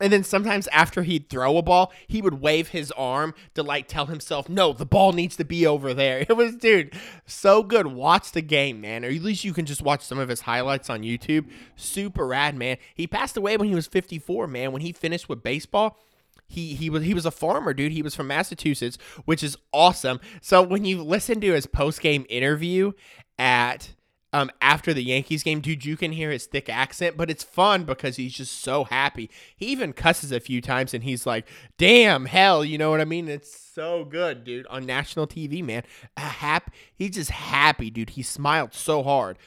and 0.00 0.12
then 0.12 0.24
sometimes 0.24 0.66
after 0.68 1.02
he'd 1.02 1.30
throw 1.30 1.56
a 1.56 1.62
ball, 1.62 1.92
he 2.08 2.20
would 2.20 2.40
wave 2.40 2.68
his 2.68 2.90
arm 2.92 3.34
to 3.54 3.62
like 3.62 3.86
tell 3.86 4.06
himself, 4.06 4.48
no, 4.48 4.72
the 4.72 4.86
ball 4.86 5.12
needs 5.12 5.36
to 5.36 5.44
be 5.44 5.66
over 5.66 5.94
there. 5.94 6.24
It 6.34 6.36
was, 6.36 6.56
dude, 6.56 6.94
so 7.26 7.62
good. 7.62 7.86
Watch 7.86 8.32
the 8.32 8.40
game, 8.42 8.80
man. 8.80 9.04
Or 9.04 9.08
at 9.08 9.22
least 9.22 9.44
you 9.44 9.52
can 9.52 9.66
just 9.66 9.82
watch 9.82 10.02
some 10.02 10.18
of 10.18 10.28
his 10.28 10.40
highlights 10.40 10.90
on 10.90 11.02
YouTube. 11.02 11.48
Super 11.76 12.26
rad, 12.26 12.56
man. 12.56 12.78
He 12.94 13.06
passed 13.06 13.36
away 13.36 13.56
when 13.56 13.68
he 13.68 13.74
was 13.74 13.86
54, 13.86 14.46
man. 14.48 14.72
When 14.72 14.82
he 14.82 14.92
finished 14.92 15.28
with 15.28 15.42
baseball, 15.42 15.98
he 16.46 16.74
he 16.74 16.90
was 16.90 17.02
he 17.04 17.14
was 17.14 17.26
a 17.26 17.30
farmer, 17.30 17.74
dude. 17.74 17.92
He 17.92 18.02
was 18.02 18.14
from 18.14 18.26
Massachusetts, 18.28 18.98
which 19.24 19.42
is 19.42 19.56
awesome. 19.72 20.20
So 20.40 20.62
when 20.62 20.84
you 20.84 21.02
listen 21.02 21.40
to 21.40 21.52
his 21.52 21.66
post 21.66 22.00
game 22.00 22.26
interview 22.28 22.92
at 23.38 23.94
um, 24.34 24.50
after 24.60 24.92
the 24.92 25.04
Yankees 25.04 25.44
game, 25.44 25.60
dude, 25.60 25.84
you 25.84 25.96
can 25.96 26.10
hear 26.10 26.32
his 26.32 26.46
thick 26.46 26.68
accent, 26.68 27.16
but 27.16 27.30
it's 27.30 27.44
fun 27.44 27.84
because 27.84 28.16
he's 28.16 28.32
just 28.32 28.60
so 28.60 28.82
happy. 28.82 29.30
He 29.56 29.66
even 29.66 29.92
cusses 29.92 30.32
a 30.32 30.40
few 30.40 30.60
times 30.60 30.92
and 30.92 31.04
he's 31.04 31.24
like, 31.24 31.46
damn, 31.78 32.26
hell, 32.26 32.64
you 32.64 32.76
know 32.76 32.90
what 32.90 33.00
I 33.00 33.04
mean? 33.04 33.28
It's 33.28 33.56
so 33.56 34.04
good, 34.04 34.42
dude, 34.42 34.66
on 34.66 34.86
national 34.86 35.28
TV, 35.28 35.64
man. 35.64 35.84
A 36.16 36.20
happy, 36.22 36.72
he's 36.96 37.12
just 37.12 37.30
happy, 37.30 37.90
dude. 37.90 38.10
He 38.10 38.24
smiled 38.24 38.74
so 38.74 39.04
hard. 39.04 39.38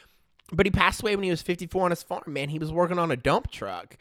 But 0.50 0.64
he 0.64 0.70
passed 0.70 1.02
away 1.02 1.14
when 1.14 1.24
he 1.24 1.30
was 1.30 1.42
54 1.42 1.84
on 1.84 1.90
his 1.90 2.02
farm, 2.02 2.22
man. 2.28 2.48
He 2.48 2.58
was 2.58 2.72
working 2.72 2.98
on 2.98 3.10
a 3.10 3.16
dump 3.16 3.50
truck 3.50 3.98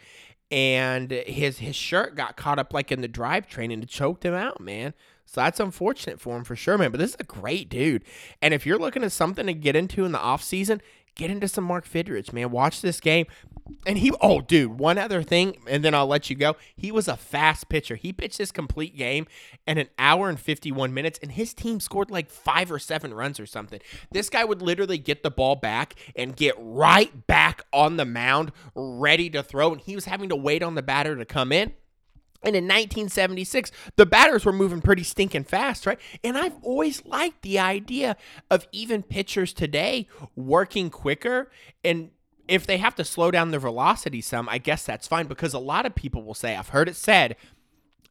and 0.49 1.11
his 1.11 1.57
his 1.57 1.75
shirt 1.75 2.15
got 2.15 2.37
caught 2.37 2.59
up 2.59 2.73
like 2.73 2.93
in 2.93 3.01
the 3.01 3.09
drivetrain 3.09 3.73
and 3.73 3.83
it 3.83 3.89
choked 3.89 4.23
him 4.23 4.33
out, 4.33 4.61
man. 4.61 4.93
So 5.27 5.41
that's 5.41 5.59
unfortunate 5.59 6.21
for 6.21 6.37
him 6.37 6.45
for 6.45 6.55
sure, 6.55 6.77
man. 6.77 6.91
But 6.91 6.99
this 6.99 7.11
is 7.11 7.17
a 7.19 7.25
great 7.25 7.69
dude. 7.69 8.03
And 8.41 8.53
if 8.53 8.65
you're 8.65 8.79
looking 8.79 9.03
at 9.03 9.11
something 9.11 9.45
to 9.45 9.53
get 9.53 9.75
into 9.75 10.05
in 10.05 10.13
the 10.13 10.17
offseason, 10.17 10.79
get 11.15 11.29
into 11.29 11.49
some 11.49 11.65
Mark 11.65 11.87
Fidrych, 11.87 12.31
man. 12.31 12.49
Watch 12.49 12.81
this 12.81 13.01
game. 13.01 13.25
And 13.85 13.97
he, 13.97 14.13
oh, 14.21 14.39
dude, 14.39 14.79
one 14.79 14.97
other 14.97 15.21
thing, 15.21 15.57
and 15.67 15.83
then 15.83 15.93
I'll 15.93 16.07
let 16.07 16.29
you 16.29 16.37
go. 16.37 16.55
He 16.77 16.89
was 16.89 17.09
a 17.09 17.17
fast 17.17 17.67
pitcher. 17.67 17.95
He 17.97 18.13
pitched 18.13 18.37
this 18.37 18.53
complete 18.53 18.95
game 18.95 19.27
in 19.67 19.77
an 19.77 19.89
hour 19.99 20.29
and 20.29 20.39
51 20.39 20.93
minutes, 20.93 21.19
and 21.21 21.33
his 21.33 21.53
team 21.53 21.81
scored 21.81 22.09
like 22.09 22.29
five 22.29 22.71
or 22.71 22.79
seven 22.79 23.13
runs 23.13 23.41
or 23.41 23.45
something. 23.45 23.81
This 24.09 24.29
guy 24.29 24.45
would 24.45 24.61
literally 24.61 24.97
get 24.97 25.21
the 25.21 25.31
ball 25.31 25.57
back 25.57 25.95
and 26.15 26.33
get 26.33 26.55
right 26.57 27.27
back 27.27 27.65
on 27.73 27.97
the 27.97 28.05
mound, 28.05 28.53
ready 28.73 29.29
to 29.31 29.43
throw, 29.43 29.73
and 29.73 29.81
he 29.81 29.95
was 29.95 30.05
having 30.05 30.29
to 30.29 30.35
wait 30.37 30.63
on 30.63 30.75
the 30.75 30.81
batter 30.81 31.17
to 31.17 31.25
come 31.25 31.51
in. 31.51 31.73
And 32.43 32.55
in 32.55 32.65
1976, 32.65 33.71
the 33.95 34.05
batters 34.05 34.45
were 34.45 34.53
moving 34.53 34.81
pretty 34.81 35.03
stinking 35.03 35.45
fast, 35.45 35.85
right? 35.85 35.99
And 36.23 36.37
I've 36.37 36.55
always 36.61 37.05
liked 37.05 37.41
the 37.41 37.59
idea 37.59 38.15
of 38.49 38.67
even 38.71 39.03
pitchers 39.03 39.53
today 39.53 40.07
working 40.35 40.89
quicker. 40.89 41.51
And 41.83 42.11
if 42.47 42.65
they 42.65 42.77
have 42.77 42.95
to 42.95 43.03
slow 43.03 43.31
down 43.31 43.51
their 43.51 43.59
velocity 43.59 44.21
some, 44.21 44.47
I 44.47 44.57
guess 44.57 44.85
that's 44.85 45.07
fine 45.07 45.27
because 45.27 45.53
a 45.53 45.59
lot 45.59 45.85
of 45.85 45.95
people 45.95 46.23
will 46.23 46.33
say, 46.33 46.55
I've 46.55 46.69
heard 46.69 46.87
it 46.87 46.95
said, 46.95 47.35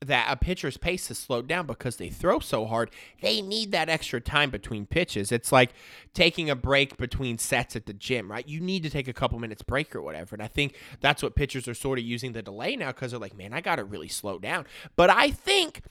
that 0.04 0.26
a 0.30 0.36
pitcher's 0.36 0.76
pace 0.76 1.08
has 1.08 1.18
slowed 1.18 1.46
down 1.46 1.66
because 1.66 1.96
they 1.96 2.08
throw 2.08 2.38
so 2.38 2.66
hard. 2.66 2.90
They 3.20 3.40
need 3.40 3.72
that 3.72 3.88
extra 3.88 4.20
time 4.20 4.50
between 4.50 4.86
pitches. 4.86 5.32
It's 5.32 5.52
like 5.52 5.70
taking 6.14 6.50
a 6.50 6.56
break 6.56 6.96
between 6.96 7.38
sets 7.38 7.76
at 7.76 7.86
the 7.86 7.92
gym, 7.92 8.30
right? 8.30 8.46
You 8.46 8.60
need 8.60 8.82
to 8.82 8.90
take 8.90 9.08
a 9.08 9.12
couple 9.12 9.38
minutes 9.38 9.62
break 9.62 9.94
or 9.94 10.02
whatever. 10.02 10.34
And 10.34 10.42
I 10.42 10.48
think 10.48 10.76
that's 11.00 11.22
what 11.22 11.34
pitchers 11.34 11.66
are 11.68 11.74
sort 11.74 11.98
of 11.98 12.04
using 12.04 12.32
the 12.32 12.42
delay 12.42 12.76
now 12.76 12.88
because 12.88 13.10
they're 13.10 13.20
like, 13.20 13.36
man, 13.36 13.52
I 13.52 13.60
got 13.60 13.76
to 13.76 13.84
really 13.84 14.08
slow 14.08 14.38
down. 14.38 14.66
But 14.96 15.10
I 15.10 15.30
think 15.30 15.82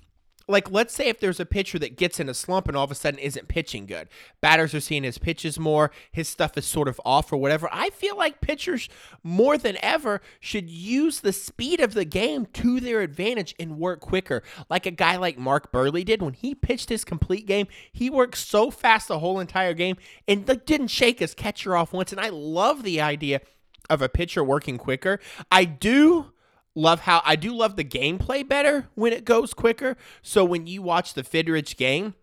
like 0.48 0.70
let's 0.70 0.94
say 0.94 1.08
if 1.08 1.20
there's 1.20 1.40
a 1.40 1.46
pitcher 1.46 1.80
that 1.80 1.98
gets 1.98 2.20
in 2.20 2.30
a 2.30 2.34
slump 2.34 2.68
and 2.68 2.78
all 2.78 2.84
of 2.84 2.92
a 2.92 2.96
sudden 2.96 3.20
isn't 3.20 3.48
pitching 3.48 3.86
good. 3.86 4.08
Batters 4.42 4.74
are 4.74 4.80
seeing 4.80 5.04
his 5.04 5.18
pitches 5.18 5.60
more. 5.60 5.92
His 6.12 6.30
stuff 6.30 6.58
is 6.58 6.66
sort 6.66 6.88
of 6.88 7.02
off 7.04 7.32
or 7.32 7.38
whatever. 7.38 7.68
I 7.72 7.90
feel 7.90 8.18
like 8.18 8.42
pitchers 8.42 8.88
more 9.24 9.58
than 9.58 9.78
ever 9.82 10.22
should 10.40 10.70
use 10.70 11.22
the 11.22 11.34
speed 11.34 11.80
of 11.80 11.94
the 11.94 12.06
game 12.06 12.46
to 12.54 12.80
their 12.80 13.02
advantage 13.02 13.56
and 13.60 13.78
work 13.78 14.02
quicker. 14.02 14.44
Like 14.70 14.86
a 14.86 14.92
guy 14.92 15.16
like 15.18 15.38
mark 15.38 15.72
Buehrle 15.72 16.06
did 16.06 16.22
when 16.22 16.34
he 16.34 16.54
pitched 16.54 16.90
his 16.90 17.04
complete 17.04 17.46
game. 17.46 17.68
He 17.92 18.10
worked 18.10 18.38
so 18.38 18.70
fast 18.70 19.08
the 19.08 19.20
whole 19.20 19.40
entire 19.40 19.74
game 19.74 19.98
and 20.28 20.48
like, 20.48 20.66
didn't 20.66 20.88
shake 20.88 21.20
his 21.20 21.34
catcher 21.34 21.76
off 21.76 21.94
once. 21.94 22.12
And 22.12 22.22
i 22.22 22.30
love 22.30 22.84
the 22.84 23.02
idea 23.02 23.42
of 23.90 24.02
a 24.02 24.10
pitcher 24.10 24.44
working 24.44 24.78
quicker. 24.78 25.20
I 25.52 25.66
do 25.66 26.32
love 26.76 27.02
how 27.02 27.22
I 27.26 27.36
do 27.36 27.56
love 27.56 27.78
the 27.78 27.84
gameplay 27.84 28.48
better 28.48 28.88
when 28.96 29.14
it 29.14 29.26
goes 29.26 29.54
quicker. 29.54 29.98
So 30.22 30.46
when 30.46 30.68
you 30.68 30.82
watch 30.82 31.14
the 31.14 31.24
Fidrych 31.24 31.76
game, 31.78 32.14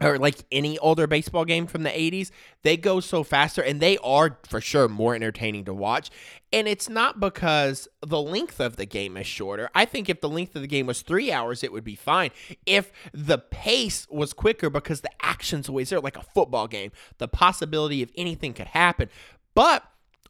or 0.00 0.18
like 0.18 0.44
any 0.50 0.76
older 0.78 1.06
baseball 1.06 1.44
game 1.44 1.66
from 1.66 1.82
the 1.84 1.90
80s, 1.90 2.30
they 2.62 2.76
go 2.76 2.98
so 3.00 3.22
faster 3.22 3.62
and 3.62 3.80
they 3.80 3.96
are 3.98 4.38
for 4.46 4.60
sure 4.60 4.88
more 4.88 5.14
entertaining 5.14 5.64
to 5.66 5.74
watch. 5.74 6.10
And 6.52 6.66
it's 6.66 6.88
not 6.88 7.20
because 7.20 7.86
the 8.04 8.20
length 8.20 8.60
of 8.60 8.76
the 8.76 8.86
game 8.86 9.16
is 9.16 9.26
shorter. 9.26 9.70
I 9.74 9.84
think 9.84 10.08
if 10.08 10.20
the 10.20 10.28
length 10.28 10.56
of 10.56 10.62
the 10.62 10.68
game 10.68 10.86
was 10.86 11.02
three 11.02 11.30
hours, 11.30 11.62
it 11.62 11.72
would 11.72 11.84
be 11.84 11.94
fine. 11.94 12.30
If 12.66 12.92
the 13.12 13.38
pace 13.38 14.06
was 14.10 14.32
quicker 14.32 14.68
because 14.68 15.00
the 15.00 15.10
action's 15.24 15.68
always 15.68 15.90
there, 15.90 16.00
like 16.00 16.18
a 16.18 16.22
football 16.22 16.66
game, 16.66 16.90
the 17.18 17.28
possibility 17.28 18.02
of 18.02 18.10
anything 18.16 18.52
could 18.52 18.68
happen. 18.68 19.08
But 19.54 19.84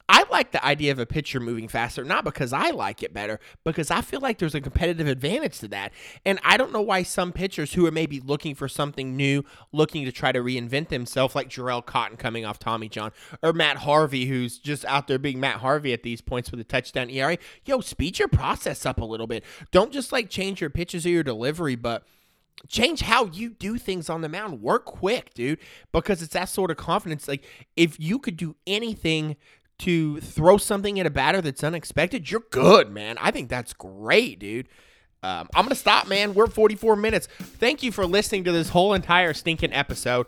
I 0.07 0.23
like 0.29 0.51
the 0.51 0.63
idea 0.63 0.91
of 0.91 0.99
a 0.99 1.05
pitcher 1.05 1.39
moving 1.39 1.67
faster, 1.67 2.03
not 2.03 2.23
because 2.23 2.53
I 2.53 2.69
like 2.69 3.01
it 3.01 3.11
better, 3.13 3.39
because 3.63 3.89
I 3.89 4.01
feel 4.01 4.19
like 4.19 4.37
there's 4.37 4.53
a 4.53 4.61
competitive 4.61 5.07
advantage 5.07 5.59
to 5.59 5.67
that. 5.69 5.93
And 6.25 6.39
I 6.43 6.57
don't 6.57 6.71
know 6.71 6.81
why 6.81 7.01
some 7.03 7.31
pitchers 7.31 7.73
who 7.73 7.87
are 7.87 7.91
maybe 7.91 8.19
looking 8.19 8.53
for 8.53 8.67
something 8.67 9.15
new, 9.15 9.43
looking 9.71 10.05
to 10.05 10.11
try 10.11 10.31
to 10.31 10.39
reinvent 10.39 10.89
themselves, 10.89 11.33
like 11.33 11.49
Jharel 11.49 11.83
Cotton 11.83 12.17
coming 12.17 12.45
off 12.45 12.59
Tommy 12.59 12.87
John, 12.87 13.11
or 13.41 13.51
Matt 13.51 13.77
Harvey, 13.77 14.25
who's 14.25 14.59
just 14.59 14.85
out 14.85 15.07
there 15.07 15.17
being 15.17 15.39
Matt 15.39 15.57
Harvey 15.57 15.91
at 15.91 16.03
these 16.03 16.21
points 16.21 16.51
with 16.51 16.59
a 16.59 16.65
touchdown 16.65 17.09
ERA, 17.09 17.37
yo, 17.65 17.81
speed 17.81 18.19
your 18.19 18.27
process 18.27 18.85
up 18.85 18.99
a 19.01 19.05
little 19.05 19.27
bit. 19.27 19.43
Don't 19.71 19.91
just 19.91 20.11
like 20.11 20.29
change 20.29 20.61
your 20.61 20.69
pitches 20.69 21.05
or 21.07 21.09
your 21.09 21.23
delivery, 21.23 21.75
but 21.75 22.03
change 22.67 23.01
how 23.01 23.25
you 23.25 23.49
do 23.49 23.77
things 23.77 24.09
on 24.09 24.21
the 24.21 24.29
mound. 24.29 24.61
Work 24.61 24.85
quick, 24.85 25.33
dude, 25.33 25.59
because 25.91 26.21
it's 26.21 26.33
that 26.33 26.49
sort 26.49 26.69
of 26.69 26.77
confidence. 26.77 27.27
Like 27.27 27.43
if 27.75 27.99
you 27.99 28.19
could 28.19 28.37
do 28.37 28.55
anything 28.67 29.35
to 29.79 30.19
throw 30.21 30.57
something 30.57 30.99
at 30.99 31.05
a 31.05 31.09
batter 31.09 31.41
that's 31.41 31.63
unexpected, 31.63 32.31
you're 32.31 32.43
good, 32.49 32.91
man. 32.91 33.17
I 33.19 33.31
think 33.31 33.49
that's 33.49 33.73
great, 33.73 34.39
dude. 34.39 34.67
Um, 35.23 35.49
I'm 35.55 35.65
gonna 35.65 35.75
stop, 35.75 36.07
man. 36.07 36.35
We're 36.35 36.47
44 36.47 36.95
minutes. 36.95 37.27
Thank 37.39 37.81
you 37.81 37.91
for 37.91 38.05
listening 38.05 38.43
to 38.43 38.51
this 38.51 38.69
whole 38.69 38.93
entire 38.93 39.33
stinking 39.33 39.73
episode. 39.73 40.27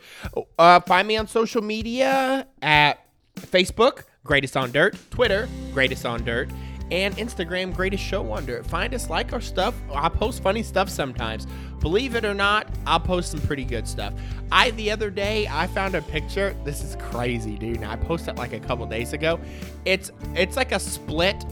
Uh, 0.58 0.80
find 0.82 1.08
me 1.08 1.18
on 1.18 1.28
social 1.28 1.62
media 1.62 2.48
at 2.64 3.00
Facebook, 3.36 4.04
Greatest 4.24 4.58
on 4.58 4.72
Dirt, 4.72 4.98
Twitter, 5.12 5.48
Greatest 5.72 6.06
on 6.06 6.24
Dirt, 6.24 6.50
and 6.90 7.16
Instagram, 7.18 7.76
Greatest 7.76 8.04
Show 8.04 8.32
on 8.32 8.46
Dirt. 8.46 8.66
Find 8.66 8.94
us, 8.94 9.10
like 9.10 9.34
our 9.34 9.42
stuff. 9.42 9.76
I 9.94 10.10
post 10.10 10.42
funny 10.42 10.64
stuff 10.64 10.90
sometimes. 10.90 11.46
Believe 11.80 12.16
it 12.16 12.26
or 12.26 12.34
not, 12.34 12.68
I'll 12.86 13.00
post 13.00 13.32
some 13.32 13.42
pretty 13.42 13.64
good 13.64 13.88
stuff. 13.88 14.14
I 14.52 14.72
the 14.72 14.92
other 14.92 15.10
day 15.10 15.48
I 15.48 15.68
found 15.68 15.96
a 15.96 16.02
picture. 16.02 16.56
This 16.64 16.84
is 16.84 16.96
crazy, 16.98 17.58
dude. 17.58 17.84
I 17.84 17.96
posted 17.96 18.38
like 18.38 18.54
a 18.54 18.60
couple 18.60 18.86
days 18.86 19.14
ago. 19.14 19.40
It's 19.86 20.12
it's 20.36 20.56
like 20.56 20.72
a 20.72 20.80
split. 20.80 21.46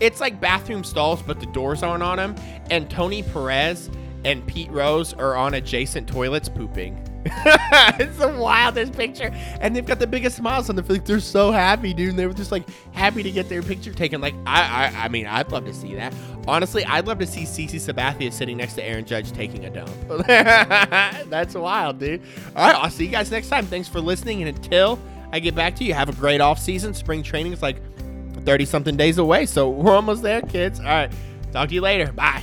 It's 0.00 0.20
like 0.20 0.40
bathroom 0.40 0.84
stalls, 0.84 1.22
but 1.22 1.38
the 1.38 1.46
doors 1.46 1.82
aren't 1.82 2.02
on 2.02 2.16
them. 2.16 2.34
And 2.70 2.90
Tony 2.90 3.22
Perez 3.22 3.90
and 4.24 4.46
Pete 4.46 4.70
Rose 4.70 5.12
are 5.14 5.36
on 5.36 5.54
adjacent 5.54 6.08
toilets 6.08 6.48
pooping. 6.48 7.01
it's 8.00 8.18
the 8.18 8.28
wildest 8.28 8.94
picture. 8.94 9.30
And 9.60 9.74
they've 9.74 9.86
got 9.86 9.98
the 9.98 10.06
biggest 10.06 10.36
smiles 10.36 10.68
on 10.68 10.76
their 10.76 10.84
face. 10.84 11.00
They're 11.04 11.20
so 11.20 11.52
happy, 11.52 11.94
dude. 11.94 12.10
And 12.10 12.18
they 12.18 12.26
were 12.26 12.32
just 12.32 12.52
like 12.52 12.64
happy 12.92 13.22
to 13.22 13.30
get 13.30 13.48
their 13.48 13.62
picture 13.62 13.92
taken. 13.92 14.20
Like, 14.20 14.34
I, 14.46 14.62
I, 14.62 15.04
I 15.04 15.08
mean, 15.08 15.26
I'd 15.26 15.50
love 15.52 15.64
to 15.66 15.74
see 15.74 15.94
that. 15.94 16.12
Honestly, 16.46 16.84
I'd 16.84 17.06
love 17.06 17.18
to 17.20 17.26
see 17.26 17.42
CC 17.42 17.76
Sabathia 17.76 18.32
sitting 18.32 18.56
next 18.56 18.74
to 18.74 18.84
Aaron 18.84 19.04
Judge 19.04 19.32
taking 19.32 19.64
a 19.64 19.70
dump. 19.70 19.90
That's 20.26 21.54
wild, 21.54 21.98
dude. 21.98 22.22
All 22.56 22.66
right, 22.66 22.74
I'll 22.74 22.90
see 22.90 23.04
you 23.04 23.10
guys 23.10 23.30
next 23.30 23.48
time. 23.48 23.66
Thanks 23.66 23.88
for 23.88 24.00
listening. 24.00 24.42
And 24.42 24.56
until 24.56 24.98
I 25.30 25.38
get 25.38 25.54
back 25.54 25.76
to 25.76 25.84
you, 25.84 25.94
have 25.94 26.08
a 26.08 26.14
great 26.14 26.40
off 26.40 26.58
season. 26.58 26.94
Spring 26.94 27.22
training 27.22 27.52
is 27.52 27.62
like 27.62 27.76
30 28.44 28.64
something 28.64 28.96
days 28.96 29.18
away. 29.18 29.46
So 29.46 29.70
we're 29.70 29.94
almost 29.94 30.22
there, 30.22 30.42
kids. 30.42 30.80
All 30.80 30.86
right. 30.86 31.12
Talk 31.52 31.68
to 31.68 31.74
you 31.74 31.80
later. 31.80 32.10
Bye. 32.12 32.42